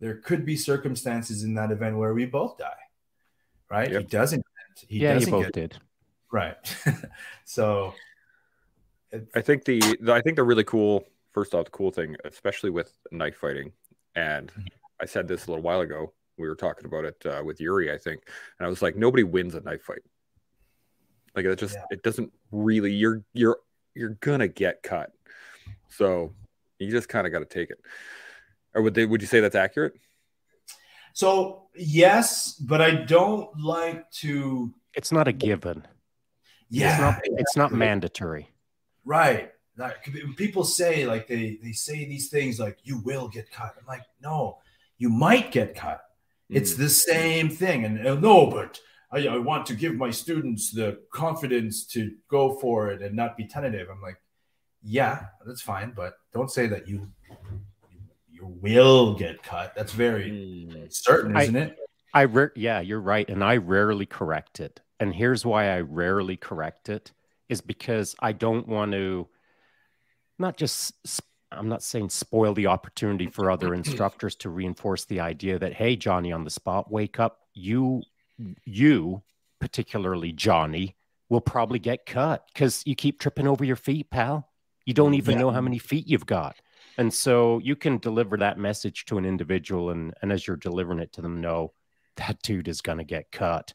there 0.00 0.16
could 0.16 0.44
be 0.44 0.56
circumstances 0.56 1.42
in 1.42 1.54
that 1.54 1.70
event 1.70 1.96
where 1.96 2.12
we 2.12 2.26
both 2.26 2.58
die. 2.58 2.82
Right? 3.70 3.90
Yep. 3.90 4.00
He 4.00 4.06
doesn't. 4.08 4.44
He 4.86 4.98
yeah, 4.98 5.14
you 5.14 5.20
doesn't 5.20 5.30
both 5.30 5.44
get 5.44 5.52
did. 5.52 5.78
right. 6.32 6.56
so 7.44 7.94
it- 9.12 9.28
I 9.34 9.40
think 9.40 9.64
the, 9.64 9.80
the 10.00 10.12
I 10.12 10.20
think 10.20 10.36
the 10.36 10.42
really 10.42 10.64
cool 10.64 11.04
first 11.32 11.54
off 11.54 11.64
the 11.66 11.70
cool 11.70 11.90
thing, 11.90 12.16
especially 12.24 12.70
with 12.70 12.92
knife 13.12 13.36
fighting, 13.36 13.72
and 14.14 14.48
Mm-hmm. 14.50 14.66
I 15.00 15.06
said 15.06 15.28
this 15.28 15.46
a 15.46 15.50
little 15.50 15.62
while 15.62 15.80
ago. 15.80 16.12
We 16.38 16.48
were 16.48 16.56
talking 16.56 16.84
about 16.86 17.04
it 17.04 17.24
uh, 17.24 17.42
with 17.44 17.60
Yuri, 17.60 17.92
I 17.92 17.98
think, 17.98 18.22
and 18.58 18.66
I 18.66 18.68
was 18.68 18.82
like, 18.82 18.96
nobody 18.96 19.22
wins 19.22 19.54
a 19.54 19.60
knife 19.60 19.82
fight. 19.82 20.02
Like 21.36 21.44
it 21.44 21.56
just 21.58 21.74
Yeah. 21.76 21.84
it 21.90 22.02
doesn't 22.02 22.32
really 22.50 22.92
you're 22.92 23.22
you're 23.32 23.58
you're 23.94 24.16
gonna 24.20 24.48
get 24.48 24.82
cut, 24.82 25.12
so 25.88 26.32
you 26.80 26.90
just 26.90 27.08
kind 27.08 27.26
of 27.26 27.32
got 27.32 27.40
to 27.40 27.44
take 27.44 27.70
it. 27.70 27.78
Or 28.74 28.82
would 28.82 28.94
they 28.94 29.06
would 29.06 29.20
you 29.20 29.26
say 29.28 29.40
that's 29.40 29.54
accurate? 29.54 29.94
so 31.12 31.68
yes, 31.74 32.54
but 32.54 32.80
I 32.80 32.90
don't 32.92 33.48
like 33.60 34.08
to 34.22 34.72
It's 34.94 35.10
not 35.12 35.26
a 35.28 35.32
given. 35.32 35.86
yeah 36.70 36.92
It's 36.92 37.00
not 37.00 37.20
it's 37.24 37.56
not 37.56 37.72
mandatory. 37.72 38.48
Right. 39.08 39.50
Like 39.78 40.04
people 40.36 40.64
say, 40.64 41.06
like 41.06 41.26
they 41.28 41.58
they 41.62 41.72
say 41.72 42.04
these 42.04 42.28
things 42.28 42.60
like 42.60 42.76
you 42.82 42.98
will 42.98 43.26
get 43.28 43.50
cut. 43.50 43.74
I'm 43.78 43.86
like, 43.86 44.02
no, 44.20 44.58
you 44.98 45.08
might 45.08 45.50
get 45.50 45.74
cut. 45.74 46.02
It's 46.50 46.74
Mm. 46.74 46.78
the 46.78 46.88
same 46.90 47.48
thing. 47.48 47.84
And 47.86 48.06
uh, 48.06 48.14
no, 48.16 48.46
but 48.50 48.78
I, 49.10 49.26
I 49.28 49.38
want 49.38 49.64
to 49.66 49.74
give 49.74 49.94
my 49.94 50.10
students 50.10 50.70
the 50.72 51.00
confidence 51.10 51.86
to 51.94 52.12
go 52.28 52.58
for 52.58 52.90
it 52.90 53.00
and 53.00 53.16
not 53.16 53.36
be 53.38 53.46
tentative. 53.46 53.88
I'm 53.90 54.02
like, 54.02 54.20
yeah, 54.82 55.26
that's 55.46 55.62
fine, 55.62 55.92
but 55.96 56.14
don't 56.34 56.50
say 56.50 56.66
that 56.66 56.86
you 56.86 57.08
you 58.30 58.46
will 58.60 59.14
get 59.14 59.42
cut. 59.42 59.74
That's 59.74 59.92
very 59.92 60.30
Mm. 60.30 60.92
certain, 60.92 61.34
isn't 61.36 61.56
it? 61.56 61.78
I 62.12 62.22
re- 62.22 62.50
yeah, 62.56 62.80
you're 62.80 63.00
right, 63.00 63.28
and 63.30 63.42
I 63.42 63.56
rarely 63.56 64.06
correct 64.06 64.60
it. 64.60 64.80
And 65.00 65.14
here's 65.14 65.46
why 65.46 65.70
I 65.76 65.80
rarely 65.80 66.36
correct 66.36 66.88
it 66.90 67.12
is 67.48 67.60
because 67.60 68.14
I 68.20 68.32
don't 68.32 68.68
want 68.68 68.92
to 68.92 69.28
not 70.38 70.56
just 70.56 70.92
I'm 71.50 71.68
not 71.68 71.82
saying 71.82 72.10
spoil 72.10 72.54
the 72.54 72.66
opportunity 72.66 73.26
for 73.26 73.50
other 73.50 73.74
instructors 73.74 74.36
to 74.36 74.50
reinforce 74.50 75.04
the 75.04 75.20
idea 75.20 75.58
that 75.58 75.74
hey 75.74 75.96
Johnny 75.96 76.32
on 76.32 76.44
the 76.44 76.50
spot 76.50 76.90
wake 76.90 77.18
up 77.18 77.40
you 77.54 78.02
you 78.64 79.22
particularly 79.60 80.32
Johnny 80.32 80.96
will 81.28 81.40
probably 81.40 81.78
get 81.78 82.06
cut 82.06 82.44
because 82.52 82.82
you 82.86 82.94
keep 82.94 83.20
tripping 83.20 83.46
over 83.46 83.64
your 83.64 83.76
feet, 83.76 84.10
pal. 84.10 84.48
You 84.86 84.94
don't 84.94 85.14
even 85.14 85.34
Yeah. 85.34 85.40
know 85.40 85.50
how 85.50 85.60
many 85.60 85.78
feet 85.78 86.06
you've 86.06 86.26
got. 86.26 86.56
And 86.96 87.12
so 87.12 87.58
you 87.58 87.76
can 87.76 87.98
deliver 87.98 88.36
that 88.38 88.58
message 88.58 89.04
to 89.06 89.18
an 89.18 89.24
individual, 89.24 89.90
and, 89.90 90.14
and 90.22 90.32
as 90.32 90.46
you're 90.46 90.56
delivering 90.56 90.98
it 90.98 91.12
to 91.12 91.20
them, 91.22 91.40
know 91.40 91.74
that 92.16 92.40
dude 92.42 92.66
is 92.68 92.80
going 92.80 92.98
to 92.98 93.04
get 93.04 93.30
cut. 93.30 93.74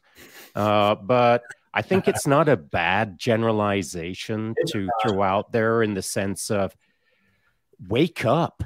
Uh, 0.54 0.94
but 0.96 1.42
I 1.76 1.82
think 1.82 2.06
it's 2.06 2.26
not 2.26 2.48
a 2.48 2.56
bad 2.56 3.18
generalization 3.18 4.54
to 4.68 4.88
throw 5.02 5.22
out 5.22 5.52
there 5.52 5.82
in 5.82 5.94
the 5.94 6.02
sense 6.02 6.50
of 6.50 6.74
wake 7.88 8.24
up. 8.24 8.62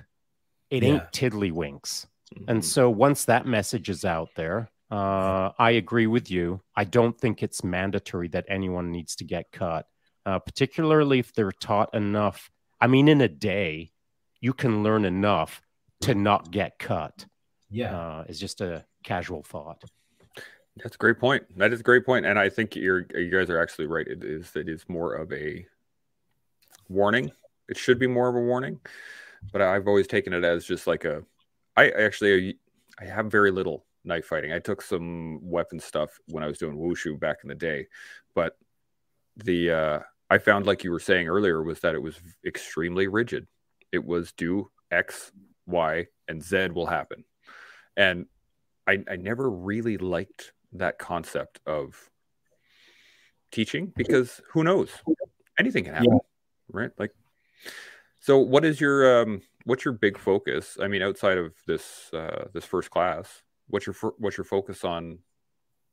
It 0.71 0.83
ain't 0.85 1.03
Yeah. 1.03 1.09
tiddlywinks. 1.29 2.07
Mhm. 2.35 2.45
And 2.49 2.65
so 2.65 2.91
once 2.91 3.25
that 3.25 3.47
message 3.47 3.89
is 3.89 4.05
out 4.05 4.29
there, 4.37 4.71
uh, 4.91 5.53
I 5.59 5.71
agree 5.73 6.07
with 6.07 6.31
you. 6.31 6.61
I 6.77 6.85
don't 6.85 7.19
think 7.19 7.43
it's 7.43 7.65
mandatory 7.65 8.29
that 8.29 8.45
anyone 8.49 8.91
needs 8.93 9.17
to 9.17 9.25
get 9.25 9.51
cut, 9.53 9.87
uh, 10.27 10.39
particularly 10.39 11.19
if 11.19 11.33
they're 11.33 11.53
taught 11.53 11.95
enough. 11.95 12.51
I 12.81 12.87
mean, 12.87 13.09
in 13.09 13.21
a 13.23 13.29
day, 13.29 13.93
you 14.41 14.53
can 14.53 14.83
learn 14.83 15.05
enough 15.07 15.63
to 16.03 16.15
not 16.15 16.51
get 16.51 16.79
cut. 16.79 17.27
Yeah. 17.71 17.99
Uh, 17.99 18.25
it's 18.29 18.39
just 18.39 18.61
a 18.61 18.85
casual 19.03 19.43
thought. 19.43 19.83
That's 20.83 20.95
a 20.95 20.99
great 20.99 21.19
point. 21.19 21.45
That 21.59 21.73
is 21.73 21.81
a 21.81 21.83
great 21.83 22.05
point, 22.05 22.27
and 22.27 22.39
I 22.39 22.49
think 22.49 22.77
you're 22.77 23.07
you 23.15 23.31
guys 23.31 23.51
are 23.51 23.61
actually 23.61 23.87
right. 23.87 24.07
It 24.07 24.23
is 24.23 24.55
it 24.55 24.69
is 24.69 24.89
more 24.89 25.15
of 25.15 25.33
a 25.33 25.67
warning. 26.89 27.33
It 27.69 27.77
should 27.77 27.99
be 27.99 28.07
more 28.07 28.29
of 28.29 28.37
a 28.37 28.41
warning, 28.41 28.81
but 29.53 29.61
I've 29.61 29.89
always 29.89 30.07
taken 30.07 30.33
it 30.33 30.45
as 30.45 30.65
just 30.65 30.87
like 30.87 31.05
a. 31.05 31.25
I 31.77 31.91
actually 31.91 32.59
I 33.01 33.05
have 33.05 33.31
very 33.31 33.51
little 33.51 33.85
knife 34.05 34.27
fighting. 34.27 34.53
I 34.53 34.59
took 34.59 34.83
some 34.83 35.41
weapon 35.43 35.81
stuff 35.81 36.19
when 36.29 36.43
I 36.45 36.47
was 36.47 36.59
doing 36.59 36.77
wushu 36.77 37.19
back 37.19 37.39
in 37.43 37.49
the 37.49 37.55
day, 37.55 37.87
but 38.35 38.57
the 39.37 39.71
uh, 39.71 39.99
I 40.31 40.39
found 40.39 40.67
like 40.67 40.85
you 40.85 40.91
were 40.91 41.01
saying 41.01 41.29
earlier 41.29 41.63
was 41.63 41.81
that 41.81 41.95
it 41.95 42.03
was 42.03 42.21
extremely 42.47 43.09
rigid. 43.09 43.47
It 43.91 44.05
was 44.05 44.33
do 44.33 44.71
X, 44.91 45.33
Y, 45.67 46.07
and 46.29 46.43
Z 46.43 46.69
will 46.69 46.87
happen, 46.87 47.25
and 47.97 48.27
I, 48.87 49.05
I 49.11 49.17
never 49.17 49.51
really 49.51 49.99
liked 49.99 50.53
that 50.73 50.99
concept 50.99 51.61
of 51.67 52.11
teaching 53.51 53.93
because 53.97 54.41
who 54.53 54.65
knows? 54.65 54.91
Anything 55.59 55.85
can 55.85 55.95
happen 55.95 56.11
Yeah. 56.13 56.19
right? 56.71 56.91
Like 56.99 57.13
so 58.21 58.39
what 58.39 58.65
is 58.65 58.81
your 58.81 59.23
um 59.23 59.43
what's 59.65 59.85
your 59.85 59.95
big 59.95 60.19
focus? 60.19 60.77
I 60.81 60.89
mean 60.89 61.03
outside 61.03 61.39
of 61.39 61.55
this 61.67 62.11
uh 62.13 62.49
this 62.53 62.65
first 62.65 62.91
class 62.91 63.43
what's 63.69 63.87
your 63.87 63.95
what's 64.19 64.37
your 64.37 64.45
focus 64.45 64.85
on 64.85 65.19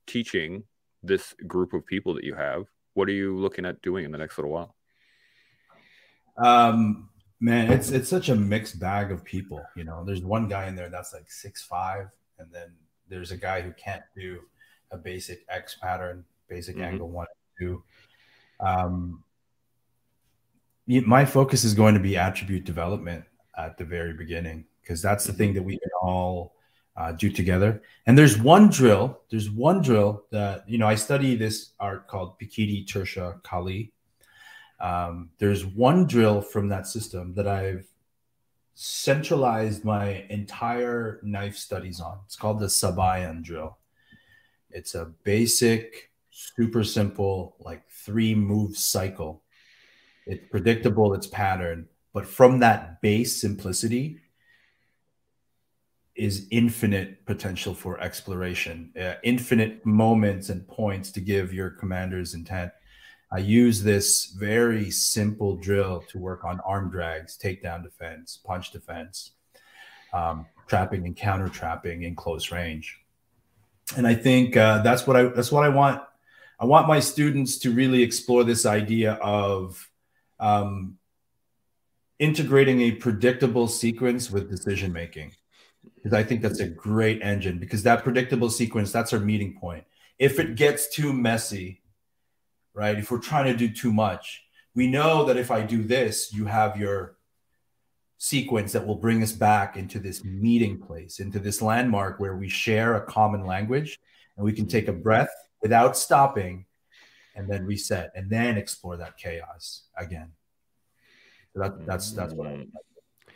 teaching 0.08 0.64
this 1.04 1.34
group 1.48 1.74
of 1.74 1.86
people 1.86 2.14
that 2.16 2.24
you 2.24 2.36
have? 2.36 2.66
What 2.94 3.08
are 3.10 3.14
you 3.14 3.38
looking 3.38 3.66
at 3.66 3.82
doing 3.82 4.06
in 4.06 4.12
the 4.12 4.18
next 4.18 4.38
little 4.38 4.52
while? 4.52 4.76
Um, 6.38 7.10
man, 7.40 7.72
it's 7.72 7.92
it's 7.92 8.10
such 8.10 8.30
a 8.30 8.36
mixed 8.36 8.80
bag 8.80 9.12
of 9.12 9.24
people. 9.24 9.64
You 9.76 9.84
know, 9.84 10.04
there's 10.04 10.22
one 10.22 10.48
guy 10.48 10.68
in 10.68 10.76
there 10.76 10.90
that's 10.90 11.14
like 11.14 11.32
six 11.32 11.64
five, 11.64 12.08
and 12.40 12.52
then 12.52 12.74
there's 13.08 13.32
a 13.32 13.38
guy 13.38 13.62
who 13.62 13.72
can't 13.74 14.04
do 14.16 14.40
a 14.96 14.98
basic 14.98 15.46
X 15.50 15.76
pattern, 15.76 16.26
basic 16.48 16.76
Mhm. 16.78 16.84
angle 16.84 17.10
one 17.10 17.28
and 17.30 17.60
two. 17.60 17.84
Um, 18.60 19.24
my 20.88 21.26
focus 21.26 21.64
is 21.64 21.74
going 21.74 21.94
to 21.96 22.00
be 22.00 22.18
attribute 22.18 22.64
development 22.64 23.26
at 23.58 23.78
the 23.78 23.86
very 23.86 24.14
beginning 24.14 24.66
because 24.82 25.02
that's 25.02 25.26
the 25.26 25.34
thing 25.34 25.54
that 25.54 25.64
we 25.64 25.78
can 25.78 25.92
all 26.02 26.54
uh, 26.98 27.12
do 27.12 27.30
together. 27.30 27.82
And 28.06 28.18
there's 28.18 28.38
one 28.40 28.70
drill. 28.70 29.20
There's 29.30 29.50
one 29.50 29.82
drill 29.82 30.26
that 30.32 30.68
you 30.70 30.78
know 30.78 30.88
I 30.88 30.96
study 30.96 31.36
this 31.36 31.74
art 31.80 32.08
called 32.08 32.40
Pekiti 32.40 32.86
Tirsia 32.88 33.44
Kali. 33.44 33.92
Um, 34.80 35.32
there's 35.38 35.66
one 35.66 36.06
drill 36.08 36.42
from 36.42 36.70
that 36.70 36.88
system 36.88 37.34
that 37.34 37.48
I've 37.48 37.86
centralized 38.76 39.84
my 39.84 40.26
entire 40.30 41.20
knife 41.24 41.58
studies 41.58 42.00
on. 42.00 42.20
It's 42.26 42.36
called 42.36 42.60
the 42.60 42.68
Sabayan 42.68 43.42
drill. 43.42 43.78
It's 44.76 44.94
a 44.94 45.06
basic, 45.24 46.12
super 46.32 46.84
simple, 46.84 47.56
like 47.60 47.90
three 47.90 48.36
move 48.36 48.76
cycle. 48.76 49.42
It's 50.28 50.46
predictable, 50.52 51.14
it's 51.14 51.28
pattern, 51.28 51.88
but 52.14 52.28
from 52.28 52.60
that 52.60 53.02
base 53.02 53.40
simplicity 53.40 54.20
is 56.14 56.48
infinite 56.52 57.26
potential 57.26 57.74
for 57.74 58.02
exploration, 58.02 58.92
uh, 59.00 59.14
infinite 59.24 59.86
moments 59.86 60.50
and 60.50 60.68
points 60.68 61.10
to 61.14 61.22
give 61.22 61.54
your 61.54 61.70
commander's 61.70 62.34
intent. 62.34 62.74
I 63.32 63.38
use 63.38 63.82
this 63.82 64.36
very 64.38 64.92
simple 64.92 65.56
drill 65.56 66.04
to 66.10 66.18
work 66.18 66.44
on 66.44 66.60
arm 66.66 66.90
drags, 66.90 67.38
takedown 67.38 67.82
defense, 67.82 68.40
punch 68.46 68.72
defense, 68.72 69.32
um, 70.14 70.46
trapping 70.68 71.06
and 71.06 71.16
counter 71.16 71.48
trapping 71.48 72.04
in 72.04 72.14
close 72.14 72.52
range. 72.52 73.05
And 73.96 74.08
I 74.08 74.16
think 74.16 74.58
uh, 74.58 74.82
that's 74.82 75.06
what 75.06 75.16
I 75.16 75.24
that's 75.26 75.52
what 75.52 75.64
I 75.64 75.70
want. 75.70 76.02
I 76.60 76.66
want 76.66 76.88
my 76.88 77.00
students 77.00 77.58
to 77.60 77.72
really 77.72 78.02
explore 78.02 78.44
this 78.44 78.66
idea 78.66 79.14
of 79.14 79.90
um, 80.40 80.98
integrating 82.18 82.82
a 82.82 82.92
predictable 82.92 83.68
sequence 83.68 84.32
with 84.32 84.50
decision 84.50 84.94
making 84.94 85.34
because 85.96 86.14
I 86.14 86.24
think 86.24 86.42
that's 86.42 86.60
a 86.60 86.68
great 86.68 87.22
engine 87.22 87.60
because 87.60 87.84
that 87.84 88.04
predictable 88.04 88.50
sequence 88.50 88.92
that's 88.92 89.14
our 89.14 89.20
meeting 89.20 89.58
point. 89.60 89.84
If 90.18 90.40
it 90.40 90.56
gets 90.56 90.88
too 90.88 91.12
messy, 91.12 91.82
right? 92.74 92.98
If 92.98 93.12
we're 93.12 93.20
trying 93.20 93.46
to 93.46 93.58
do 93.58 93.74
too 93.74 93.92
much, 93.92 94.44
we 94.74 94.88
know 94.88 95.26
that 95.26 95.38
if 95.38 95.52
I 95.52 95.62
do 95.62 95.84
this, 95.84 96.34
you 96.34 96.46
have 96.46 96.78
your 96.78 97.18
sequence 98.30 98.72
that 98.72 98.86
will 98.86 98.96
bring 98.96 99.22
us 99.22 99.32
back 99.32 99.78
into 99.78 100.00
this 100.00 100.24
meeting 100.24 100.80
place, 100.80 101.20
into 101.20 101.38
this 101.38 101.62
landmark 101.62 102.20
where 102.20 102.36
we 102.36 102.50
share 102.50 102.96
a 102.96 103.02
common 103.06 103.46
language 103.46 104.00
and 104.36 104.44
we 104.44 104.52
can 104.52 104.66
take 104.66 104.88
a 104.88 104.94
breath 104.94 105.30
without 105.62 105.96
stopping 105.96 106.66
and 107.36 107.48
then 107.48 107.64
reset 107.66 108.12
and 108.16 108.28
then 108.30 108.58
explore 108.58 108.98
that 108.98 109.16
chaos 109.18 109.84
again. 109.96 110.32
So 111.54 111.60
that, 111.62 111.86
that's 111.86 112.12
that's 112.14 112.34
what 112.34 112.48
I, 112.48 112.66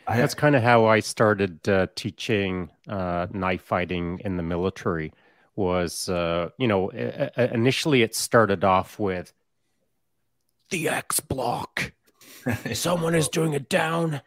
I 0.08 0.16
That's 0.16 0.34
kind 0.34 0.56
of 0.56 0.62
how 0.62 0.86
I 0.86 0.98
started 1.00 1.66
uh, 1.68 1.86
teaching 1.94 2.70
uh, 2.88 3.28
knife 3.32 3.62
fighting 3.62 4.20
in 4.24 4.36
the 4.36 4.42
military. 4.42 5.12
Was 5.54 6.08
uh, 6.08 6.50
you 6.58 6.66
know 6.66 6.90
i- 6.92 7.30
i- 7.36 7.44
initially 7.54 8.02
it 8.02 8.14
started 8.16 8.64
off 8.64 8.98
with 8.98 9.32
the 10.70 10.88
X 10.88 11.20
block. 11.20 11.92
Someone 12.72 13.14
is 13.14 13.28
doing 13.28 13.54
a 13.54 13.60
down. 13.60 14.20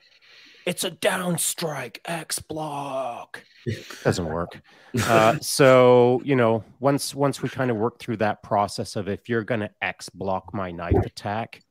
It's 0.65 0.83
a 0.83 0.91
down 0.91 1.37
strike. 1.37 2.01
X 2.05 2.39
block 2.39 3.43
doesn't 4.03 4.25
work. 4.25 4.61
Uh, 5.07 5.39
so 5.39 6.21
you 6.23 6.35
know 6.35 6.63
once 6.79 7.15
once 7.15 7.41
we 7.41 7.49
kind 7.49 7.71
of 7.71 7.77
work 7.77 7.97
through 7.97 8.15
that 8.15 8.43
process 8.43 8.95
of 8.95 9.07
if 9.07 9.27
you're 9.27 9.43
going 9.43 9.61
to 9.61 9.71
X 9.81 10.07
block 10.09 10.53
my 10.53 10.69
knife 10.69 11.03
attack, 11.03 11.63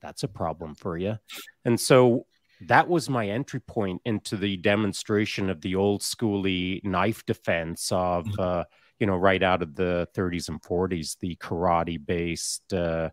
that's 0.00 0.22
a 0.22 0.28
problem 0.28 0.74
for 0.74 0.96
you. 0.96 1.18
And 1.66 1.78
so 1.78 2.24
that 2.62 2.88
was 2.88 3.10
my 3.10 3.28
entry 3.28 3.60
point 3.60 4.00
into 4.04 4.36
the 4.36 4.56
demonstration 4.56 5.50
of 5.50 5.60
the 5.60 5.74
old 5.74 6.00
schooly 6.00 6.82
knife 6.84 7.24
defense 7.26 7.90
of 7.92 8.26
uh, 8.38 8.64
you 8.98 9.06
know 9.06 9.16
right 9.16 9.42
out 9.42 9.62
of 9.62 9.74
the 9.74 10.08
30s 10.14 10.48
and 10.48 10.62
40s 10.62 11.18
the 11.18 11.36
karate 11.36 12.04
based 12.04 12.72
uh, 12.72 13.10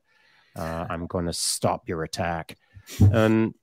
uh, 0.55 0.85
i'm 0.89 1.07
going 1.07 1.25
to 1.25 1.33
stop 1.33 1.87
your 1.87 2.03
attack 2.03 2.55
and 2.99 3.53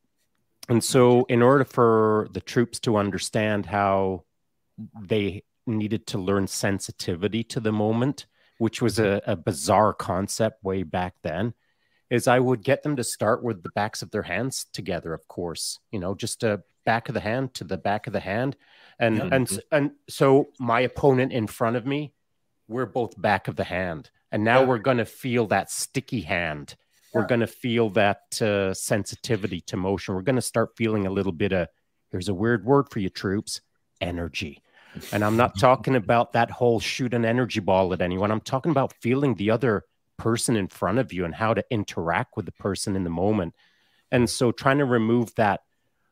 and 0.69 0.83
so 0.85 1.25
in 1.25 1.43
order 1.43 1.65
for 1.65 2.29
the 2.33 2.41
troops 2.41 2.79
to 2.81 2.97
understand 2.97 3.67
how 3.67 4.25
they 5.01 5.43
needed 5.67 6.07
to 6.07 6.19
learn 6.19 6.47
sensitivity 6.47 7.43
to 7.45 7.61
the 7.61 7.73
moment 7.73 8.27
which 8.59 8.83
was 8.83 8.99
mm-hmm. 8.99 9.31
a, 9.31 9.33
a 9.33 9.37
bizarre 9.37 9.93
concept 9.93 10.63
way 10.63 10.83
back 10.83 11.15
then 11.23 11.55
is 12.11 12.27
I 12.27 12.39
would 12.39 12.63
get 12.63 12.83
them 12.83 12.97
to 12.97 13.05
start 13.05 13.43
with 13.43 13.63
the 13.63 13.71
backs 13.75 14.03
of 14.03 14.11
their 14.11 14.23
hands 14.23 14.67
together, 14.73 15.13
of 15.13 15.29
course, 15.29 15.79
you 15.91 15.99
know, 15.99 16.15
just 16.15 16.43
a 16.43 16.63
back 16.85 17.09
of 17.09 17.15
the 17.15 17.21
hand 17.21 17.55
to 17.55 17.65
the 17.65 17.77
back 17.77 18.07
of 18.07 18.13
the 18.13 18.21
hand. 18.21 18.57
And 18.99 19.17
Yeah. 19.17 19.29
and 19.33 19.61
and 19.71 19.91
so 20.09 20.49
my 20.59 20.81
opponent 20.81 21.33
in 21.33 21.47
front 21.47 21.77
of 21.77 21.87
me, 21.87 22.15
we're 22.67 22.87
both 22.87 23.21
back 23.21 23.49
of 23.49 23.57
the 23.57 23.65
hand. 23.65 24.11
And 24.33 24.43
now 24.43 24.61
Yeah. 24.61 24.67
we're 24.67 24.79
going 24.79 24.99
to 24.99 25.05
feel 25.05 25.47
that 25.49 25.71
sticky 25.71 26.23
hand. 26.23 26.77
We're 27.19 27.27
going 27.27 27.41
to 27.41 27.49
feel 27.49 27.91
that 27.91 28.41
uh, 28.41 28.73
sensitivity 28.75 29.61
to 29.63 29.77
motion. 29.77 30.15
We're 30.15 30.23
going 30.23 30.37
to 30.37 30.43
start 30.43 30.77
feeling 30.77 31.07
a 31.07 31.11
little 31.11 31.33
bit 31.33 31.53
of 31.53 31.67
here's 32.13 32.29
a 32.29 32.35
weird 32.35 32.65
word 32.65 32.91
for 32.91 33.01
you 33.01 33.09
troops, 33.09 33.61
energy. 34.01 34.63
And 35.13 35.25
I'm 35.25 35.37
not 35.37 35.59
talking 35.59 35.97
about 35.97 36.33
that 36.33 36.51
whole 36.51 36.81
shoot 36.81 37.15
an 37.15 37.25
energy 37.25 37.61
ball 37.61 37.93
at 37.93 38.01
anyone. 38.01 38.31
I'm 38.31 38.41
talking 38.41 38.71
about 38.71 38.95
feeling 39.01 39.35
the 39.35 39.51
other 39.51 39.85
person 40.17 40.57
in 40.57 40.69
front 40.69 40.99
of 40.99 41.13
you 41.13 41.25
and 41.25 41.35
how 41.35 41.55
to 41.55 41.65
interact 41.71 42.37
with 42.37 42.47
the 42.47 42.53
person 42.53 42.95
in 42.95 43.05
the 43.05 43.11
moment. 43.11 43.55
And 44.11 44.31
so 44.31 44.53
trying 44.53 44.79
to 44.79 44.85
remove 44.85 45.35
that 45.35 45.63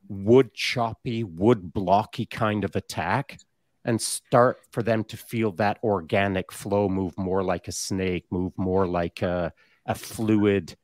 wood 0.09 0.55
choppy, 0.55 1.23
wood 1.23 1.73
blocky 1.73 2.27
kind 2.27 2.65
of 2.65 2.75
attack 2.77 3.39
and 3.85 4.01
start 4.01 4.59
for 4.73 4.83
them 4.83 5.05
to 5.05 5.17
feel 5.17 5.53
that 5.53 5.79
organic 5.85 6.51
flow, 6.51 6.89
move 6.89 7.17
more 7.17 7.45
like 7.45 7.69
a 7.69 7.73
snake, 7.73 8.27
move 8.31 8.53
more 8.57 8.87
like 8.87 9.23
a, 9.23 9.53
a 9.87 9.95
fluid 9.95 10.77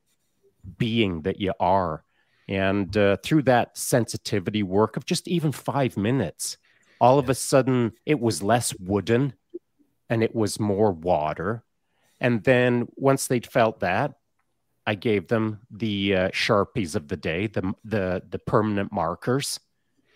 being 0.77 1.21
that 1.21 1.39
you 1.39 1.53
are. 1.59 2.03
And 2.47 2.95
uh, 2.97 3.17
through 3.23 3.43
that 3.43 3.77
sensitivity 3.77 4.63
work 4.63 4.97
of 4.97 5.05
just 5.05 5.27
even 5.27 5.51
five 5.51 5.95
minutes, 5.95 6.57
all 6.99 7.19
of 7.19 7.29
a 7.29 7.35
sudden 7.35 7.93
it 8.05 8.19
was 8.19 8.43
less 8.43 8.73
wooden 8.79 9.33
and 10.09 10.23
it 10.23 10.35
was 10.35 10.59
more 10.59 10.91
water. 10.91 11.63
And 12.19 12.43
then 12.43 12.87
once 12.95 13.27
they'd 13.27 13.47
felt 13.47 13.79
that, 13.79 14.13
I 14.85 14.95
gave 14.95 15.27
them 15.27 15.61
the 15.71 16.15
uh, 16.15 16.29
sharpies 16.29 16.95
of 16.95 17.07
the 17.07 17.17
day, 17.17 17.47
the 17.47 17.73
the 17.85 18.21
the 18.29 18.39
permanent 18.39 18.91
markers, 18.91 19.59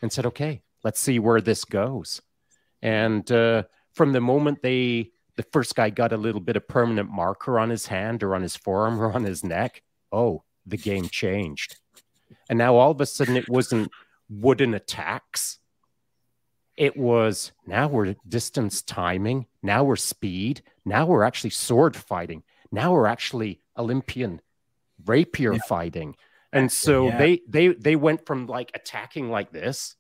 and 0.02 0.12
said, 0.12 0.26
"Okay, 0.26 0.62
let's 0.84 1.00
see 1.00 1.20
where 1.20 1.42
this 1.42 1.64
goes." 1.64 2.22
And 2.82 3.30
uh, 3.32 3.64
from 3.94 4.14
the 4.14 4.22
moment 4.22 4.62
they, 4.62 5.12
the 5.38 5.46
first 5.52 5.76
guy 5.76 5.90
got 5.90 6.12
a 6.12 6.18
little 6.18 6.42
bit 6.42 6.58
of 6.58 6.68
permanent 6.68 7.10
marker 7.10 7.60
on 7.60 7.70
his 7.70 7.88
hand 7.88 8.24
or 8.24 8.36
on 8.36 8.42
his 8.42 8.56
forearm 8.56 9.02
or 9.02 9.14
on 9.14 9.24
his 9.24 9.44
neck, 9.44 9.82
oh, 10.12 10.44
the 10.66 10.78
game 10.78 11.10
changed. 11.10 11.78
And 12.50 12.58
now 12.58 12.76
all 12.76 12.92
of 12.92 13.02
a 13.02 13.06
sudden 13.06 13.38
it 13.38 13.50
wasn't 13.50 13.92
wooden 14.30 14.74
attacks. 14.74 15.60
It 16.76 16.96
was 16.96 17.52
now 17.66 17.88
we're 17.88 18.16
distance 18.28 18.82
timing. 18.82 19.48
Now 19.64 19.84
we're 19.84 19.96
speed. 19.96 20.62
Now 20.86 21.06
we're 21.06 21.24
actually 21.24 21.50
sword 21.52 21.96
fighting. 21.96 22.44
Now 22.72 22.94
we're 22.94 23.08
actually 23.08 23.62
Olympian 23.78 24.42
rapier 25.06 25.54
yeah. 25.54 25.60
fighting. 25.68 26.16
And 26.54 26.72
so 26.72 27.08
yeah. 27.08 27.18
they 27.18 27.42
they 27.48 27.68
they 27.70 27.96
went 27.96 28.26
from 28.26 28.48
like 28.48 28.72
attacking 28.74 29.30
like 29.30 29.52
this. 29.52 29.96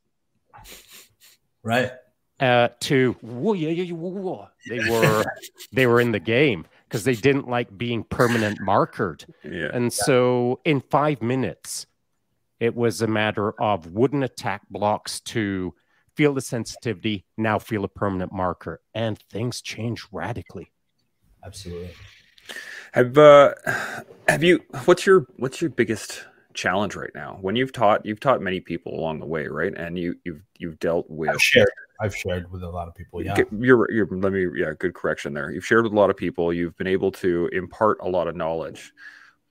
Right. 1.63 1.91
Uh, 2.39 2.69
to 2.79 3.13
whoa, 3.21 3.53
yeah, 3.53 3.69
yeah, 3.69 3.91
whoa. 3.93 4.47
they 4.69 4.79
were 4.89 5.25
they 5.71 5.87
were 5.87 5.99
in 5.99 6.11
the 6.11 6.19
game 6.19 6.65
because 6.87 7.03
they 7.03 7.15
didn't 7.15 7.47
like 7.47 7.77
being 7.77 8.03
permanent 8.03 8.59
markered. 8.59 9.25
Yeah. 9.43 9.69
And 9.73 9.93
so 9.93 10.59
in 10.65 10.81
five 10.81 11.21
minutes, 11.21 11.87
it 12.59 12.75
was 12.75 13.01
a 13.01 13.07
matter 13.07 13.53
of 13.61 13.93
wooden 13.93 14.23
attack 14.23 14.61
blocks 14.69 15.21
to 15.21 15.73
feel 16.15 16.33
the 16.33 16.41
sensitivity, 16.41 17.25
now 17.37 17.59
feel 17.59 17.83
a 17.83 17.87
permanent 17.87 18.33
marker, 18.33 18.81
and 18.93 19.17
things 19.29 19.61
change 19.61 20.05
radically. 20.11 20.71
Absolutely. 21.45 21.91
Have 22.91 23.17
uh, 23.17 23.53
have 24.27 24.43
you? 24.43 24.63
What's 24.85 25.05
your 25.05 25.27
what's 25.37 25.61
your 25.61 25.69
biggest 25.69 26.25
challenge 26.53 26.95
right 26.95 27.11
now? 27.13 27.37
When 27.41 27.55
you've 27.55 27.71
taught, 27.71 28.05
you've 28.05 28.19
taught 28.19 28.41
many 28.41 28.59
people 28.59 28.99
along 28.99 29.19
the 29.19 29.25
way, 29.25 29.47
right? 29.47 29.73
And 29.75 29.97
you 29.97 30.15
you've 30.23 30.41
you've 30.57 30.79
dealt 30.79 31.09
with. 31.09 31.29
I've 31.29 31.41
shared. 31.41 31.69
I've 31.99 32.15
shared 32.15 32.51
with 32.51 32.63
a 32.63 32.69
lot 32.69 32.87
of 32.87 32.95
people. 32.95 33.23
Yeah, 33.23 33.35
you're 33.51 33.91
you're. 33.91 34.07
Let 34.09 34.31
me. 34.31 34.47
Yeah, 34.55 34.73
good 34.77 34.93
correction 34.93 35.33
there. 35.33 35.51
You've 35.51 35.65
shared 35.65 35.83
with 35.83 35.93
a 35.93 35.95
lot 35.95 36.09
of 36.09 36.17
people. 36.17 36.53
You've 36.53 36.77
been 36.77 36.87
able 36.87 37.11
to 37.13 37.49
impart 37.51 37.97
a 38.01 38.09
lot 38.09 38.27
of 38.27 38.35
knowledge. 38.35 38.93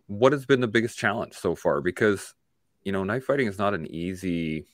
What 0.06 0.32
has 0.32 0.46
been 0.46 0.60
the 0.60 0.68
biggest 0.68 0.96
challenge 0.96 1.34
so 1.34 1.54
far? 1.54 1.80
Because 1.80 2.34
you 2.86 2.92
know, 2.92 3.02
knife 3.02 3.24
fighting 3.24 3.48
is 3.48 3.58
not 3.58 3.74
an 3.74 3.86
easy. 3.88 4.64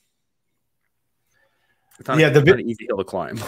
Not, 2.07 2.19
yeah, 2.19 2.29
the 2.29 2.39
it's 2.39 2.47
not 2.47 2.59
an 2.59 2.69
easy 2.69 2.85
hill 2.85 2.97
to 2.97 3.03
climb. 3.03 3.39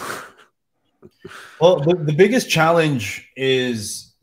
well, 1.61 1.79
the, 1.79 1.95
the 1.95 2.13
biggest 2.13 2.49
challenge 2.49 3.29
is 3.35 4.15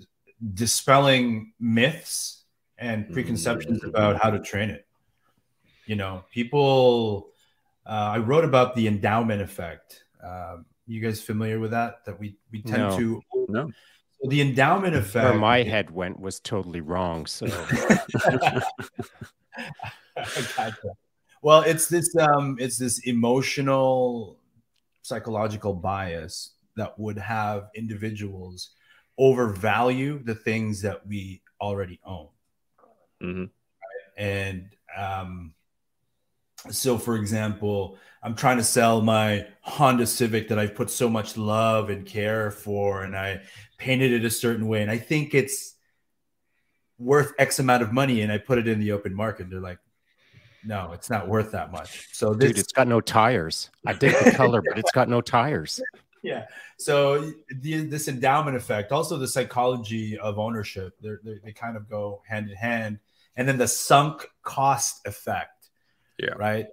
dispelling 0.55 1.53
myths 1.61 2.43
and 2.77 3.13
preconceptions 3.13 3.79
mm-hmm. 3.79 3.89
about 3.89 4.21
how 4.21 4.31
to 4.31 4.41
train 4.41 4.71
it. 4.71 4.85
You 5.87 5.95
know, 5.95 6.25
people. 6.33 7.32
Uh, 7.87 8.13
I 8.15 8.19
wrote 8.19 8.45
about 8.45 8.75
the 8.75 8.87
endowment 8.87 9.43
effect. 9.43 10.05
Um, 10.23 10.67
you 10.87 11.01
guys 11.01 11.21
familiar 11.21 11.59
with 11.59 11.73
that? 11.73 12.05
That 12.05 12.19
we 12.19 12.37
we 12.51 12.63
tend 12.63 12.83
no. 12.83 12.99
to 12.99 13.23
no. 13.49 13.71
So 14.23 14.29
the 14.29 14.41
endowment 14.41 14.95
effect. 14.95 15.31
Where 15.31 15.39
my 15.39 15.63
head 15.63 15.91
went 15.91 16.21
was 16.21 16.41
totally 16.41 16.81
wrong. 16.81 17.27
So. 17.27 17.47
gotcha. 20.17 20.91
Well, 21.43 21.63
it's 21.63 21.89
this 21.89 22.15
um, 22.17 22.57
it's 22.61 22.79
this 22.79 23.01
emotional, 23.01 24.39
psychological 25.03 25.75
bias 25.75 26.53
that 26.77 26.97
would 26.99 27.19
have 27.19 27.69
individuals 27.75 28.71
overvalue 29.19 30.23
the 30.23 30.35
things 30.35 30.81
that 30.83 31.07
we 31.07 31.43
already 31.61 32.01
own. 32.05 32.29
Mm-hmm. 33.23 33.43
Right? 33.43 33.49
And 34.17 34.71
um, 34.97 35.55
so, 36.71 36.99
for 36.99 37.17
example, 37.17 37.99
I'm 38.23 38.35
trying 38.35 38.59
to 38.59 38.65
sell 38.65 39.03
my 39.03 39.47
Honda 39.63 40.07
Civic 40.07 40.49
that 40.49 40.59
I've 40.59 40.75
put 40.75 40.91
so 40.91 41.09
much 41.09 41.37
love 41.37 41.91
and 41.91 42.07
care 42.07 42.51
for, 42.51 43.03
and 43.03 43.17
I 43.17 43.43
painted 43.79 44.13
it 44.13 44.25
a 44.25 44.31
certain 44.31 44.69
way, 44.69 44.83
and 44.83 44.91
I 44.91 44.99
think 44.99 45.35
it's 45.35 45.75
worth 46.99 47.33
X 47.39 47.59
amount 47.59 47.83
of 47.83 47.93
money, 47.93 48.21
and 48.21 48.31
I 48.31 48.39
put 48.39 48.59
it 48.59 48.69
in 48.69 48.79
the 48.79 48.93
open 48.93 49.15
market. 49.15 49.51
They're 49.51 49.61
like, 49.61 49.79
no, 50.65 50.93
it's 50.93 51.11
not 51.11 51.27
worth 51.27 51.51
that 51.53 51.73
much. 51.73 52.09
So, 52.13 52.35
this, 52.35 52.51
dude, 52.51 52.59
it's 52.59 52.73
got 52.73 52.87
no 52.87 53.01
tires. 53.01 53.71
I 53.85 53.95
dig 53.95 54.15
the 54.25 54.31
color, 54.31 54.63
but 54.63 54.79
it's 54.79 54.93
got 54.93 55.09
no 55.09 55.21
tires. 55.21 55.81
Yeah. 56.23 56.47
So 56.79 57.33
the, 57.51 57.85
this 57.85 58.09
endowment 58.09 58.57
effect, 58.57 58.93
also 58.93 59.19
the 59.19 59.29
psychology 59.29 60.17
of 60.19 60.39
ownership, 60.39 60.95
they're, 61.01 61.21
they 61.23 61.53
kind 61.53 61.77
of 61.77 61.91
go 61.91 62.23
hand 62.27 62.49
in 62.49 62.57
hand. 62.57 63.01
And 63.37 63.49
then 63.49 63.59
the 63.59 63.67
sunk 63.67 64.27
cost 64.43 65.07
effect. 65.07 65.62
Yeah. 66.23 66.35
Right. 66.37 66.67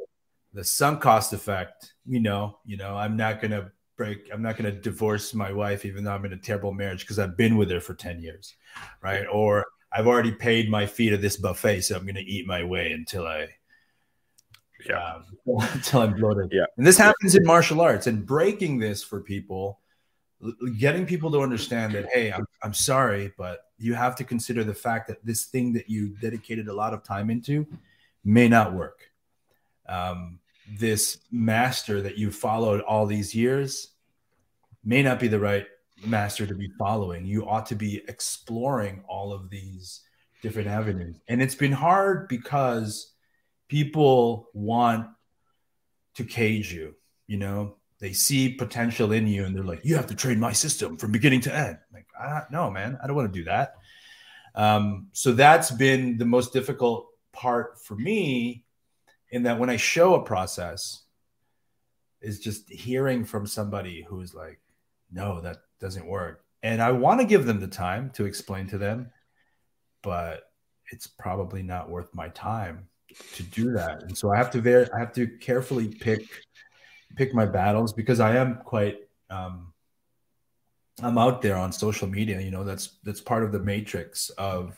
The 0.54 0.64
sunk 0.64 1.02
cost 1.02 1.34
effect. 1.34 1.93
You 2.06 2.20
know, 2.20 2.60
you 2.66 2.78
know, 2.78 2.95
I'm 2.95 3.18
not 3.18 3.41
gonna 3.41 3.72
break. 3.97 4.30
I'm 4.32 4.41
not 4.41 4.58
gonna 4.58 4.72
divorce 4.72 5.34
my 5.34 5.52
wife, 5.52 5.86
even 5.86 6.04
though 6.04 6.14
I'm 6.14 6.26
in 6.26 6.34
a 6.34 6.38
terrible 6.38 6.74
marriage, 6.74 7.02
because 7.02 7.20
I've 7.20 7.36
been 7.36 7.58
with 7.58 7.70
her 7.72 7.82
for 7.82 7.93
ten 7.93 8.22
years, 8.22 8.56
right? 9.02 9.26
Or 9.32 9.66
I've 9.91 10.08
already 10.08 10.32
paid 10.32 10.70
my 10.70 10.86
fee 10.86 11.10
to 11.10 11.18
this 11.18 11.38
buffet, 11.38 11.82
so 11.82 11.95
I'm 11.95 12.06
gonna 12.06 12.22
eat 12.26 12.47
my 12.47 12.64
way 12.64 12.91
until 12.91 13.28
I 13.28 13.50
yeah 14.88 15.16
um, 15.16 15.26
until 15.74 16.02
i'm 16.02 16.14
bloated 16.14 16.50
yeah 16.52 16.66
and 16.78 16.86
this 16.86 16.97
happens 16.97 17.36
in 17.36 17.43
martial 17.43 17.82
arts 17.82 18.08
and 18.08 18.26
breaking 18.26 18.80
this 18.80 19.04
for 19.04 19.22
people 19.22 19.80
getting 20.78 21.06
people 21.06 21.32
to 21.32 21.41
understand 21.41 21.93
that 21.93 22.06
hey 22.14 22.32
I'm, 22.32 22.45
I'm 22.64 22.74
sorry 22.74 23.34
but 23.38 23.66
you 23.78 23.93
have 23.93 24.16
to 24.18 24.24
consider 24.24 24.64
the 24.64 24.74
fact 24.74 25.08
that 25.10 25.26
this 25.26 25.45
thing 25.45 25.74
that 25.74 25.89
you 25.89 26.16
dedicated 26.22 26.68
a 26.68 26.74
lot 26.74 26.93
of 26.93 27.04
time 27.04 27.30
into 27.30 27.68
may 28.24 28.47
not 28.47 28.74
work 28.74 29.09
um, 29.90 30.40
this 30.78 31.20
master 31.32 32.02
that 32.02 32.18
you 32.18 32.32
followed 32.32 32.82
all 32.82 33.06
these 33.06 33.34
years 33.34 33.90
may 34.84 35.04
not 35.04 35.20
be 35.20 35.28
the 35.28 35.40
right 35.40 35.66
master 36.06 36.46
to 36.46 36.56
be 36.56 36.70
following 36.78 37.26
you 37.26 37.46
ought 37.46 37.66
to 37.66 37.76
be 37.76 38.02
exploring 38.08 39.04
all 39.10 39.34
of 39.34 39.50
these 39.50 40.02
different 40.42 40.70
avenues 40.70 41.20
and 41.28 41.42
it's 41.42 41.56
been 41.56 41.74
hard 41.74 42.30
because 42.30 43.14
people 43.70 44.50
want 44.54 45.08
to 46.16 46.26
cage 46.26 46.74
you, 46.74 46.96
you 47.28 47.38
know, 47.38 47.76
they 48.00 48.12
see 48.12 48.50
potential 48.50 49.12
in 49.14 49.28
you 49.28 49.46
and 49.46 49.56
they're 49.56 49.64
like, 49.64 49.86
you 49.86 49.96
have 49.96 50.08
to 50.08 50.16
train 50.16 50.40
my 50.40 50.52
system 50.52 50.98
from 50.98 51.12
beginning 51.12 51.42
to 51.42 51.56
end. 51.56 51.78
Like, 51.94 52.08
I 52.20 52.44
no, 52.52 52.70
man, 52.70 52.98
I 53.02 53.08
don't 53.08 53.16
want 53.16 53.32
to 53.32 53.40
do 53.40 53.46
that. 53.46 53.76
Um, 54.56 55.08
so 55.14 55.32
that's 55.32 55.72
been 55.72 56.18
the 56.18 56.26
most 56.26 56.52
difficult 56.52 57.08
part 57.32 57.82
for 57.82 57.96
me 57.96 58.66
in 59.32 59.44
that 59.44 59.60
when 59.60 59.70
I 59.70 59.78
show 59.78 60.16
a 60.16 60.24
process 60.24 61.04
is 62.22 62.40
just 62.40 62.70
hearing 62.70 63.24
from 63.24 63.48
somebody 63.48 64.06
who's 64.08 64.34
like, 64.34 64.60
no, 65.12 65.42
that 65.42 65.58
doesn't 65.80 66.06
work. 66.06 66.44
And 66.64 66.82
I 66.82 66.92
want 66.92 67.22
to 67.22 67.26
give 67.26 67.46
them 67.46 67.60
the 67.60 67.68
time 67.68 68.12
to 68.12 68.26
explain 68.26 68.68
to 68.68 68.78
them, 68.78 69.12
but 70.04 70.44
it's 70.92 71.08
probably 71.08 71.64
not 71.64 71.90
worth 71.90 72.14
my 72.14 72.30
time 72.30 72.88
to 73.34 73.44
do 73.44 73.72
that. 73.72 74.04
And 74.04 74.18
so 74.18 74.32
I 74.32 74.38
have 74.38 74.52
to 74.52 74.62
very 74.62 74.88
I 74.94 75.00
have 75.00 75.14
to 75.14 75.28
carefully 75.28 75.88
pick 75.88 76.24
pick 77.16 77.34
my 77.34 77.46
battles 77.46 77.94
because 77.94 78.20
I 78.20 78.36
am 78.36 78.60
quite 78.66 78.98
um 79.30 79.74
I'm 81.02 81.18
out 81.18 81.42
there 81.42 81.56
on 81.56 81.72
social 81.72 82.08
media, 82.08 82.42
you 82.42 82.52
know, 82.52 82.64
that's 82.64 82.98
that's 83.04 83.22
part 83.22 83.44
of 83.44 83.52
the 83.52 83.60
matrix 83.60 84.30
of 84.32 84.78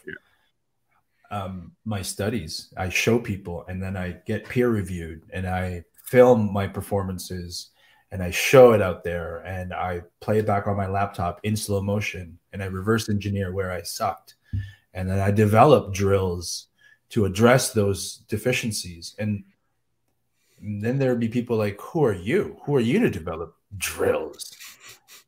um 1.32 1.72
my 1.86 2.02
studies. 2.02 2.74
I 2.78 2.90
show 2.90 3.18
people 3.18 3.66
and 3.68 3.82
then 3.82 3.98
I 3.98 4.18
get 4.28 4.48
peer 4.48 4.70
reviewed 4.70 5.24
and 5.34 5.48
I 5.48 5.84
film 6.04 6.52
my 6.54 6.68
performances 6.68 7.70
and 8.12 8.22
I 8.22 8.30
show 8.30 8.74
it 8.74 8.82
out 8.82 9.04
there 9.04 9.38
and 9.38 9.74
I 9.74 10.02
play 10.20 10.40
it 10.40 10.46
back 10.46 10.68
on 10.68 10.76
my 10.76 10.88
laptop 10.88 11.40
in 11.44 11.56
slow 11.56 11.82
motion 11.82 12.38
and 12.52 12.62
I 12.62 12.66
reverse 12.66 13.10
engineer 13.10 13.54
where 13.54 13.72
I 13.72 13.82
sucked. 13.82 14.36
And 14.94 15.10
then 15.10 15.20
I 15.20 15.32
develop 15.32 15.94
drills 15.94 16.68
to 17.12 17.24
address 17.24 17.72
those 17.72 18.18
deficiencies. 18.28 19.16
And 19.18 19.46
then 20.62 21.00
there 21.00 21.12
would 21.12 21.22
be 21.22 21.30
people 21.30 21.56
like, 21.56 21.80
who 21.80 22.04
are 22.04 22.14
you? 22.14 22.58
Who 22.66 22.76
are 22.76 22.82
you 22.82 23.00
to 23.00 23.10
develop 23.10 23.56
drills? 23.78 24.52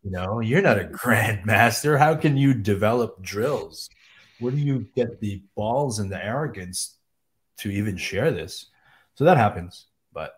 You 0.03 0.11
know, 0.11 0.41
you're 0.41 0.61
not 0.61 0.79
a 0.79 0.83
grandmaster. 0.91 1.97
How 1.97 2.15
can 2.15 2.35
you 2.35 2.53
develop 2.53 3.21
drills? 3.21 3.89
Where 4.39 4.51
do 4.51 4.57
you 4.57 4.87
get 4.95 5.19
the 5.19 5.41
balls 5.55 5.99
and 5.99 6.11
the 6.11 6.23
arrogance 6.23 6.97
to 7.57 7.69
even 7.69 7.97
share 7.97 8.31
this? 8.31 8.67
So 9.15 9.23
that 9.25 9.37
happens, 9.37 9.87
but 10.11 10.33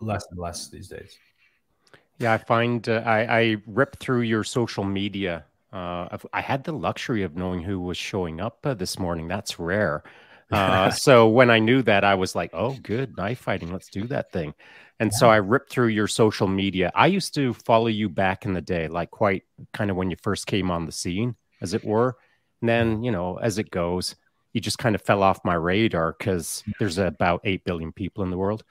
less 0.00 0.26
and 0.30 0.38
less 0.38 0.68
these 0.68 0.88
days. 0.88 1.18
Yeah, 2.18 2.34
I 2.34 2.38
find 2.38 2.86
uh, 2.88 3.02
I, 3.04 3.40
I 3.40 3.56
rip 3.66 3.98
through 3.98 4.22
your 4.22 4.44
social 4.44 4.84
media 4.84 5.44
Uh, 5.72 6.18
I 6.32 6.40
had 6.40 6.64
the 6.64 6.72
luxury 6.72 7.22
of 7.22 7.36
knowing 7.36 7.62
who 7.62 7.78
was 7.80 7.96
showing 7.96 8.40
up 8.40 8.58
uh, 8.64 8.74
this 8.74 8.98
morning. 8.98 9.28
That's 9.28 9.58
rare. 9.58 10.02
Uh, 10.52 10.90
so 10.90 11.28
when 11.28 11.48
I 11.48 11.60
knew 11.60 11.80
that, 11.82 12.02
I 12.02 12.16
was 12.16 12.34
like, 12.34 12.50
"Oh, 12.52 12.76
good 12.82 13.16
knife 13.16 13.38
fighting. 13.38 13.70
Let's 13.70 13.88
do 13.88 14.08
that 14.08 14.32
thing." 14.32 14.52
And 14.98 15.12
yeah. 15.12 15.18
so 15.18 15.30
I 15.30 15.36
ripped 15.36 15.70
through 15.70 15.94
your 15.94 16.08
social 16.08 16.48
media. 16.48 16.90
I 16.92 17.06
used 17.06 17.34
to 17.34 17.54
follow 17.54 17.86
you 17.86 18.08
back 18.08 18.44
in 18.44 18.52
the 18.52 18.60
day, 18.60 18.88
like 18.88 19.12
quite 19.12 19.44
kind 19.72 19.92
of 19.92 19.96
when 19.96 20.10
you 20.10 20.16
first 20.20 20.48
came 20.48 20.68
on 20.72 20.86
the 20.86 20.92
scene, 20.92 21.36
as 21.60 21.72
it 21.72 21.84
were. 21.84 22.16
And 22.60 22.68
then, 22.68 23.02
you 23.02 23.10
know, 23.10 23.36
as 23.36 23.58
it 23.58 23.70
goes, 23.70 24.16
you 24.52 24.60
just 24.60 24.78
kind 24.78 24.94
of 24.94 25.02
fell 25.02 25.22
off 25.22 25.44
my 25.44 25.54
radar 25.54 26.14
because 26.18 26.62
there's 26.78 26.98
about 26.98 27.40
eight 27.44 27.64
billion 27.64 27.92
people 27.92 28.24
in 28.24 28.30
the 28.30 28.38
world, 28.38 28.64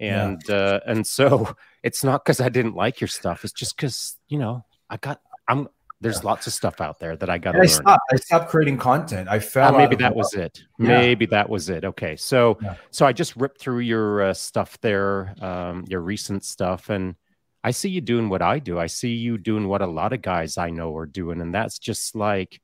and 0.00 0.42
yeah. 0.48 0.54
uh, 0.54 0.80
and 0.86 1.06
so 1.06 1.54
it's 1.82 2.02
not 2.02 2.24
because 2.24 2.40
I 2.40 2.48
didn't 2.48 2.74
like 2.74 3.00
your 3.00 3.08
stuff. 3.08 3.44
It's 3.44 3.52
just 3.52 3.76
because 3.76 4.16
you 4.28 4.38
know 4.38 4.64
I 4.88 4.96
got 4.96 5.20
I'm 5.46 5.68
there's 6.00 6.22
yeah. 6.22 6.30
lots 6.30 6.46
of 6.46 6.52
stuff 6.52 6.80
out 6.80 6.98
there 6.98 7.16
that 7.16 7.30
I 7.30 7.38
got 7.38 7.52
to 7.52 7.58
learn. 7.58 7.68
Stopped, 7.68 8.02
I 8.12 8.16
stopped 8.16 8.50
creating 8.50 8.78
content. 8.78 9.28
I 9.28 9.38
fell. 9.38 9.74
Uh, 9.74 9.78
maybe 9.78 9.96
that 9.96 10.14
was 10.14 10.34
it. 10.34 10.62
Yeah. 10.78 10.88
Maybe 10.88 11.26
that 11.26 11.48
was 11.48 11.68
it. 11.68 11.84
Okay, 11.84 12.16
so 12.16 12.58
yeah. 12.62 12.76
so 12.90 13.06
I 13.06 13.12
just 13.12 13.36
ripped 13.36 13.60
through 13.60 13.80
your 13.80 14.22
uh, 14.22 14.34
stuff 14.34 14.78
there, 14.80 15.34
um, 15.40 15.84
your 15.88 16.00
recent 16.00 16.44
stuff, 16.44 16.90
and 16.90 17.14
I 17.62 17.72
see 17.72 17.88
you 17.88 18.00
doing 18.00 18.28
what 18.28 18.42
I 18.42 18.58
do. 18.58 18.78
I 18.78 18.86
see 18.86 19.14
you 19.14 19.38
doing 19.38 19.68
what 19.68 19.82
a 19.82 19.86
lot 19.86 20.12
of 20.12 20.22
guys 20.22 20.56
I 20.56 20.70
know 20.70 20.96
are 20.96 21.06
doing, 21.06 21.40
and 21.40 21.54
that's 21.54 21.78
just 21.78 22.14
like 22.14 22.60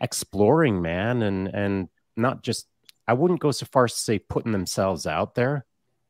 exploring, 0.00 0.82
man, 0.82 1.22
and 1.22 1.48
and 1.48 1.88
not 2.16 2.42
just. 2.42 2.66
I 3.08 3.12
wouldn't 3.12 3.38
go 3.38 3.52
so 3.52 3.66
far 3.66 3.84
as 3.84 3.92
to 3.92 4.00
say 4.00 4.18
putting 4.18 4.50
themselves 4.50 5.06
out 5.06 5.36
there. 5.36 5.64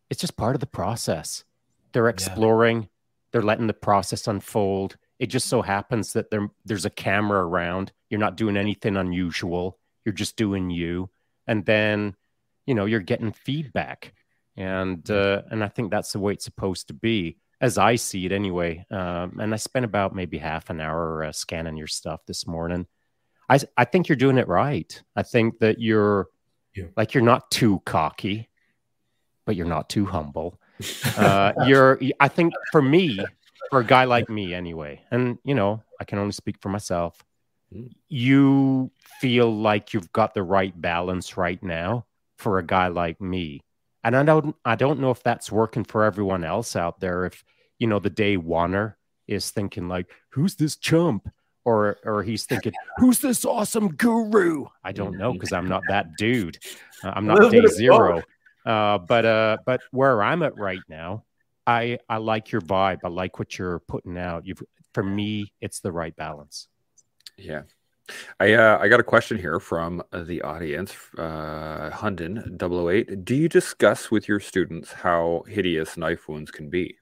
It's 0.08 0.20
just 0.20 0.36
part 0.36 0.56
of 0.56 0.60
the 0.60 0.66
process. 0.66 1.44
They're 1.92 2.08
exploring. 2.08 2.88
They're 3.32 3.42
letting 3.42 3.66
the 3.66 3.74
process 3.74 4.26
unfold 4.26 4.96
it 5.18 5.26
just 5.26 5.48
so 5.48 5.62
happens 5.62 6.12
that 6.12 6.30
there 6.30 6.48
there's 6.64 6.84
a 6.84 6.90
camera 6.90 7.46
around. 7.46 7.92
You're 8.10 8.20
not 8.20 8.36
doing 8.36 8.56
anything 8.56 8.96
unusual. 8.96 9.78
You're 10.04 10.12
just 10.12 10.36
doing 10.36 10.70
you, 10.70 11.10
and 11.46 11.64
then 11.64 12.14
you 12.66 12.74
know 12.74 12.84
you're 12.84 13.00
getting 13.00 13.32
feedback, 13.32 14.12
and 14.56 15.08
uh, 15.10 15.42
and 15.50 15.64
I 15.64 15.68
think 15.68 15.90
that's 15.90 16.12
the 16.12 16.18
way 16.18 16.34
it's 16.34 16.44
supposed 16.44 16.88
to 16.88 16.94
be, 16.94 17.38
as 17.60 17.78
I 17.78 17.96
see 17.96 18.26
it 18.26 18.32
anyway. 18.32 18.84
Um, 18.90 19.38
and 19.40 19.54
I 19.54 19.56
spent 19.56 19.84
about 19.84 20.14
maybe 20.14 20.38
half 20.38 20.68
an 20.70 20.80
hour 20.80 21.24
uh, 21.24 21.32
scanning 21.32 21.76
your 21.76 21.86
stuff 21.86 22.20
this 22.26 22.46
morning. 22.46 22.86
I 23.48 23.60
I 23.76 23.84
think 23.84 24.08
you're 24.08 24.16
doing 24.16 24.38
it 24.38 24.48
right. 24.48 25.02
I 25.14 25.22
think 25.22 25.58
that 25.60 25.80
you're 25.80 26.28
yeah. 26.74 26.86
like 26.96 27.14
you're 27.14 27.22
not 27.22 27.50
too 27.50 27.80
cocky, 27.84 28.48
but 29.44 29.56
you're 29.56 29.66
not 29.66 29.88
too 29.88 30.06
humble. 30.06 30.60
Uh, 31.16 31.54
you're 31.66 31.98
I 32.20 32.28
think 32.28 32.52
for 32.70 32.82
me 32.82 33.18
for 33.70 33.80
a 33.80 33.84
guy 33.84 34.04
like 34.04 34.28
me 34.28 34.54
anyway 34.54 35.00
and 35.10 35.38
you 35.44 35.54
know 35.54 35.82
i 36.00 36.04
can 36.04 36.18
only 36.18 36.32
speak 36.32 36.56
for 36.60 36.68
myself 36.68 37.24
hmm. 37.72 37.86
you 38.08 38.90
feel 39.20 39.54
like 39.54 39.92
you've 39.92 40.12
got 40.12 40.34
the 40.34 40.42
right 40.42 40.78
balance 40.80 41.36
right 41.36 41.62
now 41.62 42.04
for 42.38 42.58
a 42.58 42.66
guy 42.66 42.88
like 42.88 43.20
me 43.20 43.60
and 44.04 44.16
i 44.16 44.22
don't 44.22 44.54
i 44.64 44.74
don't 44.74 45.00
know 45.00 45.10
if 45.10 45.22
that's 45.22 45.50
working 45.50 45.84
for 45.84 46.04
everyone 46.04 46.44
else 46.44 46.76
out 46.76 47.00
there 47.00 47.24
if 47.24 47.44
you 47.78 47.86
know 47.86 47.98
the 47.98 48.10
day 48.10 48.36
oneer 48.36 48.94
is 49.26 49.50
thinking 49.50 49.88
like 49.88 50.10
who's 50.30 50.54
this 50.56 50.76
chump 50.76 51.28
or 51.66 51.98
or 52.04 52.22
he's 52.22 52.44
thinking 52.44 52.72
who's 52.96 53.18
this 53.18 53.44
awesome 53.44 53.88
guru 53.88 54.64
i 54.82 54.92
don't 54.92 55.18
know 55.18 55.34
because 55.34 55.52
i'm 55.52 55.68
not 55.68 55.82
that 55.88 56.06
dude 56.16 56.56
uh, 57.04 57.12
i'm 57.14 57.26
not 57.26 57.50
day 57.50 57.60
zero 57.66 58.22
uh, 58.64 58.96
but 58.96 59.26
uh, 59.26 59.58
but 59.66 59.82
where 59.90 60.22
i'm 60.22 60.42
at 60.42 60.56
right 60.56 60.80
now 60.88 61.22
I 61.66 61.98
I 62.08 62.18
like 62.18 62.52
your 62.52 62.60
vibe. 62.60 62.98
I 63.04 63.08
like 63.08 63.38
what 63.38 63.58
you're 63.58 63.80
putting 63.80 64.16
out. 64.16 64.46
You've 64.46 64.62
for 64.94 65.02
me, 65.02 65.52
it's 65.60 65.80
the 65.80 65.92
right 65.92 66.14
balance. 66.16 66.68
Yeah. 67.36 67.62
I 68.38 68.52
uh, 68.54 68.78
I 68.80 68.86
got 68.86 69.00
a 69.00 69.04
question 69.04 69.36
here 69.36 69.58
from 69.58 70.00
the 70.12 70.40
audience, 70.42 70.94
uh, 71.18 71.90
Hunden 71.90 72.56
008. 72.60 73.24
Do 73.24 73.34
you 73.34 73.48
discuss 73.48 74.12
with 74.12 74.28
your 74.28 74.38
students 74.38 74.92
how 74.92 75.42
hideous 75.48 75.96
knife 75.96 76.28
wounds 76.28 76.52
can 76.52 76.70
be, 76.70 76.96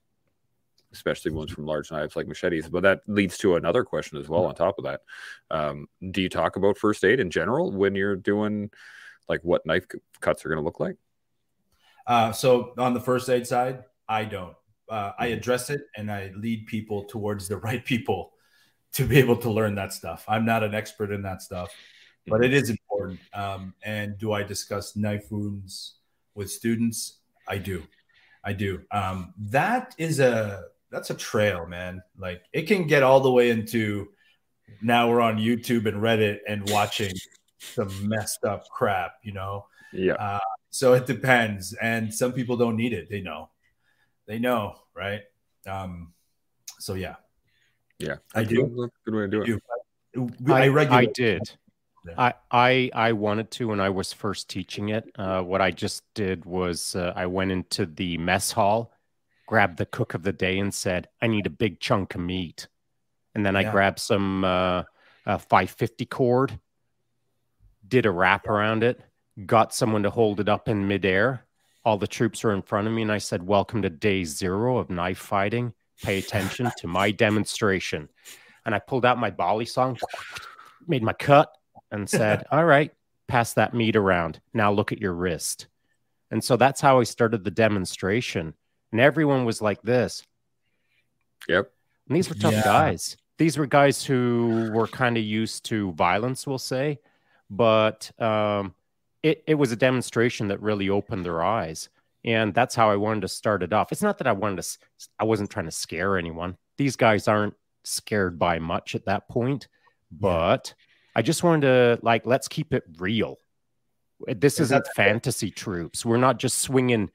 especially 0.95 1.33
wounds 1.33 1.53
from 1.53 1.67
large 1.67 1.91
knives 1.91 2.17
like 2.17 2.27
machetes? 2.27 2.69
But 2.69 2.83
that 2.85 3.01
leads 3.07 3.37
to 3.39 3.57
another 3.57 3.85
question 3.85 4.19
as 4.19 4.29
well. 4.29 4.47
On 4.47 4.55
top 4.55 4.79
of 4.79 4.85
that, 4.85 5.01
um, 5.51 5.87
do 6.11 6.23
you 6.23 6.29
talk 6.29 6.57
about 6.57 6.79
first 6.79 7.05
aid 7.05 7.21
in 7.21 7.31
general 7.31 7.71
when 7.71 7.95
you're 7.95 8.17
doing 8.17 8.71
like 9.29 9.41
what 9.43 9.67
knife 9.67 9.87
cuts 10.21 10.45
are 10.45 10.49
going 10.49 10.59
to 10.61 10.65
look 10.65 10.81
like? 10.81 10.97
Uh, 12.07 12.33
so 12.33 12.73
on 12.79 12.95
the 12.95 13.01
first 13.01 13.29
aid 13.29 13.47
side, 13.47 13.85
I 14.09 14.25
don't. 14.25 14.55
Uh, 14.89 15.13
I 15.19 15.27
mm-hmm. 15.27 15.39
address 15.39 15.71
it 15.71 15.83
and 15.97 16.11
I 16.11 16.31
lead 16.37 16.67
people 16.67 17.05
towards 17.05 17.49
the 17.49 17.57
right 17.69 17.85
people 17.85 18.33
to 18.93 19.05
be 19.05 19.19
able 19.19 19.37
to 19.37 19.51
learn 19.51 19.75
that 19.75 19.93
stuff. 19.93 20.25
I'm 20.29 20.45
not 20.45 20.63
an 20.63 20.75
expert 20.75 21.11
in 21.11 21.23
that 21.23 21.43
stuff, 21.43 21.71
but 22.27 22.45
it 22.45 22.53
mm-hmm. 22.53 22.73
important. 22.73 23.21
Um, 23.33 23.75
and 23.83 24.17
do 24.19 24.33
I 24.33 24.43
discuss 24.43 24.97
knife 24.97 25.31
wounds 25.31 25.97
with 26.35 26.51
students? 26.51 27.19
I 27.49 27.59
do. 27.59 27.83
I 28.45 28.53
do. 28.53 28.83
Um, 28.91 29.35
that 29.39 29.95
is 29.99 30.21
a 30.21 30.65
that's 30.95 31.11
a 31.11 31.15
trail, 31.15 31.67
man. 31.67 32.03
Like 32.17 32.43
it 32.53 32.63
can 32.63 32.87
get 32.87 33.03
all 33.03 33.21
the 33.21 33.33
way 33.33 33.51
into 33.51 34.09
now 34.81 35.11
we're 35.11 35.21
on 35.21 35.37
YouTube 35.37 35.87
and 35.87 35.99
Reddit 35.99 36.39
and 36.49 36.69
watching 36.71 37.13
some 37.59 38.09
messed 38.09 38.45
up 38.45 38.65
crap, 38.71 39.17
you 39.23 39.33
know. 39.33 39.67
Yeah. 39.93 40.15
Uh, 40.15 40.39
so 40.71 40.95
it 40.95 41.07
depends, 41.07 41.73
and 41.75 42.13
some 42.13 42.33
people 42.33 42.57
don't 42.57 42.77
need 42.77 42.93
it. 42.93 43.09
They 43.11 43.21
know 43.21 43.51
they 44.27 44.39
know, 44.39 44.77
right? 44.95 45.23
Um, 45.67 46.13
so 46.79 46.95
yeah, 46.95 47.17
yeah, 47.99 48.17
I 48.35 48.45
do. 48.45 48.91
Good 49.05 49.15
way 49.15 49.23
to 49.23 49.29
do 49.29 49.43
it. 49.43 49.63
I, 50.49 50.69
I, 50.69 50.99
I 50.99 51.07
did. 51.07 51.43
Yeah. 52.07 52.15
I, 52.19 52.35
I 52.51 52.91
I 52.95 53.13
wanted 53.13 53.51
to 53.53 53.69
when 53.69 53.81
I 53.81 53.91
was 53.91 54.13
first 54.13 54.49
teaching 54.49 54.91
it. 54.91 55.11
Uh, 55.17 55.43
what 55.43 55.61
I 55.61 55.71
just 55.71 56.03
did 56.15 56.45
was 56.45 56.95
uh, 56.95 57.13
I 57.17 57.27
went 57.27 57.51
into 57.51 57.87
the 57.87 58.19
mess 58.19 58.53
hall, 58.53 58.93
grabbed 59.47 59.79
the 59.79 59.87
cook 59.87 60.15
of 60.15 60.23
the 60.23 60.33
day, 60.33 60.59
and 60.59 60.73
said, 60.73 61.09
"I 61.21 61.27
need 61.27 61.47
a 61.47 61.51
big 61.51 61.81
chunk 61.81 62.15
of 62.15 62.21
meat," 62.21 62.69
and 63.35 63.45
then 63.45 63.57
I 63.57 63.71
grabbed 63.71 63.99
some 63.99 64.45
uh, 64.45 64.85
550 65.27 66.07
cord, 66.07 66.59
did 67.87 68.07
a 68.07 68.11
wrap 68.11 68.49
around 68.49 68.83
it, 68.83 69.01
got 69.47 69.75
someone 69.75 70.03
to 70.05 70.11
hold 70.11 70.41
it 70.41 70.49
up 70.49 70.69
in 70.69 70.89
midair, 70.89 71.45
all 71.85 71.99
the 71.99 72.07
troops 72.07 72.43
were 72.43 72.55
in 72.55 72.63
front 72.63 72.87
of 72.87 72.95
me 72.95 73.03
and 73.03 73.13
I 73.13 73.19
said, 73.19 73.47
Welcome 73.47 73.83
to 73.83 73.91
day 73.91 74.25
zero 74.25 74.79
of 74.79 74.89
knife 74.89 75.19
fighting. 75.19 75.75
Pay 76.03 76.19
attention 76.19 76.71
to 76.79 76.87
my 76.87 77.11
demonstration. 77.11 78.09
And 78.65 78.75
I 78.75 78.79
pulled 78.79 79.05
out 79.05 79.19
my 79.19 79.31
balisong, 79.31 80.01
made 80.87 81.03
my 81.03 81.13
cut, 81.13 81.53
and 81.91 82.09
said, 82.09 82.45
All 82.51 82.65
right, 82.65 82.91
pass 83.29 83.53
that 83.55 83.75
meat 83.75 83.97
around. 83.97 84.41
Now 84.55 84.73
look 84.73 84.93
at 84.93 85.01
your 85.01 85.13
wrist. 85.13 85.67
And 86.31 86.43
so 86.43 86.57
that's 86.57 86.81
how 86.81 87.01
I 87.01 87.05
started 87.05 87.45
the 87.45 87.51
demonstration. 87.51 88.55
And 88.95 89.01
everyone 89.01 89.45
was 89.45 89.61
like 89.61 89.83
this. 89.83 90.23
Yep. 91.49 91.69
And 92.07 92.17
these 92.17 92.29
were 92.29 92.37
tough 92.37 92.53
yeah. 92.53 92.63
guys. 92.63 93.17
These 93.39 93.59
were 93.59 93.67
guys 93.67 94.05
who 94.05 94.71
were 94.73 94.87
kind 94.87 95.17
of 95.17 95.25
used 95.25 95.65
to 95.65 95.91
violence, 95.95 96.47
we'll 96.47 96.59
say. 96.59 97.01
But 97.51 98.09
um, 98.23 98.73
it, 99.25 99.43
it 99.49 99.55
was 99.57 99.73
a 99.73 99.77
demonstration 99.77 100.47
that 100.47 100.63
really 100.63 100.91
opened 100.91 101.25
their 101.25 101.43
eyes 101.43 101.89
and 102.25 102.55
that's 102.55 102.75
how 102.75 102.91
i 102.91 102.97
wanted 102.97 103.23
to 103.23 103.29
start 103.29 103.63
it 103.63 103.73
off 103.73 103.93
it's 103.93 104.03
not 104.03 104.19
that 104.19 104.27
i 104.27 104.33
wanted 104.33 104.63
to 104.63 104.79
i 105.19 105.25
wasn't 105.25 105.51
trying 105.51 105.65
to 105.65 105.71
scare 105.71 106.17
anyone 106.17 106.57
these 106.77 106.97
guys 106.97 107.29
aren't 107.29 107.55
scared 107.85 108.39
by 108.39 108.59
much 108.59 108.95
at 108.95 109.05
that 109.07 109.29
point 109.29 109.69
but 110.11 110.75
yeah. 110.77 111.19
i 111.19 111.23
just 111.23 111.43
wanted 111.43 111.63
to 111.63 111.99
like 112.03 112.25
let's 112.27 112.49
keep 112.49 112.73
it 112.73 112.85
real 112.99 113.37
this 114.37 114.61
isn't 114.61 114.87
fantasy 114.95 115.51
troops 115.51 116.05
we're 116.05 116.17
not 116.17 116.39
just 116.39 116.61
swinging 116.61 117.11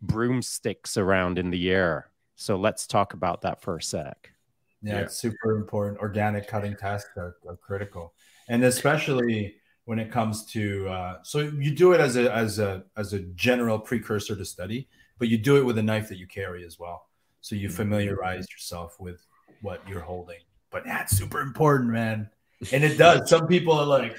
broomsticks 0.00 0.96
around 0.96 1.38
in 1.38 1.50
the 1.50 1.70
air. 1.70 2.10
So 2.34 2.56
let's 2.56 2.86
talk 2.86 3.14
about 3.14 3.42
that 3.42 3.60
for 3.60 3.76
a 3.76 3.82
sec. 3.82 4.30
Yeah, 4.82 4.94
yeah. 4.94 5.00
it's 5.00 5.16
super 5.16 5.56
important. 5.56 5.98
Organic 6.00 6.46
cutting 6.46 6.76
tasks 6.76 7.10
are, 7.16 7.36
are 7.48 7.56
critical. 7.56 8.12
And 8.48 8.64
especially 8.64 9.56
when 9.86 9.98
it 9.98 10.10
comes 10.10 10.44
to 10.46 10.88
uh, 10.88 11.18
so 11.22 11.38
you 11.40 11.70
do 11.70 11.92
it 11.92 12.00
as 12.00 12.16
a 12.16 12.32
as 12.32 12.58
a 12.58 12.84
as 12.96 13.12
a 13.12 13.20
general 13.20 13.78
precursor 13.78 14.36
to 14.36 14.44
study 14.44 14.88
but 15.18 15.28
you 15.28 15.38
do 15.38 15.56
it 15.56 15.64
with 15.64 15.78
a 15.78 15.82
knife 15.82 16.08
that 16.08 16.18
you 16.18 16.26
carry 16.26 16.64
as 16.64 16.78
well. 16.78 17.06
So 17.40 17.54
you 17.54 17.68
mm-hmm. 17.68 17.76
familiarize 17.76 18.46
yourself 18.50 19.00
with 19.00 19.24
what 19.62 19.86
you're 19.88 20.00
holding. 20.00 20.40
But 20.70 20.84
that's 20.84 21.16
super 21.16 21.40
important 21.40 21.90
man. 21.90 22.28
And 22.72 22.84
it 22.84 22.98
does. 22.98 23.30
Some 23.30 23.46
people 23.46 23.72
are 23.72 23.86
like 23.86 24.16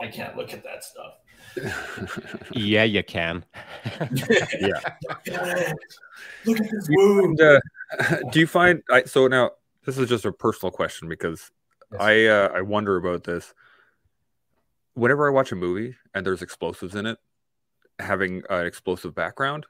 i 0.00 0.08
can't 0.08 0.36
look 0.36 0.52
at 0.52 0.64
that 0.64 0.82
stuff 0.82 1.14
yeah 2.52 2.84
you 2.84 3.02
can. 3.02 3.44
Yeah. 4.60 4.80
Look 6.46 6.60
at 6.60 6.70
this 6.70 6.88
wound. 6.90 7.40
uh, 7.40 7.60
do 8.30 8.40
you 8.40 8.46
find 8.46 8.82
I, 8.90 9.04
so 9.04 9.26
now 9.28 9.52
this 9.84 9.98
is 9.98 10.08
just 10.08 10.24
a 10.24 10.32
personal 10.32 10.70
question 10.70 11.08
because 11.08 11.50
yes. 11.92 12.00
i 12.00 12.24
uh, 12.26 12.48
i 12.54 12.60
wonder 12.60 12.96
about 12.96 13.24
this. 13.24 13.54
Whenever 14.94 15.26
I 15.26 15.30
watch 15.30 15.50
a 15.52 15.56
movie 15.56 15.96
and 16.14 16.24
there's 16.24 16.42
explosives 16.42 16.94
in 16.94 17.04
it, 17.06 17.18
having 17.98 18.42
an 18.48 18.64
explosive 18.64 19.14
background, 19.14 19.66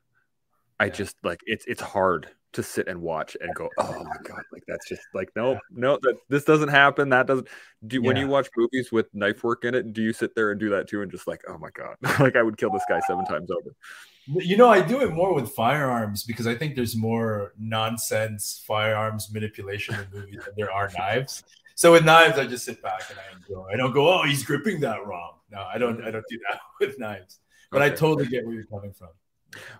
I 0.78 0.90
just 0.90 1.16
like 1.22 1.40
it's 1.46 1.64
it's 1.66 1.80
hard 1.80 2.28
to 2.54 2.62
sit 2.62 2.88
and 2.88 3.00
watch 3.00 3.36
and 3.40 3.54
go, 3.54 3.68
oh 3.78 4.04
my 4.04 4.16
god, 4.24 4.42
like 4.52 4.62
that's 4.66 4.88
just 4.88 5.02
like 5.12 5.30
no, 5.36 5.58
no, 5.70 5.98
that 6.02 6.16
this 6.28 6.44
doesn't 6.44 6.68
happen. 6.68 7.10
That 7.10 7.26
doesn't. 7.26 7.48
Do 7.86 8.00
yeah. 8.00 8.06
when 8.06 8.16
you 8.16 8.26
watch 8.26 8.48
movies 8.56 8.90
with 8.90 9.06
knife 9.14 9.44
work 9.44 9.64
in 9.64 9.74
it, 9.74 9.92
do 9.92 10.02
you 10.02 10.12
sit 10.12 10.34
there 10.34 10.50
and 10.50 10.58
do 10.58 10.70
that 10.70 10.88
too, 10.88 11.02
and 11.02 11.10
just 11.10 11.26
like, 11.26 11.42
oh 11.48 11.58
my 11.58 11.70
god, 11.70 11.96
like 12.20 12.36
I 12.36 12.42
would 12.42 12.56
kill 12.56 12.70
this 12.70 12.84
guy 12.88 13.00
seven 13.06 13.24
times 13.26 13.50
over. 13.50 13.74
You 14.26 14.56
know, 14.56 14.70
I 14.70 14.80
do 14.80 15.02
it 15.02 15.12
more 15.12 15.34
with 15.34 15.50
firearms 15.50 16.24
because 16.24 16.46
I 16.46 16.54
think 16.54 16.74
there's 16.74 16.96
more 16.96 17.52
nonsense 17.58 18.64
firearms 18.66 19.30
manipulation 19.32 19.94
in 19.96 20.06
movies 20.18 20.40
than 20.44 20.54
there 20.56 20.72
are 20.72 20.90
knives. 20.96 21.44
So 21.74 21.92
with 21.92 22.04
knives, 22.04 22.38
I 22.38 22.46
just 22.46 22.64
sit 22.64 22.80
back 22.82 23.02
and 23.10 23.18
I 23.18 23.36
enjoy. 23.36 23.68
I 23.72 23.76
don't 23.76 23.92
go, 23.92 24.08
oh, 24.08 24.22
he's 24.22 24.44
gripping 24.44 24.80
that 24.80 25.04
wrong. 25.04 25.34
No, 25.50 25.66
I 25.72 25.76
don't. 25.78 26.02
I 26.02 26.10
don't 26.10 26.24
do 26.28 26.38
that 26.48 26.60
with 26.80 26.98
knives. 26.98 27.40
But 27.70 27.82
okay. 27.82 27.92
I 27.92 27.96
totally 27.96 28.26
get 28.28 28.46
where 28.46 28.54
you're 28.54 28.64
coming 28.64 28.92
from. 28.92 29.08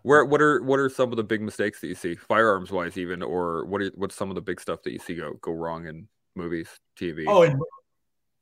Where 0.03 0.25
what 0.25 0.41
are 0.41 0.63
what 0.63 0.79
are 0.79 0.89
some 0.89 1.11
of 1.11 1.17
the 1.17 1.25
big 1.25 1.41
mistakes 1.41 1.81
that 1.81 1.89
you 1.89 1.95
see, 1.95 2.15
firearms 2.15 2.71
wise, 2.71 2.97
even, 2.97 3.23
or 3.23 3.65
what 3.67 3.81
are, 3.83 3.91
what's 3.95 4.15
some 4.15 4.31
of 4.31 4.35
the 4.35 4.43
big 4.43 4.61
stuff 4.61 4.83
that 4.83 4.93
you 4.93 4.99
see 4.99 5.15
go 5.15 5.35
go 5.41 5.53
wrong 5.53 5.87
in 5.87 6.09
movies, 6.35 6.69
TV? 6.99 7.25
Oh, 7.27 7.43
and 7.43 7.61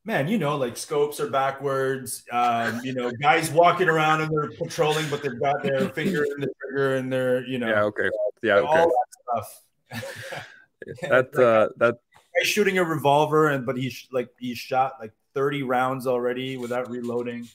man, 0.05 0.27
you 0.27 0.37
know, 0.37 0.57
like 0.57 0.77
scopes 0.77 1.19
are 1.19 1.29
backwards. 1.29 2.23
Um, 2.31 2.81
you 2.83 2.93
know, 2.93 3.11
guys 3.21 3.51
walking 3.51 3.89
around 3.89 4.21
and 4.21 4.31
they're 4.31 4.51
patrolling, 4.51 5.09
but 5.09 5.23
they've 5.23 5.39
got 5.39 5.63
their 5.63 5.89
finger 5.89 6.23
in 6.23 6.41
the 6.41 6.49
trigger 6.61 6.95
and 6.95 7.11
they're 7.11 7.45
you 7.45 7.59
know, 7.59 7.69
yeah, 7.69 7.83
okay, 7.83 8.09
yeah, 8.41 8.55
okay. 8.55 8.67
all 8.67 8.87
that 8.87 9.43
stuff. 9.91 10.47
That's 11.01 11.37
uh, 11.37 11.69
that 11.77 11.95
guy 11.95 12.43
shooting 12.43 12.77
a 12.77 12.83
revolver 12.83 13.49
and 13.49 13.65
but 13.65 13.77
he's 13.77 14.07
like 14.11 14.29
he 14.39 14.53
shot 14.53 14.95
like 14.99 15.13
30 15.33 15.63
rounds 15.63 16.07
already 16.07 16.57
without 16.57 16.89
reloading. 16.89 17.47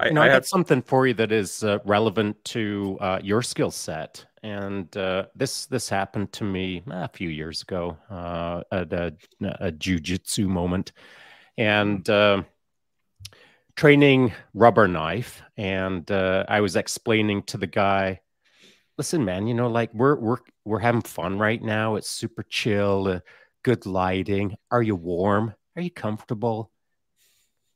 I, 0.00 0.08
you 0.08 0.14
know, 0.14 0.22
I, 0.22 0.26
I 0.26 0.30
have 0.30 0.46
something 0.46 0.82
for 0.82 1.06
you 1.06 1.14
that 1.14 1.32
is 1.32 1.64
uh, 1.64 1.78
relevant 1.84 2.42
to 2.46 2.96
uh, 3.00 3.20
your 3.22 3.42
skill 3.42 3.70
set, 3.70 4.24
and 4.42 4.94
uh, 4.96 5.26
this 5.34 5.66
this 5.66 5.88
happened 5.88 6.32
to 6.32 6.44
me 6.44 6.82
a 6.90 7.08
few 7.08 7.28
years 7.28 7.62
ago 7.62 7.96
uh, 8.10 8.62
at 8.72 8.92
a, 8.92 9.14
a 9.60 9.72
jujitsu 9.72 10.46
moment, 10.46 10.92
and 11.58 12.08
uh, 12.08 12.42
training 13.76 14.32
rubber 14.54 14.88
knife, 14.88 15.42
and 15.56 16.10
uh, 16.10 16.44
I 16.48 16.60
was 16.60 16.76
explaining 16.76 17.42
to 17.44 17.58
the 17.58 17.66
guy, 17.66 18.20
"Listen, 18.98 19.24
man, 19.24 19.46
you 19.46 19.54
know, 19.54 19.68
like 19.68 19.92
we're 19.94 20.18
we're 20.18 20.38
we're 20.64 20.78
having 20.78 21.02
fun 21.02 21.38
right 21.38 21.62
now. 21.62 21.96
It's 21.96 22.10
super 22.10 22.42
chill, 22.42 23.20
good 23.62 23.86
lighting. 23.86 24.56
Are 24.70 24.82
you 24.82 24.96
warm? 24.96 25.54
Are 25.76 25.82
you 25.82 25.90
comfortable? 25.90 26.70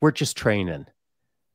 We're 0.01 0.13
just 0.13 0.37
training." 0.37 0.87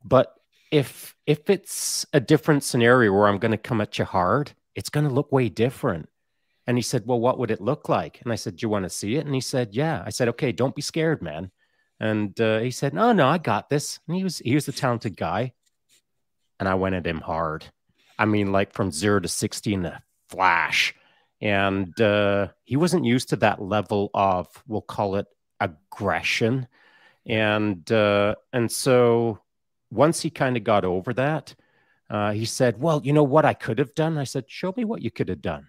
But 0.04 0.34
if 0.70 1.14
if 1.26 1.50
it's 1.50 2.06
a 2.12 2.20
different 2.20 2.64
scenario 2.64 3.12
where 3.12 3.28
I'm 3.28 3.38
going 3.38 3.52
to 3.52 3.58
come 3.58 3.80
at 3.80 3.98
you 3.98 4.04
hard, 4.04 4.52
it's 4.74 4.90
going 4.90 5.06
to 5.06 5.12
look 5.12 5.30
way 5.32 5.48
different. 5.48 6.08
And 6.66 6.78
he 6.78 6.82
said, 6.82 7.04
Well, 7.06 7.20
what 7.20 7.38
would 7.38 7.50
it 7.50 7.60
look 7.60 7.88
like? 7.88 8.20
And 8.22 8.32
I 8.32 8.36
said, 8.36 8.56
Do 8.56 8.64
you 8.64 8.68
want 8.68 8.84
to 8.84 8.90
see 8.90 9.16
it? 9.16 9.26
And 9.26 9.34
he 9.34 9.40
said, 9.40 9.74
Yeah. 9.74 10.02
I 10.04 10.10
said, 10.10 10.28
Okay, 10.28 10.52
don't 10.52 10.74
be 10.74 10.82
scared, 10.82 11.22
man. 11.22 11.50
And 12.00 12.38
uh, 12.40 12.60
he 12.60 12.70
said, 12.70 12.94
No, 12.94 13.12
no, 13.12 13.28
I 13.28 13.38
got 13.38 13.68
this. 13.68 14.00
And 14.06 14.16
he 14.16 14.24
was 14.24 14.38
he 14.38 14.54
was 14.54 14.68
a 14.68 14.72
talented 14.72 15.16
guy. 15.16 15.52
And 16.58 16.68
I 16.68 16.74
went 16.74 16.94
at 16.94 17.06
him 17.06 17.20
hard. 17.20 17.64
I 18.18 18.24
mean, 18.24 18.52
like 18.52 18.72
from 18.72 18.92
zero 18.92 19.18
to 19.20 19.28
60 19.28 19.74
in 19.74 19.86
a 19.86 20.02
flash. 20.28 20.94
And 21.40 22.00
uh, 22.00 22.48
he 22.62 22.76
wasn't 22.76 23.04
used 23.04 23.30
to 23.30 23.36
that 23.36 23.60
level 23.60 24.10
of, 24.14 24.46
we'll 24.68 24.80
call 24.80 25.16
it 25.16 25.26
aggression. 25.60 26.68
And 27.26 27.90
uh, 27.90 28.36
and 28.52 28.70
so 28.70 29.40
once 29.92 30.22
he 30.22 30.30
kind 30.30 30.56
of 30.56 30.64
got 30.64 30.84
over 30.84 31.12
that, 31.14 31.54
uh, 32.10 32.32
he 32.32 32.44
said, 32.44 32.80
Well, 32.80 33.00
you 33.04 33.12
know 33.12 33.22
what 33.22 33.44
I 33.44 33.54
could 33.54 33.78
have 33.78 33.94
done? 33.94 34.18
I 34.18 34.24
said, 34.24 34.44
Show 34.48 34.74
me 34.76 34.84
what 34.84 35.02
you 35.02 35.10
could 35.10 35.28
have 35.28 35.42
done. 35.42 35.68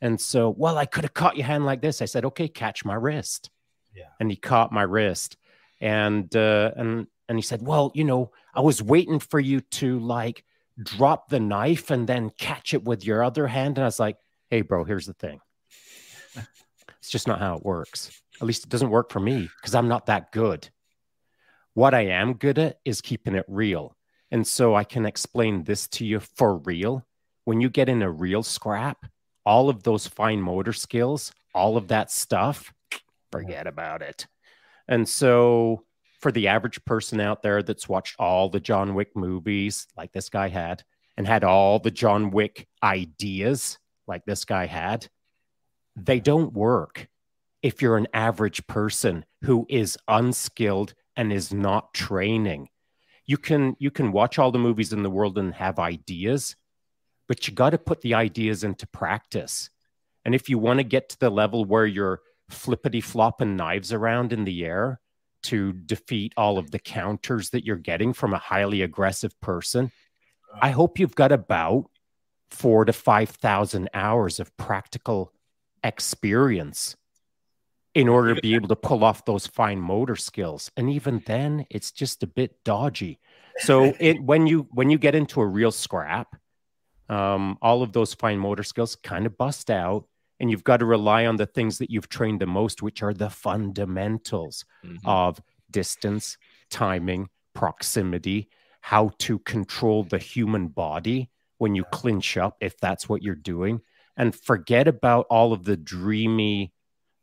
And 0.00 0.20
so, 0.20 0.50
well, 0.50 0.78
I 0.78 0.86
could 0.86 1.04
have 1.04 1.14
caught 1.14 1.36
your 1.36 1.46
hand 1.46 1.66
like 1.66 1.82
this. 1.82 2.00
I 2.00 2.06
said, 2.06 2.24
Okay, 2.24 2.48
catch 2.48 2.84
my 2.84 2.94
wrist. 2.94 3.50
Yeah. 3.94 4.08
And 4.18 4.30
he 4.30 4.36
caught 4.36 4.72
my 4.72 4.82
wrist. 4.82 5.36
And, 5.80 6.34
uh, 6.34 6.72
and, 6.76 7.06
and 7.28 7.38
he 7.38 7.42
said, 7.42 7.62
Well, 7.62 7.92
you 7.94 8.04
know, 8.04 8.32
I 8.54 8.60
was 8.60 8.82
waiting 8.82 9.18
for 9.18 9.38
you 9.38 9.60
to 9.60 9.98
like 10.00 10.44
drop 10.82 11.28
the 11.28 11.40
knife 11.40 11.90
and 11.90 12.06
then 12.06 12.30
catch 12.30 12.72
it 12.74 12.84
with 12.84 13.04
your 13.04 13.22
other 13.22 13.46
hand. 13.46 13.76
And 13.76 13.84
I 13.84 13.88
was 13.88 14.00
like, 14.00 14.16
Hey, 14.48 14.62
bro, 14.62 14.84
here's 14.84 15.06
the 15.06 15.14
thing. 15.14 15.40
It's 16.98 17.08
just 17.08 17.26
not 17.26 17.38
how 17.38 17.56
it 17.56 17.64
works. 17.64 18.10
At 18.42 18.46
least 18.46 18.64
it 18.64 18.68
doesn't 18.68 18.90
work 18.90 19.10
for 19.10 19.20
me 19.20 19.48
because 19.56 19.74
I'm 19.74 19.88
not 19.88 20.04
that 20.06 20.32
good. 20.32 20.68
What 21.74 21.94
I 21.94 22.06
am 22.06 22.34
good 22.34 22.58
at 22.58 22.78
is 22.84 23.00
keeping 23.00 23.34
it 23.34 23.44
real. 23.48 23.96
And 24.30 24.46
so 24.46 24.74
I 24.74 24.84
can 24.84 25.06
explain 25.06 25.64
this 25.64 25.86
to 25.88 26.04
you 26.04 26.20
for 26.20 26.56
real. 26.56 27.06
When 27.44 27.60
you 27.60 27.68
get 27.68 27.88
in 27.88 28.02
a 28.02 28.10
real 28.10 28.42
scrap, 28.42 29.06
all 29.44 29.68
of 29.68 29.82
those 29.82 30.06
fine 30.06 30.40
motor 30.40 30.72
skills, 30.72 31.32
all 31.54 31.76
of 31.76 31.88
that 31.88 32.10
stuff, 32.10 32.72
forget 33.32 33.66
about 33.66 34.02
it. 34.02 34.26
And 34.88 35.08
so 35.08 35.84
for 36.20 36.30
the 36.30 36.48
average 36.48 36.84
person 36.84 37.20
out 37.20 37.42
there 37.42 37.62
that's 37.62 37.88
watched 37.88 38.16
all 38.18 38.48
the 38.48 38.60
John 38.60 38.94
Wick 38.94 39.16
movies, 39.16 39.86
like 39.96 40.12
this 40.12 40.28
guy 40.28 40.48
had, 40.48 40.82
and 41.16 41.26
had 41.26 41.44
all 41.44 41.78
the 41.78 41.90
John 41.90 42.30
Wick 42.30 42.68
ideas, 42.82 43.78
like 44.06 44.24
this 44.24 44.44
guy 44.44 44.66
had, 44.66 45.08
they 45.96 46.20
don't 46.20 46.52
work 46.52 47.08
if 47.62 47.82
you're 47.82 47.96
an 47.96 48.08
average 48.12 48.66
person 48.66 49.24
who 49.42 49.66
is 49.68 49.98
unskilled 50.08 50.94
and 51.16 51.32
is 51.32 51.52
not 51.52 51.94
training. 51.94 52.68
You 53.26 53.36
can 53.36 53.76
you 53.78 53.90
can 53.90 54.12
watch 54.12 54.38
all 54.38 54.50
the 54.50 54.58
movies 54.58 54.92
in 54.92 55.02
the 55.02 55.10
world 55.10 55.38
and 55.38 55.54
have 55.54 55.78
ideas, 55.78 56.56
but 57.28 57.46
you 57.46 57.54
got 57.54 57.70
to 57.70 57.78
put 57.78 58.00
the 58.00 58.14
ideas 58.14 58.64
into 58.64 58.86
practice. 58.86 59.70
And 60.24 60.34
if 60.34 60.48
you 60.48 60.58
want 60.58 60.78
to 60.78 60.84
get 60.84 61.08
to 61.10 61.18
the 61.18 61.30
level 61.30 61.64
where 61.64 61.86
you're 61.86 62.20
flippity 62.48 63.00
flopping 63.00 63.56
knives 63.56 63.92
around 63.92 64.32
in 64.32 64.44
the 64.44 64.64
air 64.64 65.00
to 65.42 65.72
defeat 65.72 66.34
all 66.36 66.58
of 66.58 66.70
the 66.70 66.78
counters 66.78 67.50
that 67.50 67.64
you're 67.64 67.76
getting 67.76 68.12
from 68.12 68.34
a 68.34 68.38
highly 68.38 68.82
aggressive 68.82 69.38
person, 69.40 69.92
I 70.60 70.70
hope 70.70 70.98
you've 70.98 71.14
got 71.14 71.32
about 71.32 71.90
four 72.50 72.84
to 72.84 72.92
5,000 72.92 73.88
hours 73.94 74.40
of 74.40 74.56
practical 74.56 75.32
experience 75.84 76.96
in 77.94 78.08
order 78.08 78.34
to 78.34 78.40
be 78.40 78.54
able 78.54 78.68
to 78.68 78.76
pull 78.76 79.04
off 79.04 79.24
those 79.24 79.46
fine 79.46 79.80
motor 79.80 80.16
skills. 80.16 80.70
And 80.76 80.88
even 80.90 81.22
then 81.26 81.66
it's 81.70 81.90
just 81.90 82.22
a 82.22 82.26
bit 82.26 82.62
dodgy. 82.64 83.18
So 83.58 83.94
it 83.98 84.22
when 84.22 84.46
you 84.46 84.68
when 84.70 84.90
you 84.90 84.98
get 84.98 85.14
into 85.14 85.40
a 85.40 85.46
real 85.46 85.72
scrap 85.72 86.28
um, 87.08 87.58
all 87.60 87.82
of 87.82 87.92
those 87.92 88.14
fine 88.14 88.38
motor 88.38 88.62
skills 88.62 88.96
kind 88.96 89.26
of 89.26 89.36
bust 89.36 89.68
out 89.68 90.06
and 90.38 90.50
you've 90.50 90.62
got 90.62 90.76
to 90.76 90.86
rely 90.86 91.26
on 91.26 91.36
the 91.36 91.46
things 91.46 91.78
that 91.78 91.90
you've 91.90 92.08
trained 92.08 92.40
the 92.40 92.46
most 92.46 92.82
which 92.82 93.02
are 93.02 93.12
the 93.12 93.28
fundamentals 93.28 94.64
mm-hmm. 94.84 94.96
of 95.04 95.40
distance 95.72 96.38
timing 96.70 97.28
proximity 97.52 98.48
how 98.80 99.10
to 99.18 99.38
control 99.40 100.04
the 100.04 100.18
human 100.18 100.68
body 100.68 101.30
when 101.58 101.74
you 101.74 101.84
clinch 101.84 102.36
up 102.36 102.56
if 102.60 102.78
that's 102.78 103.08
what 103.08 103.22
you're 103.22 103.34
doing. 103.34 103.80
And 104.16 104.34
forget 104.34 104.88
about 104.88 105.26
all 105.30 105.52
of 105.52 105.64
the 105.64 105.76
dreamy 105.76 106.72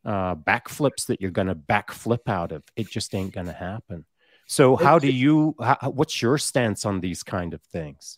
uh, 0.08 0.36
backflips 0.36 1.06
that 1.08 1.22
you're 1.22 1.32
going 1.32 1.50
to 1.50 1.56
backflip 1.56 2.28
out 2.28 2.54
of. 2.54 2.64
It 2.78 2.90
just 2.90 3.14
ain't 3.14 3.34
going 3.34 3.48
to 3.48 3.54
happen. 3.54 4.06
So, 4.48 4.78
how 4.78 4.98
do 4.98 5.12
you? 5.12 5.54
How, 5.60 5.92
what's 5.94 6.22
your 6.22 6.38
stance 6.38 6.86
on 6.86 7.02
these 7.02 7.22
kind 7.22 7.54
of 7.54 7.62
things? 7.62 8.18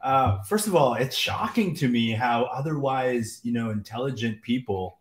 Uh, 0.00 0.40
first 0.42 0.66
of 0.66 0.74
all, 0.74 0.94
it's 0.94 1.14
shocking 1.14 1.74
to 1.76 1.88
me 1.88 2.12
how 2.12 2.44
otherwise, 2.44 3.40
you 3.44 3.52
know, 3.52 3.70
intelligent 3.70 4.40
people 4.40 4.98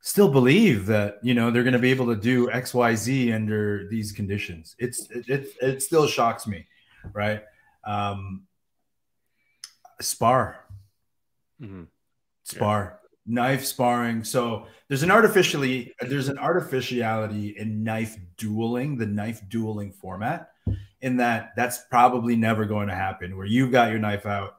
still 0.00 0.28
believe 0.28 0.86
that 0.86 1.18
you 1.22 1.32
know 1.32 1.52
they're 1.52 1.62
going 1.62 1.72
to 1.72 1.78
be 1.78 1.92
able 1.92 2.06
to 2.06 2.16
do 2.16 2.50
X, 2.50 2.74
Y, 2.74 2.94
Z 2.96 3.32
under 3.32 3.86
these 3.88 4.10
conditions. 4.10 4.74
It's 4.80 5.08
it 5.10 5.28
it, 5.28 5.48
it 5.62 5.82
still 5.82 6.08
shocks 6.08 6.48
me, 6.48 6.66
right? 7.12 7.44
Um, 7.84 8.42
spar, 10.00 10.66
mm-hmm. 11.60 11.84
spar 12.42 12.98
knife 13.26 13.64
sparring. 13.64 14.24
So 14.24 14.66
there's 14.88 15.02
an 15.02 15.10
artificially 15.10 15.94
there's 16.00 16.28
an 16.28 16.38
artificiality 16.38 17.56
in 17.56 17.84
knife 17.84 18.16
dueling, 18.36 18.96
the 18.96 19.06
knife 19.06 19.42
dueling 19.48 19.92
format, 19.92 20.50
in 21.00 21.16
that 21.18 21.52
that's 21.56 21.84
probably 21.90 22.36
never 22.36 22.64
going 22.64 22.88
to 22.88 22.94
happen. 22.94 23.36
Where 23.36 23.46
you've 23.46 23.72
got 23.72 23.90
your 23.90 24.00
knife 24.00 24.26
out, 24.26 24.56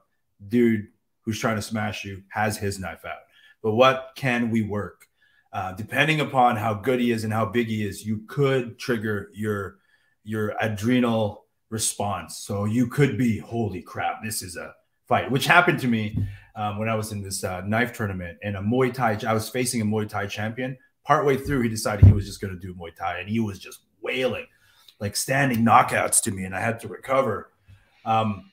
dude 0.47 0.87
who's 1.23 1.39
trying 1.39 1.55
to 1.55 1.61
smash 1.61 2.03
you 2.03 2.21
has 2.29 2.57
his 2.57 2.79
knife 2.79 3.05
out. 3.05 3.19
But 3.61 3.73
what 3.73 4.11
can 4.15 4.49
we 4.49 4.61
work? 4.61 5.07
Uh, 5.51 5.71
depending 5.73 6.19
upon 6.19 6.57
how 6.57 6.73
good 6.73 6.99
he 6.99 7.11
is 7.11 7.23
and 7.23 7.31
how 7.31 7.45
big 7.45 7.67
he 7.67 7.85
is, 7.85 8.05
you 8.05 8.23
could 8.27 8.77
trigger 8.77 9.29
your 9.33 9.77
your 10.23 10.55
adrenal 10.59 11.45
response. 11.69 12.37
So 12.37 12.65
you 12.65 12.87
could 12.87 13.17
be, 13.17 13.39
holy 13.39 13.81
crap, 13.81 14.23
this 14.23 14.41
is 14.41 14.55
a 14.55 14.73
fight, 15.07 15.29
which 15.29 15.45
happened 15.45 15.79
to 15.81 15.87
me 15.87 16.17
um, 16.55 16.77
when 16.77 16.89
I 16.89 16.95
was 16.95 17.11
in 17.11 17.21
this 17.21 17.43
uh, 17.43 17.61
knife 17.61 17.93
tournament 17.93 18.37
and 18.43 18.55
a 18.55 18.59
Muay 18.59 18.93
Thai. 18.93 19.19
I 19.27 19.33
was 19.33 19.49
facing 19.49 19.81
a 19.81 19.85
Muay 19.85 20.07
Thai 20.07 20.27
champion. 20.27 20.77
Partway 21.03 21.35
through, 21.37 21.61
he 21.61 21.69
decided 21.69 22.05
he 22.05 22.13
was 22.13 22.25
just 22.25 22.39
going 22.39 22.53
to 22.53 22.59
do 22.59 22.73
Muay 22.75 22.95
Thai, 22.95 23.19
and 23.19 23.29
he 23.29 23.39
was 23.39 23.59
just 23.59 23.81
wailing, 24.01 24.45
like 24.99 25.15
standing 25.15 25.59
knockouts 25.59 26.21
to 26.23 26.31
me, 26.31 26.45
and 26.45 26.55
I 26.55 26.61
had 26.61 26.79
to 26.81 26.87
recover. 26.87 27.51
Um, 28.05 28.51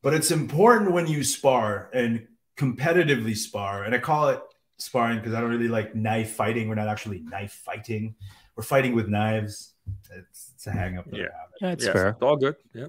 but 0.00 0.14
it's 0.14 0.30
important 0.30 0.92
when 0.92 1.06
you 1.06 1.24
spar, 1.24 1.90
and 1.92 2.26
competitively 2.56 3.36
spar, 3.36 3.84
and 3.84 3.94
I 3.94 3.98
call 3.98 4.28
it 4.28 4.40
sparring 4.78 5.18
because 5.18 5.34
I 5.34 5.40
don't 5.40 5.50
really 5.50 5.68
like 5.68 5.94
knife 5.94 6.32
fighting. 6.32 6.68
We're 6.68 6.74
not 6.76 6.88
actually 6.88 7.20
knife 7.20 7.52
fighting. 7.52 8.14
We're 8.56 8.62
fighting 8.62 8.94
with 8.94 9.08
knives. 9.08 9.74
It's, 10.10 10.52
it's 10.54 10.66
a 10.66 10.70
hang 10.70 10.98
up. 10.98 11.06
Yeah. 11.10 11.26
Yeah, 11.60 11.72
it's 11.72 11.86
fair. 11.86 12.08
It's 12.10 12.22
all 12.22 12.36
good. 12.36 12.56
Yeah. 12.74 12.88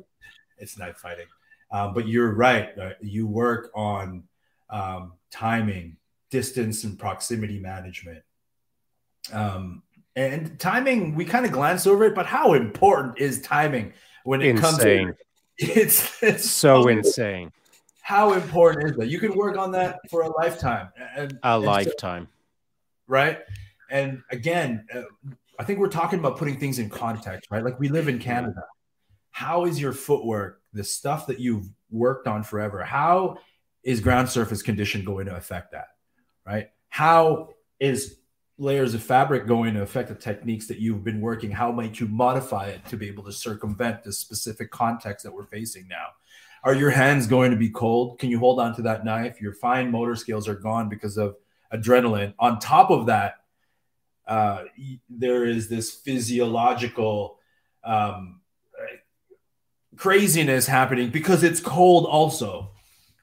It's 0.57 0.77
knife 0.77 0.97
fighting. 0.97 1.25
Um, 1.71 1.93
but 1.93 2.07
you're 2.07 2.33
right. 2.33 2.77
uh, 2.77 2.91
you 3.01 3.27
work 3.27 3.71
on 3.75 4.23
um, 4.69 5.13
timing, 5.31 5.97
distance, 6.29 6.83
and 6.83 6.97
proximity 6.97 7.59
management. 7.59 8.23
Um, 9.33 9.83
and 10.15 10.57
timing, 10.59 11.15
we 11.15 11.25
kind 11.25 11.45
of 11.45 11.51
glance 11.51 11.87
over 11.87 12.05
it, 12.05 12.15
but 12.15 12.25
how 12.25 12.53
important 12.53 13.17
is 13.19 13.41
timing 13.41 13.93
when 14.23 14.41
it 14.41 14.57
comes 14.57 14.77
Insane. 14.77 15.07
to 15.07 15.15
it's 15.81 16.21
it's 16.23 16.49
So 16.49 16.87
insane. 16.87 17.51
how 18.01 18.33
important 18.33 18.89
is 18.91 18.97
that? 18.97 19.07
You 19.07 19.19
can 19.19 19.35
work 19.35 19.57
on 19.57 19.71
that 19.71 19.99
for 20.09 20.23
a 20.23 20.29
lifetime. 20.29 20.89
And, 21.17 21.31
A 21.43 21.55
and 21.55 21.63
so- 21.63 21.69
lifetime. 21.69 22.27
right? 23.07 23.39
And 23.89 24.21
again, 24.31 24.85
uh, 24.93 25.03
I 25.59 25.63
think 25.63 25.79
we're 25.79 25.87
talking 25.89 26.19
about 26.19 26.37
putting 26.37 26.59
things 26.59 26.79
in 26.79 26.89
context, 26.89 27.49
right? 27.51 27.63
Like 27.63 27.79
we 27.79 27.87
live 27.89 28.07
in 28.07 28.19
Canada. 28.19 28.63
How 29.31 29.65
is 29.65 29.79
your 29.79 29.93
footwork, 29.93 30.61
the 30.73 30.83
stuff 30.83 31.27
that 31.27 31.39
you've 31.39 31.69
worked 31.91 32.27
on 32.27 32.41
forever? 32.43 32.83
How 32.83 33.37
is 33.85 34.01
ground 34.01 34.27
surface 34.27 34.61
condition 34.61 35.05
going 35.05 35.27
to 35.27 35.35
affect 35.35 35.71
that, 35.71 35.89
right? 36.45 36.69
How 36.89 37.49
is 37.79 38.17
layers 38.57 38.93
of 38.93 39.03
fabric 39.03 39.47
going 39.47 39.75
to 39.75 39.81
affect 39.83 40.09
the 40.09 40.15
techniques 40.15 40.67
that 40.67 40.79
you've 40.79 41.03
been 41.03 41.21
working? 41.21 41.51
How 41.51 41.71
might 41.71 41.99
you 41.99 42.07
modify 42.07 42.67
it 42.67 42.83
to 42.87 42.97
be 42.97 43.07
able 43.07 43.23
to 43.23 43.31
circumvent 43.31 44.03
the 44.03 44.11
specific 44.11 44.71
context 44.71 45.23
that 45.23 45.33
we're 45.33 45.45
facing 45.45 45.87
now? 45.87 46.07
Are 46.63 46.73
your 46.73 46.89
hands 46.89 47.27
going 47.27 47.51
to 47.51 47.57
be 47.57 47.69
cold? 47.69 48.17
Can 48.17 48.31
you 48.31 48.39
hold 48.39 48.59
on 48.59 48.75
to 48.75 48.81
that 48.81 49.05
knife? 49.05 49.39
Your 49.39 49.53
fine 49.53 49.91
motor 49.91 50.15
skills 50.15 50.47
are 50.47 50.55
gone 50.55 50.89
because 50.89 51.15
of 51.17 51.35
adrenaline. 51.71 52.33
On 52.39 52.57
top 52.57 52.89
of 52.89 53.05
that, 53.05 53.35
uh, 54.27 54.63
there 55.07 55.45
is 55.45 55.69
this 55.69 55.93
physiological 55.93 57.37
um, 57.83 58.41
craziness 59.95 60.65
happening 60.65 61.11
because 61.11 61.43
it's 61.43 61.59
cold, 61.59 62.07
also, 62.07 62.71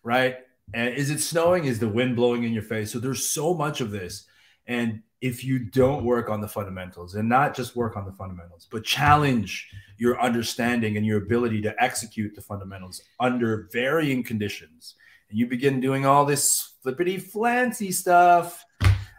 right? 0.05 0.37
And 0.75 0.95
is 0.95 1.11
it 1.11 1.21
snowing? 1.21 1.65
Is 1.65 1.79
the 1.79 1.89
wind 1.89 2.17
blowing 2.17 2.45
in 2.45 2.53
your 2.53 2.63
face? 2.63 2.93
So 2.93 2.99
there's 2.99 3.29
so 3.29 3.55
much 3.55 3.81
of 3.81 3.91
this. 3.91 4.27
And 4.67 5.03
if 5.21 5.45
you 5.45 5.59
don't 5.59 6.05
work 6.05 6.29
on 6.29 6.41
the 6.41 6.49
fundamentals 6.49 7.15
and 7.15 7.29
not 7.29 7.55
just 7.55 7.77
work 7.77 7.97
on 7.97 8.05
the 8.05 8.13
fundamentals, 8.13 8.67
but 8.71 8.85
challenge 8.85 9.69
your 9.97 10.21
understanding 10.21 10.97
and 10.97 11.07
your 11.07 11.19
ability 11.19 11.63
to 11.63 11.83
execute 11.83 12.35
the 12.35 12.41
fundamentals 12.41 13.01
under 13.21 13.69
varying 13.73 14.23
conditions, 14.23 14.95
and 15.31 15.39
you 15.39 15.47
begin 15.47 15.81
doing 15.81 16.07
all 16.07 16.25
this 16.25 16.75
flippity 16.83 17.19
flancy 17.19 17.93
stuff, 17.93 18.65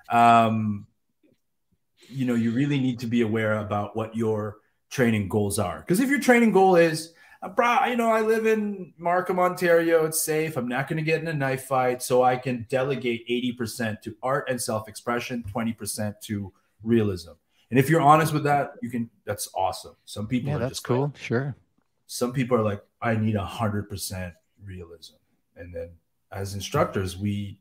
um, 0.10 0.86
you 2.10 2.26
know, 2.26 2.36
you 2.36 2.52
really 2.52 2.80
need 2.80 3.00
to 3.00 3.08
be 3.08 3.22
aware 3.22 3.60
about 3.60 3.96
what 3.96 4.16
your 4.16 4.58
training 4.90 5.28
goals 5.28 5.58
are. 5.58 5.80
Because 5.80 6.00
if 6.00 6.10
your 6.10 6.20
training 6.20 6.52
goal 6.52 6.76
is, 6.76 7.14
uh, 7.44 7.50
bro, 7.50 7.86
you 7.86 7.96
know, 7.98 8.10
I 8.10 8.22
live 8.22 8.46
in 8.46 8.94
Markham, 8.98 9.40
Ontario, 9.40 10.06
it's 10.06 10.24
safe. 10.24 10.56
I'm 10.58 10.68
not 10.68 10.88
going 10.88 10.98
to 10.98 11.04
get 11.04 11.22
in 11.22 11.28
a 11.28 11.34
knife 11.34 11.66
fight, 11.66 12.02
so 12.02 12.24
I 12.24 12.38
can 12.38 12.66
delegate 12.70 13.28
80% 13.28 14.02
to 14.04 14.16
art 14.24 14.50
and 14.50 14.62
self 14.62 14.88
expression, 14.88 15.44
20% 15.54 16.20
to 16.22 16.54
realism. 16.84 17.32
And 17.70 17.80
if 17.80 17.90
you're 17.90 18.02
honest 18.02 18.34
with 18.34 18.44
that, 18.44 18.74
you 18.82 18.90
can, 18.90 19.10
that's 19.26 19.50
awesome. 19.56 19.96
Some 20.06 20.28
people 20.28 20.50
Yeah, 20.50 20.56
are 20.58 20.60
that's 20.60 20.72
just 20.74 20.84
cool. 20.84 21.06
like- 21.08 21.18
Sure. 21.18 21.56
some 22.08 22.32
people 22.34 22.58
are 22.58 22.64
like, 22.64 22.84
I 23.02 23.16
need 23.16 23.36
a 23.36 23.46
hundred 23.46 23.90
percent 23.90 24.34
realism. 24.64 25.16
And 25.56 25.74
then 25.76 25.90
as 26.32 26.54
instructors, 26.54 27.18
we 27.18 27.60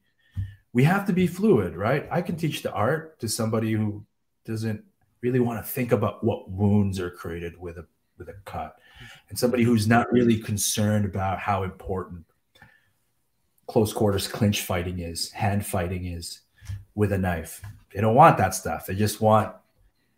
we 0.74 0.84
have 0.84 1.06
to 1.06 1.12
be 1.12 1.26
fluid, 1.26 1.74
right? 1.76 2.08
I 2.10 2.22
can 2.22 2.36
teach 2.36 2.62
the 2.62 2.72
art 2.72 3.18
to 3.20 3.28
somebody 3.28 3.72
who 3.72 4.06
doesn't 4.46 4.82
really 5.20 5.40
want 5.40 5.62
to 5.64 5.70
think 5.70 5.92
about 5.92 6.24
what 6.24 6.50
wounds 6.50 6.98
are 6.98 7.10
created 7.10 7.58
with 7.58 7.76
a 7.78 7.86
with 8.18 8.28
a 8.28 8.34
cut. 8.44 8.76
Mm-hmm. 8.76 9.04
And 9.30 9.38
somebody 9.38 9.64
who's 9.64 9.86
not 9.86 10.12
really 10.12 10.38
concerned 10.38 11.04
about 11.04 11.38
how 11.38 11.62
important 11.62 12.24
close 13.66 13.92
quarters 13.92 14.28
clinch 14.28 14.62
fighting 14.62 14.98
is, 14.98 15.30
hand 15.30 15.64
fighting 15.64 16.06
is 16.06 16.40
with 16.94 17.12
a 17.12 17.18
knife. 17.18 17.62
They 17.94 18.00
don't 18.00 18.14
want 18.14 18.38
that 18.38 18.54
stuff. 18.54 18.86
They 18.86 18.94
just 18.94 19.20
want 19.20 19.54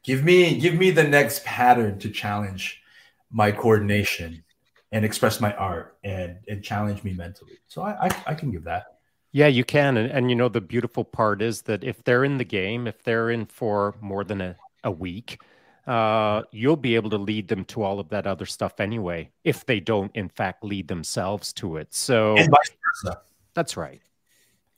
give 0.03 0.25
me 0.25 0.59
give 0.59 0.75
me 0.75 0.91
the 0.91 1.05
next 1.05 1.45
pattern 1.45 1.99
to 2.01 2.11
challenge 2.11 2.83
my 3.31 3.51
coordination 3.51 4.45
and 4.93 5.05
express 5.05 5.41
my 5.41 5.53
art 5.55 5.97
and 6.05 6.39
and 6.49 6.63
challenge 6.63 7.03
me 7.05 7.13
mentally. 7.13 7.59
So 7.67 7.83
I 7.83 8.07
I, 8.07 8.23
I 8.29 8.35
can 8.35 8.51
give 8.51 8.65
that. 8.65 8.99
Yeah, 9.33 9.49
you 9.49 9.65
can. 9.65 9.97
And, 9.97 10.13
and 10.13 10.31
you 10.31 10.37
know, 10.37 10.49
the 10.49 10.61
beautiful 10.61 11.03
part 11.03 11.43
is 11.43 11.63
that 11.63 11.83
if 11.83 12.05
they're 12.05 12.25
in 12.25 12.39
the 12.39 12.45
game, 12.45 12.87
if 12.87 13.03
they're 13.03 13.31
in 13.31 13.47
for 13.47 13.97
more 14.01 14.23
than 14.23 14.41
a, 14.41 14.57
a 14.85 14.93
week, 14.93 15.41
uh, 15.87 16.43
you'll 16.51 16.77
be 16.77 16.95
able 16.95 17.11
to 17.11 17.19
lead 17.19 17.49
them 17.49 17.65
to 17.67 17.83
all 17.83 18.01
of 18.01 18.09
that 18.09 18.27
other 18.27 18.47
stuff 18.47 18.81
anyway, 18.81 19.31
if 19.45 19.67
they 19.67 19.81
don't, 19.81 20.11
in 20.15 20.29
fact, 20.29 20.65
lead 20.65 20.89
themselves 20.89 21.53
to 21.55 21.77
it. 21.77 21.93
So 21.95 22.37
And 22.37 22.51
vice 22.51 22.71
versa. 23.05 23.21
that's 23.55 23.77
right. 23.77 24.01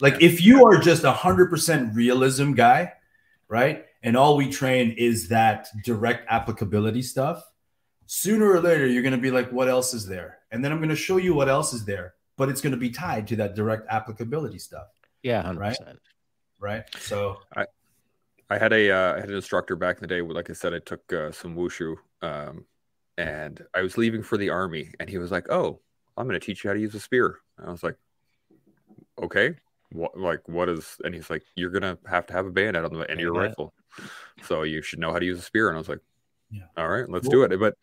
Like 0.01 0.21
if 0.21 0.43
you 0.45 0.67
are 0.67 0.79
just 0.79 1.05
a 1.05 1.13
hundred 1.13 1.49
percent 1.49 1.95
realism 1.95 2.53
guy, 2.53 2.93
right? 3.49 3.87
And 4.03 4.17
all 4.17 4.37
we 4.37 4.51
train 4.51 4.91
is 4.99 5.29
that 5.29 5.69
direct 5.85 6.27
applicability 6.31 7.03
stuff. 7.03 7.43
Sooner 8.07 8.51
or 8.51 8.61
later, 8.61 8.87
you're 8.87 9.03
gonna 9.03 9.17
be 9.19 9.31
like, 9.31 9.51
what 9.51 9.69
else 9.69 9.95
is 9.95 10.07
there? 10.07 10.39
And 10.51 10.65
then 10.65 10.71
I'm 10.71 10.81
gonna 10.81 10.95
show 10.95 11.17
you 11.17 11.35
what 11.35 11.49
else 11.49 11.73
is 11.73 11.85
there, 11.85 12.15
but 12.37 12.49
it's 12.49 12.61
gonna 12.61 12.77
be 12.77 12.91
tied 12.91 13.27
to 13.29 13.37
that 13.37 13.55
direct 13.55 13.87
applicability 13.91 14.59
stuff, 14.59 14.87
Yeah, 15.23 15.43
100%. 15.43 15.59
Right? 15.59 15.77
right? 16.61 16.85
So 16.99 17.39
I 17.57 17.65
had 18.51 18.73
a 18.73 18.91
uh, 18.91 19.15
I 19.15 19.21
had 19.21 19.29
an 19.29 19.35
instructor 19.35 19.77
back 19.77 19.97
in 19.97 20.01
the 20.03 20.07
day. 20.07 20.21
Like 20.23 20.51
I 20.51 20.53
said, 20.53 20.75
I 20.75 20.79
took 20.79 21.13
uh, 21.13 21.33
some 21.33 21.57
wushu, 21.57 21.97
um, 22.23 22.67
and 23.19 23.67
I 23.75 23.83
was 23.83 23.99
leaving 23.99 24.23
for 24.23 24.37
the 24.37 24.51
army, 24.51 24.93
and 25.01 25.09
he 25.11 25.19
was 25.19 25.31
like, 25.33 25.49
"Oh, 25.51 25.81
I'm 26.17 26.27
going 26.29 26.39
to 26.39 26.45
teach 26.45 26.65
you 26.65 26.71
how 26.71 26.75
to 26.75 26.81
use 26.81 26.95
a 26.95 27.01
spear." 27.01 27.41
And 27.59 27.69
I 27.69 27.71
was 27.73 27.83
like, 27.83 27.97
"Okay, 29.19 29.57
what? 29.91 30.17
Like, 30.19 30.47
what 30.49 30.69
is?" 30.69 30.97
And 31.05 31.15
he's 31.15 31.31
like, 31.31 31.45
"You're 31.55 31.71
gonna 31.71 31.99
have 32.07 32.27
to 32.27 32.33
have 32.33 32.47
a 32.47 32.51
bayonet 32.51 32.85
on 32.85 32.93
the 32.93 33.01
end 33.11 33.21
of 33.21 33.25
your 33.25 33.33
Bayonet. 33.33 33.35
rifle, 33.35 33.75
so 34.43 34.63
you 34.65 34.83
should 34.83 34.99
know 35.01 35.13
how 35.13 35.19
to 35.19 35.27
use 35.27 35.39
a 35.39 35.43
spear." 35.43 35.69
And 35.69 35.77
I 35.77 35.81
was 35.81 35.89
like, 35.89 36.01
Yeah. 36.51 36.69
"All 36.77 36.89
right, 36.89 37.09
let's 37.09 37.29
Cool. 37.29 37.31
do 37.31 37.45
it." 37.45 37.59
But 37.61 37.77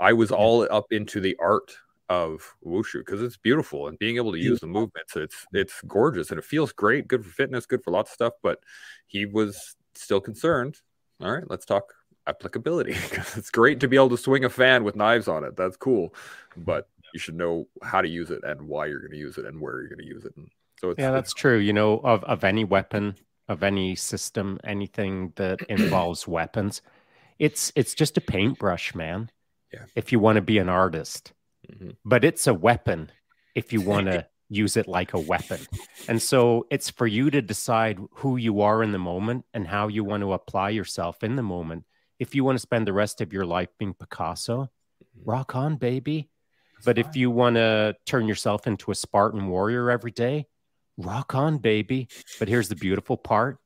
I 0.00 0.12
was 0.14 0.32
all 0.32 0.68
up 0.72 0.86
into 0.92 1.20
the 1.20 1.36
art 1.40 1.76
of 2.10 2.54
wushu 2.64 3.00
because 3.00 3.22
it's 3.22 3.38
beautiful 3.38 3.88
and 3.88 3.98
being 3.98 4.16
able 4.16 4.32
to 4.32 4.38
use 4.38 4.60
the 4.60 4.66
movements 4.66 5.16
it's 5.16 5.46
it's 5.54 5.82
gorgeous 5.82 6.30
and 6.30 6.38
it 6.38 6.44
feels 6.44 6.72
great 6.72 7.08
good 7.08 7.24
for 7.24 7.30
fitness 7.32 7.66
good 7.66 7.82
for 7.84 7.92
lots 7.92 8.10
of 8.10 8.14
stuff 8.14 8.34
but 8.42 8.62
he 9.06 9.26
was 9.26 9.76
still 9.94 10.20
concerned 10.20 10.80
all 11.20 11.30
right 11.32 11.44
let's 11.48 11.64
talk 11.64 11.94
applicability 12.26 12.92
because 13.10 13.36
it's 13.36 13.50
great 13.50 13.80
to 13.80 13.88
be 13.88 13.96
able 13.96 14.08
to 14.10 14.16
swing 14.16 14.44
a 14.44 14.50
fan 14.50 14.84
with 14.84 14.96
knives 14.96 15.28
on 15.28 15.44
it 15.44 15.56
that's 15.56 15.76
cool 15.76 16.14
but 16.56 16.88
you 17.12 17.20
should 17.20 17.34
know 17.36 17.66
how 17.82 18.00
to 18.00 18.08
use 18.08 18.30
it 18.30 18.40
and 18.44 18.62
why 18.62 18.86
you're 18.86 19.00
going 19.00 19.10
to 19.12 19.18
use 19.18 19.36
it 19.38 19.44
and 19.44 19.60
where 19.60 19.80
you're 19.80 19.88
going 19.88 19.98
to 19.98 20.06
use 20.06 20.24
it 20.24 20.32
and 20.36 20.48
so 20.80 20.90
it's 20.90 20.98
Yeah, 20.98 21.12
that's 21.12 21.32
true. 21.32 21.58
You 21.58 21.72
know, 21.72 21.98
of, 22.00 22.24
of 22.24 22.42
any 22.42 22.64
weapon, 22.64 23.14
of 23.48 23.62
any 23.62 23.94
system, 23.94 24.58
anything 24.64 25.32
that 25.36 25.62
involves 25.68 26.26
weapons, 26.26 26.82
it's 27.38 27.70
it's 27.76 27.94
just 27.94 28.16
a 28.16 28.20
paintbrush, 28.20 28.92
man. 28.94 29.30
Yeah. 29.72 29.84
If 29.94 30.10
you 30.10 30.18
want 30.18 30.36
to 30.36 30.42
be 30.42 30.58
an 30.58 30.68
artist, 30.68 31.32
Mhm. 31.70 31.96
but 32.04 32.24
it's 32.24 32.48
a 32.48 32.54
weapon 32.54 33.12
if 33.54 33.72
you 33.72 33.80
want 33.80 34.06
to 34.06 34.26
use 34.52 34.76
it 34.76 34.86
like 34.86 35.14
a 35.14 35.18
weapon. 35.18 35.60
And 36.08 36.20
so 36.20 36.66
it's 36.70 36.90
for 36.90 37.06
you 37.06 37.30
to 37.30 37.40
decide 37.40 37.98
who 38.16 38.36
you 38.36 38.60
are 38.60 38.82
in 38.82 38.92
the 38.92 38.98
moment 38.98 39.44
and 39.54 39.66
how 39.66 39.88
you 39.88 40.04
want 40.04 40.22
to 40.22 40.32
apply 40.32 40.70
yourself 40.70 41.22
in 41.22 41.36
the 41.36 41.42
moment. 41.42 41.84
If 42.18 42.34
you 42.34 42.44
want 42.44 42.56
to 42.56 42.62
spend 42.62 42.86
the 42.86 42.92
rest 42.92 43.20
of 43.20 43.32
your 43.32 43.46
life 43.46 43.70
being 43.78 43.94
Picasso, 43.94 44.64
mm-hmm. 44.64 45.30
rock 45.30 45.56
on, 45.56 45.76
baby. 45.76 46.28
But 46.84 46.98
if 46.98 47.14
you 47.14 47.30
want 47.30 47.56
to 47.56 47.96
turn 48.06 48.26
yourself 48.26 48.66
into 48.66 48.90
a 48.90 48.94
Spartan 48.94 49.46
warrior 49.46 49.90
every 49.90 50.10
day, 50.10 50.46
rock 50.96 51.34
on, 51.34 51.58
baby. 51.58 52.08
But 52.38 52.48
here's 52.48 52.68
the 52.68 52.76
beautiful 52.76 53.16
part 53.16 53.58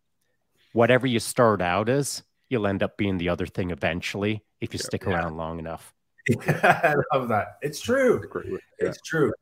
whatever 0.73 1.07
you 1.07 1.19
start 1.19 1.63
out 1.63 1.89
as, 1.89 2.23
you'll 2.51 2.67
end 2.67 2.83
up 2.83 2.99
being 2.99 3.17
the 3.17 3.31
other 3.31 3.47
thing 3.47 3.71
eventually 3.71 4.45
if 4.61 4.75
you 4.75 4.79
Yeah. 4.79 4.87
stick 4.87 5.05
Yeah. 5.05 5.15
around 5.15 5.37
long 5.39 5.59
enough. 5.59 5.95
I 6.47 6.95
love 7.15 7.29
that. 7.29 7.57
It's 7.63 7.81
true. 7.81 8.21
great 8.29 8.47
yeah. 8.51 8.59
It's 8.81 9.01
true. 9.01 9.33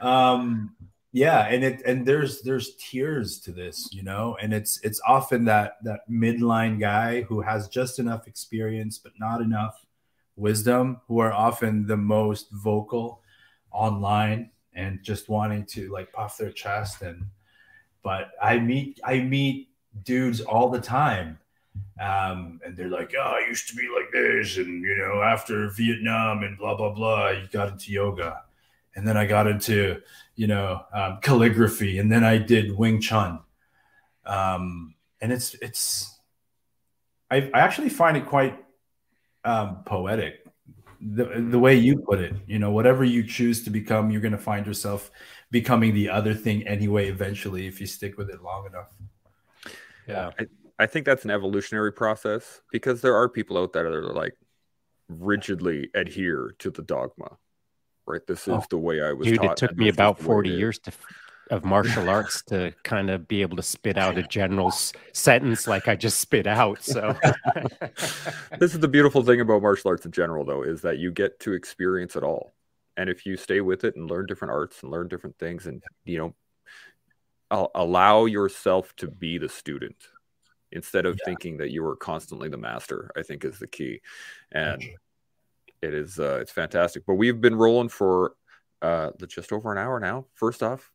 Um, 0.00 0.74
yeah, 1.12 1.46
and 1.46 1.64
it 1.64 1.82
and 1.86 2.06
there's 2.06 2.42
there's 2.42 2.76
tiers 2.76 3.40
to 3.40 3.52
this, 3.52 3.88
you 3.92 4.02
know, 4.02 4.36
and 4.40 4.52
it's 4.52 4.80
it's 4.82 5.00
often 5.06 5.44
that 5.46 5.78
that 5.84 6.00
midline 6.10 6.78
guy 6.78 7.22
who 7.22 7.40
has 7.40 7.68
just 7.68 7.98
enough 7.98 8.26
experience 8.28 8.98
but 8.98 9.12
not 9.18 9.40
enough 9.40 9.84
wisdom, 10.36 11.00
who 11.08 11.18
are 11.18 11.32
often 11.32 11.86
the 11.86 11.96
most 11.96 12.48
vocal 12.52 13.22
online 13.72 14.50
and 14.74 15.02
just 15.02 15.28
wanting 15.28 15.64
to 15.64 15.90
like 15.90 16.12
puff 16.12 16.36
their 16.38 16.52
chest 16.52 17.02
and 17.02 17.24
but 18.02 18.30
I 18.40 18.58
meet 18.58 19.00
I 19.04 19.20
meet 19.20 19.70
dudes 20.04 20.40
all 20.40 20.68
the 20.68 20.80
time 20.80 21.38
um, 22.00 22.60
and 22.64 22.76
they're 22.76 22.88
like, 22.88 23.12
"Oh, 23.18 23.20
I 23.42 23.46
used 23.48 23.68
to 23.68 23.76
be 23.76 23.88
like 23.88 24.10
this, 24.12 24.56
and 24.56 24.82
you 24.82 24.96
know, 24.96 25.22
after 25.22 25.68
Vietnam 25.70 26.42
and 26.44 26.56
blah 26.56 26.76
blah 26.76 26.90
blah, 26.92 27.30
you 27.30 27.48
got 27.50 27.72
into 27.72 27.92
yoga." 27.92 28.42
And 28.98 29.06
then 29.06 29.16
I 29.16 29.26
got 29.26 29.46
into 29.46 30.02
you 30.34 30.48
know 30.48 30.82
um, 30.92 31.18
calligraphy, 31.22 31.98
and 31.98 32.10
then 32.10 32.24
I 32.24 32.36
did 32.36 32.76
Wing 32.76 33.00
Chun. 33.00 33.38
Um, 34.26 34.96
and 35.20 35.32
it's 35.32 35.54
it's 35.62 36.18
I, 37.30 37.48
I 37.54 37.60
actually 37.60 37.90
find 37.90 38.16
it 38.16 38.26
quite 38.26 38.58
um, 39.44 39.84
poetic 39.86 40.44
the 41.00 41.46
the 41.48 41.58
way 41.60 41.76
you 41.76 41.98
put 41.98 42.18
it. 42.18 42.34
You 42.48 42.58
know, 42.58 42.72
whatever 42.72 43.04
you 43.04 43.22
choose 43.22 43.62
to 43.64 43.70
become, 43.70 44.10
you're 44.10 44.20
going 44.20 44.32
to 44.32 44.38
find 44.38 44.66
yourself 44.66 45.12
becoming 45.52 45.94
the 45.94 46.10
other 46.10 46.34
thing 46.34 46.66
anyway. 46.66 47.08
Eventually, 47.08 47.68
if 47.68 47.80
you 47.80 47.86
stick 47.86 48.18
with 48.18 48.30
it 48.30 48.42
long 48.42 48.66
enough. 48.66 48.92
Yeah, 50.08 50.30
I, 50.40 50.46
I 50.80 50.86
think 50.86 51.06
that's 51.06 51.24
an 51.24 51.30
evolutionary 51.30 51.92
process 51.92 52.62
because 52.72 53.00
there 53.00 53.14
are 53.14 53.28
people 53.28 53.58
out 53.58 53.72
there 53.72 53.84
that 53.84 53.96
are 53.96 54.12
like 54.12 54.34
rigidly 55.08 55.88
adhere 55.94 56.56
to 56.58 56.70
the 56.70 56.82
dogma. 56.82 57.38
Right, 58.08 58.26
this 58.26 58.42
is 58.42 58.54
oh, 58.54 58.64
the 58.70 58.78
way 58.78 59.02
I 59.02 59.12
was. 59.12 59.26
Dude, 59.26 59.38
taught, 59.38 59.52
it 59.52 59.56
took 59.56 59.76
me 59.76 59.88
about 59.88 60.18
forty 60.18 60.50
years 60.50 60.78
to 60.80 60.92
of 61.50 61.64
martial 61.64 62.08
arts 62.08 62.42
to 62.42 62.72
kind 62.84 63.10
of 63.10 63.26
be 63.28 63.42
able 63.42 63.56
to 63.56 63.62
spit 63.62 63.96
out 63.96 64.18
a 64.18 64.22
general 64.28 64.72
sentence 65.12 65.66
like 65.66 65.88
I 65.88 65.96
just 65.96 66.20
spit 66.20 66.46
out. 66.46 66.82
So 66.82 67.16
this 68.58 68.74
is 68.74 68.80
the 68.80 68.88
beautiful 68.88 69.22
thing 69.22 69.40
about 69.40 69.62
martial 69.62 69.90
arts 69.90 70.06
in 70.06 70.12
general, 70.12 70.44
though, 70.44 70.62
is 70.62 70.82
that 70.82 70.98
you 70.98 71.10
get 71.10 71.40
to 71.40 71.52
experience 71.52 72.16
it 72.16 72.22
all. 72.22 72.54
And 72.96 73.08
if 73.08 73.24
you 73.24 73.36
stay 73.36 73.60
with 73.60 73.84
it 73.84 73.96
and 73.96 74.10
learn 74.10 74.26
different 74.26 74.52
arts 74.52 74.82
and 74.82 74.90
learn 74.90 75.08
different 75.08 75.38
things, 75.38 75.66
and 75.66 75.82
you 76.04 76.18
know, 77.50 77.70
allow 77.74 78.26
yourself 78.26 78.94
to 78.96 79.08
be 79.08 79.38
the 79.38 79.48
student 79.48 79.96
instead 80.72 81.06
of 81.06 81.18
yeah. 81.18 81.24
thinking 81.24 81.56
that 81.58 81.70
you 81.70 81.86
are 81.86 81.96
constantly 81.96 82.48
the 82.48 82.58
master, 82.58 83.10
I 83.16 83.22
think 83.22 83.44
is 83.44 83.58
the 83.58 83.66
key. 83.66 84.00
And 84.52 84.82
it 85.82 85.94
is 85.94 86.18
uh, 86.18 86.38
it's 86.40 86.52
fantastic. 86.52 87.04
But 87.06 87.14
we've 87.14 87.40
been 87.40 87.56
rolling 87.56 87.88
for 87.88 88.32
uh, 88.82 89.10
just 89.26 89.52
over 89.52 89.72
an 89.72 89.78
hour 89.78 90.00
now. 90.00 90.26
First 90.34 90.62
off, 90.62 90.90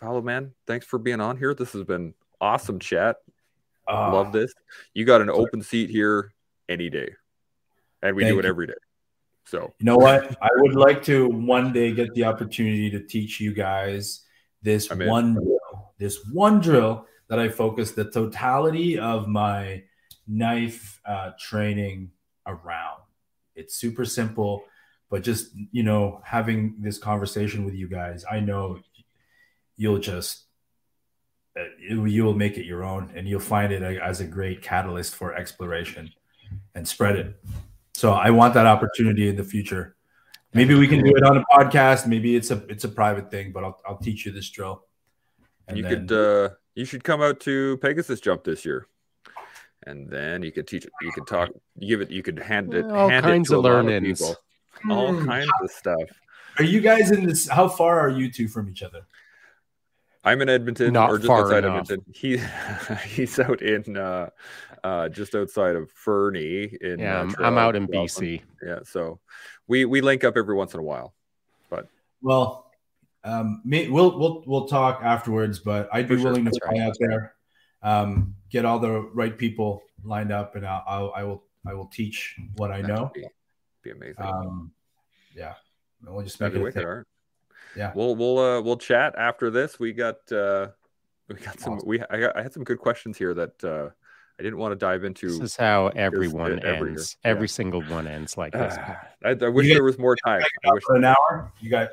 Paulo, 0.00 0.22
man, 0.22 0.52
thanks 0.66 0.86
for 0.86 0.98
being 0.98 1.20
on 1.20 1.36
here. 1.36 1.54
This 1.54 1.72
has 1.72 1.84
been 1.84 2.14
awesome 2.40 2.78
chat. 2.78 3.16
Uh, 3.88 4.12
Love 4.12 4.32
this. 4.32 4.52
You 4.94 5.04
got 5.04 5.20
an 5.20 5.30
open 5.30 5.62
seat 5.62 5.90
here 5.90 6.32
any 6.68 6.90
day, 6.90 7.14
and 8.02 8.16
we 8.16 8.24
do 8.24 8.38
it 8.38 8.44
every 8.44 8.66
day. 8.66 8.74
So 9.44 9.72
you 9.78 9.86
know 9.86 9.96
what? 9.96 10.36
I 10.40 10.48
would 10.56 10.74
like 10.74 11.02
to 11.04 11.28
one 11.28 11.72
day 11.72 11.92
get 11.92 12.14
the 12.14 12.24
opportunity 12.24 12.90
to 12.90 13.00
teach 13.00 13.40
you 13.40 13.52
guys 13.52 14.22
this 14.62 14.90
one 14.90 15.34
drill. 15.34 15.92
This 15.98 16.24
one 16.32 16.60
drill 16.60 17.06
that 17.28 17.38
I 17.38 17.48
focus 17.48 17.92
the 17.92 18.04
totality 18.04 18.98
of 18.98 19.26
my 19.26 19.82
knife 20.26 21.00
uh, 21.04 21.30
training 21.38 22.10
around. 22.46 23.02
It's 23.54 23.74
super 23.74 24.04
simple, 24.04 24.64
but 25.10 25.22
just 25.22 25.50
you 25.70 25.82
know 25.82 26.20
having 26.24 26.76
this 26.80 26.98
conversation 26.98 27.64
with 27.64 27.74
you 27.74 27.88
guys, 27.88 28.24
I 28.30 28.40
know 28.40 28.80
you'll 29.76 29.98
just 29.98 30.44
uh, 31.58 31.64
you'll 31.78 32.34
make 32.34 32.56
it 32.56 32.64
your 32.64 32.82
own 32.84 33.12
and 33.14 33.28
you'll 33.28 33.40
find 33.40 33.72
it 33.72 33.82
as 33.82 34.20
a 34.20 34.24
great 34.24 34.62
catalyst 34.62 35.14
for 35.14 35.34
exploration 35.34 36.10
and 36.74 36.86
spread 36.86 37.16
it. 37.16 37.36
So 37.94 38.12
i 38.12 38.30
want 38.30 38.54
that 38.54 38.66
opportunity 38.66 39.28
in 39.28 39.36
the 39.36 39.44
future. 39.44 39.96
Maybe 40.54 40.74
we 40.74 40.86
can 40.86 41.02
do 41.02 41.14
it 41.16 41.22
on 41.22 41.38
a 41.38 41.44
podcast. 41.52 42.06
Maybe 42.06 42.36
it's 42.36 42.50
a 42.50 42.64
it's 42.68 42.84
a 42.84 42.88
private 42.88 43.30
thing 43.30 43.52
but 43.52 43.64
i'll, 43.64 43.80
I'll 43.86 43.98
teach 43.98 44.24
you 44.26 44.32
this 44.32 44.48
drill. 44.48 44.86
And 45.68 45.76
you 45.76 45.82
then, 45.82 46.06
could 46.06 46.12
uh 46.12 46.54
you 46.74 46.84
should 46.84 47.04
come 47.04 47.20
out 47.20 47.40
to 47.40 47.76
pegasus 47.78 48.20
jump 48.20 48.44
this 48.44 48.64
year 48.64 48.86
and 49.86 50.08
then 50.08 50.42
you 50.42 50.52
could 50.52 50.66
teach 50.66 50.84
it 50.84 50.92
you 51.00 51.12
could 51.12 51.26
talk 51.26 51.50
you 51.76 51.88
give 51.88 52.00
it 52.00 52.10
you 52.10 52.22
could 52.22 52.38
hand 52.38 52.74
it 52.74 52.84
all 52.86 53.08
hand 53.08 53.24
kinds 53.24 53.50
it 53.50 53.56
of 53.56 53.64
learnings 53.64 54.22
all 54.90 55.12
hmm. 55.12 55.26
kinds 55.26 55.50
of 55.62 55.70
stuff 55.70 56.08
are 56.58 56.64
you 56.64 56.80
guys 56.80 57.10
in 57.10 57.26
this 57.26 57.48
how 57.48 57.68
far 57.68 57.98
are 57.98 58.10
you 58.10 58.30
two 58.30 58.48
from 58.48 58.68
each 58.68 58.82
other 58.82 59.02
I'm 60.24 60.40
in 60.40 60.48
Edmonton, 60.48 60.92
Not 60.92 61.10
or 61.10 61.18
just 61.18 61.30
outside 61.30 61.64
enough. 61.64 61.90
Edmonton. 61.90 62.14
He 62.14 62.40
he's 63.08 63.38
out 63.38 63.60
in 63.60 63.96
uh, 63.96 64.30
uh, 64.84 65.08
just 65.08 65.34
outside 65.34 65.76
of 65.76 65.90
Fernie. 65.90 66.76
In 66.80 67.00
yeah, 67.00 67.20
I'm, 67.20 67.34
I'm 67.38 67.58
out 67.58 67.74
in 67.74 67.88
BC. 67.88 68.42
Yeah, 68.64 68.80
so 68.84 69.18
we 69.66 69.84
we 69.84 70.00
link 70.00 70.22
up 70.22 70.36
every 70.36 70.54
once 70.54 70.74
in 70.74 70.80
a 70.80 70.82
while. 70.84 71.12
But 71.70 71.88
well, 72.20 72.70
um, 73.24 73.62
me, 73.64 73.88
we'll 73.88 74.16
we'll 74.16 74.44
we'll 74.46 74.68
talk 74.68 75.00
afterwards. 75.02 75.58
But 75.58 75.88
I'd 75.92 76.08
be 76.08 76.16
willing 76.16 76.44
to 76.44 76.52
fly 76.52 76.78
out 76.78 76.96
there, 77.00 77.34
um, 77.82 78.36
get 78.52 78.64
all 78.64 78.78
the 78.78 79.00
right 79.14 79.36
people 79.36 79.82
lined 80.04 80.30
up, 80.30 80.54
and 80.54 80.64
I'll, 80.64 80.84
I'll 80.86 81.12
I 81.16 81.24
will 81.24 81.44
I 81.66 81.74
will 81.74 81.86
teach 81.86 82.36
what 82.56 82.70
I 82.70 82.82
know. 82.82 83.10
Be, 83.12 83.24
be, 83.82 83.90
amazing. 83.90 84.22
Um, 84.22 84.72
yeah, 85.34 85.54
we'll 86.04 86.22
just 86.22 86.40
make 86.40 86.52
That'd 86.52 86.76
it 86.76 87.06
yeah 87.76 87.92
we'll 87.94 88.14
we'll 88.14 88.38
uh 88.38 88.60
we'll 88.60 88.76
chat 88.76 89.14
after 89.16 89.50
this 89.50 89.78
we 89.78 89.92
got 89.92 90.16
uh 90.32 90.68
we 91.28 91.36
got 91.36 91.58
some 91.58 91.74
awesome. 91.74 91.88
we 91.88 92.02
I, 92.10 92.20
got, 92.20 92.36
I 92.36 92.42
had 92.42 92.52
some 92.52 92.64
good 92.64 92.78
questions 92.78 93.16
here 93.16 93.34
that 93.34 93.64
uh 93.64 93.88
I 94.38 94.42
didn't 94.42 94.58
want 94.58 94.72
to 94.72 94.76
dive 94.76 95.04
into. 95.04 95.28
This 95.28 95.40
is 95.40 95.56
how 95.56 95.88
everyone 95.88 96.64
every 96.64 96.92
ends. 96.92 97.18
Year. 97.22 97.32
Every 97.32 97.46
yeah. 97.46 97.52
single 97.52 97.82
one 97.82 98.08
ends 98.08 98.36
like 98.38 98.54
this. 98.54 98.74
Uh, 98.74 98.94
I, 99.24 99.28
I, 99.30 99.48
wish 99.48 99.68
there 99.68 99.84
was 99.84 99.98
more 99.98 100.16
time. 100.16 100.42
I 100.64 100.72
wish 100.72 100.82
for 100.84 100.96
an 100.96 101.04
hour. 101.04 101.52
You 101.60 101.70
got. 101.70 101.90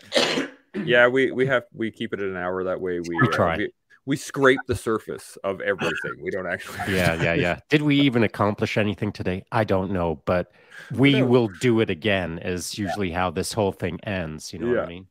yeah, 0.85 1.07
we 1.07 1.31
we 1.31 1.45
have 1.47 1.65
we 1.73 1.91
keep 1.91 2.13
it 2.13 2.21
at 2.21 2.27
an 2.27 2.37
hour. 2.37 2.63
That 2.63 2.79
way 2.79 3.01
we, 3.01 3.17
we 3.21 3.27
uh, 3.27 3.31
try. 3.31 3.57
We, 3.57 3.73
we 4.05 4.15
scrape 4.15 4.59
the 4.67 4.75
surface 4.75 5.37
of 5.43 5.61
everything. 5.61 6.13
We 6.21 6.31
don't 6.31 6.47
actually. 6.47 6.77
yeah, 6.95 7.21
yeah, 7.21 7.33
yeah. 7.33 7.59
Did 7.69 7.81
we 7.81 7.99
even 8.01 8.23
accomplish 8.23 8.77
anything 8.77 9.11
today? 9.11 9.43
I 9.51 9.63
don't 9.63 9.91
know, 9.91 10.21
but 10.25 10.51
we 10.91 11.21
will 11.21 11.49
do 11.61 11.79
it 11.79 11.89
again. 11.89 12.39
Is 12.39 12.77
usually 12.77 13.09
yeah. 13.09 13.17
how 13.17 13.31
this 13.31 13.53
whole 13.53 13.71
thing 13.71 13.99
ends. 14.03 14.53
You 14.53 14.59
know 14.59 14.67
yeah. 14.67 14.75
what 14.75 14.85
I 14.85 14.89
mean? 14.89 15.07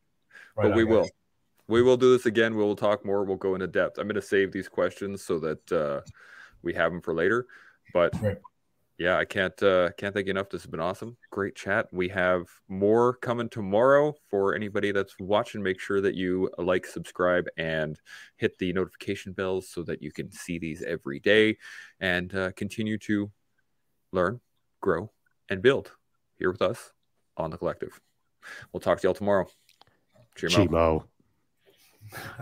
Right 0.57 0.69
but 0.69 0.77
we 0.77 0.85
will. 0.85 1.09
We 1.69 1.83
will 1.83 1.99
do 1.99 2.17
this 2.17 2.25
again. 2.25 2.57
We 2.57 2.65
will 2.65 2.77
talk 2.77 3.05
more. 3.05 3.25
We'll 3.25 3.37
go 3.37 3.55
into 3.55 3.67
depth. 3.67 3.99
I'm 3.99 4.07
going 4.07 4.15
to 4.15 4.23
save 4.23 4.53
these 4.53 4.69
questions 4.69 5.23
so 5.23 5.39
that 5.41 5.73
uh, 5.73 6.01
we 6.63 6.73
have 6.73 6.91
them 6.91 7.03
for 7.03 7.13
later. 7.13 7.47
But 7.93 8.19
right. 8.23 8.39
Yeah, 8.99 9.17
I 9.17 9.25
can't 9.25 9.63
uh, 9.63 9.91
can't 9.93 10.13
thank 10.13 10.27
you 10.27 10.33
enough. 10.33 10.51
This 10.51 10.63
has 10.63 10.71
been 10.71 10.81
awesome. 10.81 11.17
Great 11.31 11.55
chat. 11.55 11.87
We 11.93 12.09
have 12.09 12.49
more 12.69 13.15
coming 13.15 13.49
tomorrow 13.49 14.13
for 14.29 14.57
anybody 14.57 14.91
that's 14.91 15.15
watching. 15.21 15.63
Make 15.63 15.79
sure 15.79 16.01
that 16.01 16.17
you 16.17 16.51
like, 16.59 16.85
subscribe, 16.85 17.47
and 17.57 17.99
hit 18.37 18.59
the 18.59 18.73
notification 18.73 19.33
bells 19.33 19.69
so 19.69 19.85
that 19.85 20.03
you 20.03 20.11
can 20.11 20.33
see 20.33 20.59
these 20.59 20.83
every 20.83 21.21
day 21.21 21.59
and 22.01 22.35
uh, 22.35 22.51
continue 22.57 22.99
to 22.99 23.31
learn, 24.13 24.41
grow, 24.81 25.13
and 25.49 25.63
build 25.63 25.93
here 26.37 26.51
with 26.51 26.63
us 26.63 26.93
on 27.37 27.51
the 27.51 27.57
collective. 27.57 28.01
We'll 28.73 28.81
talk 28.81 29.01
to 29.01 29.07
y'all 29.07 29.15
tomorrow. 29.15 29.47
Chimo. 30.37 31.05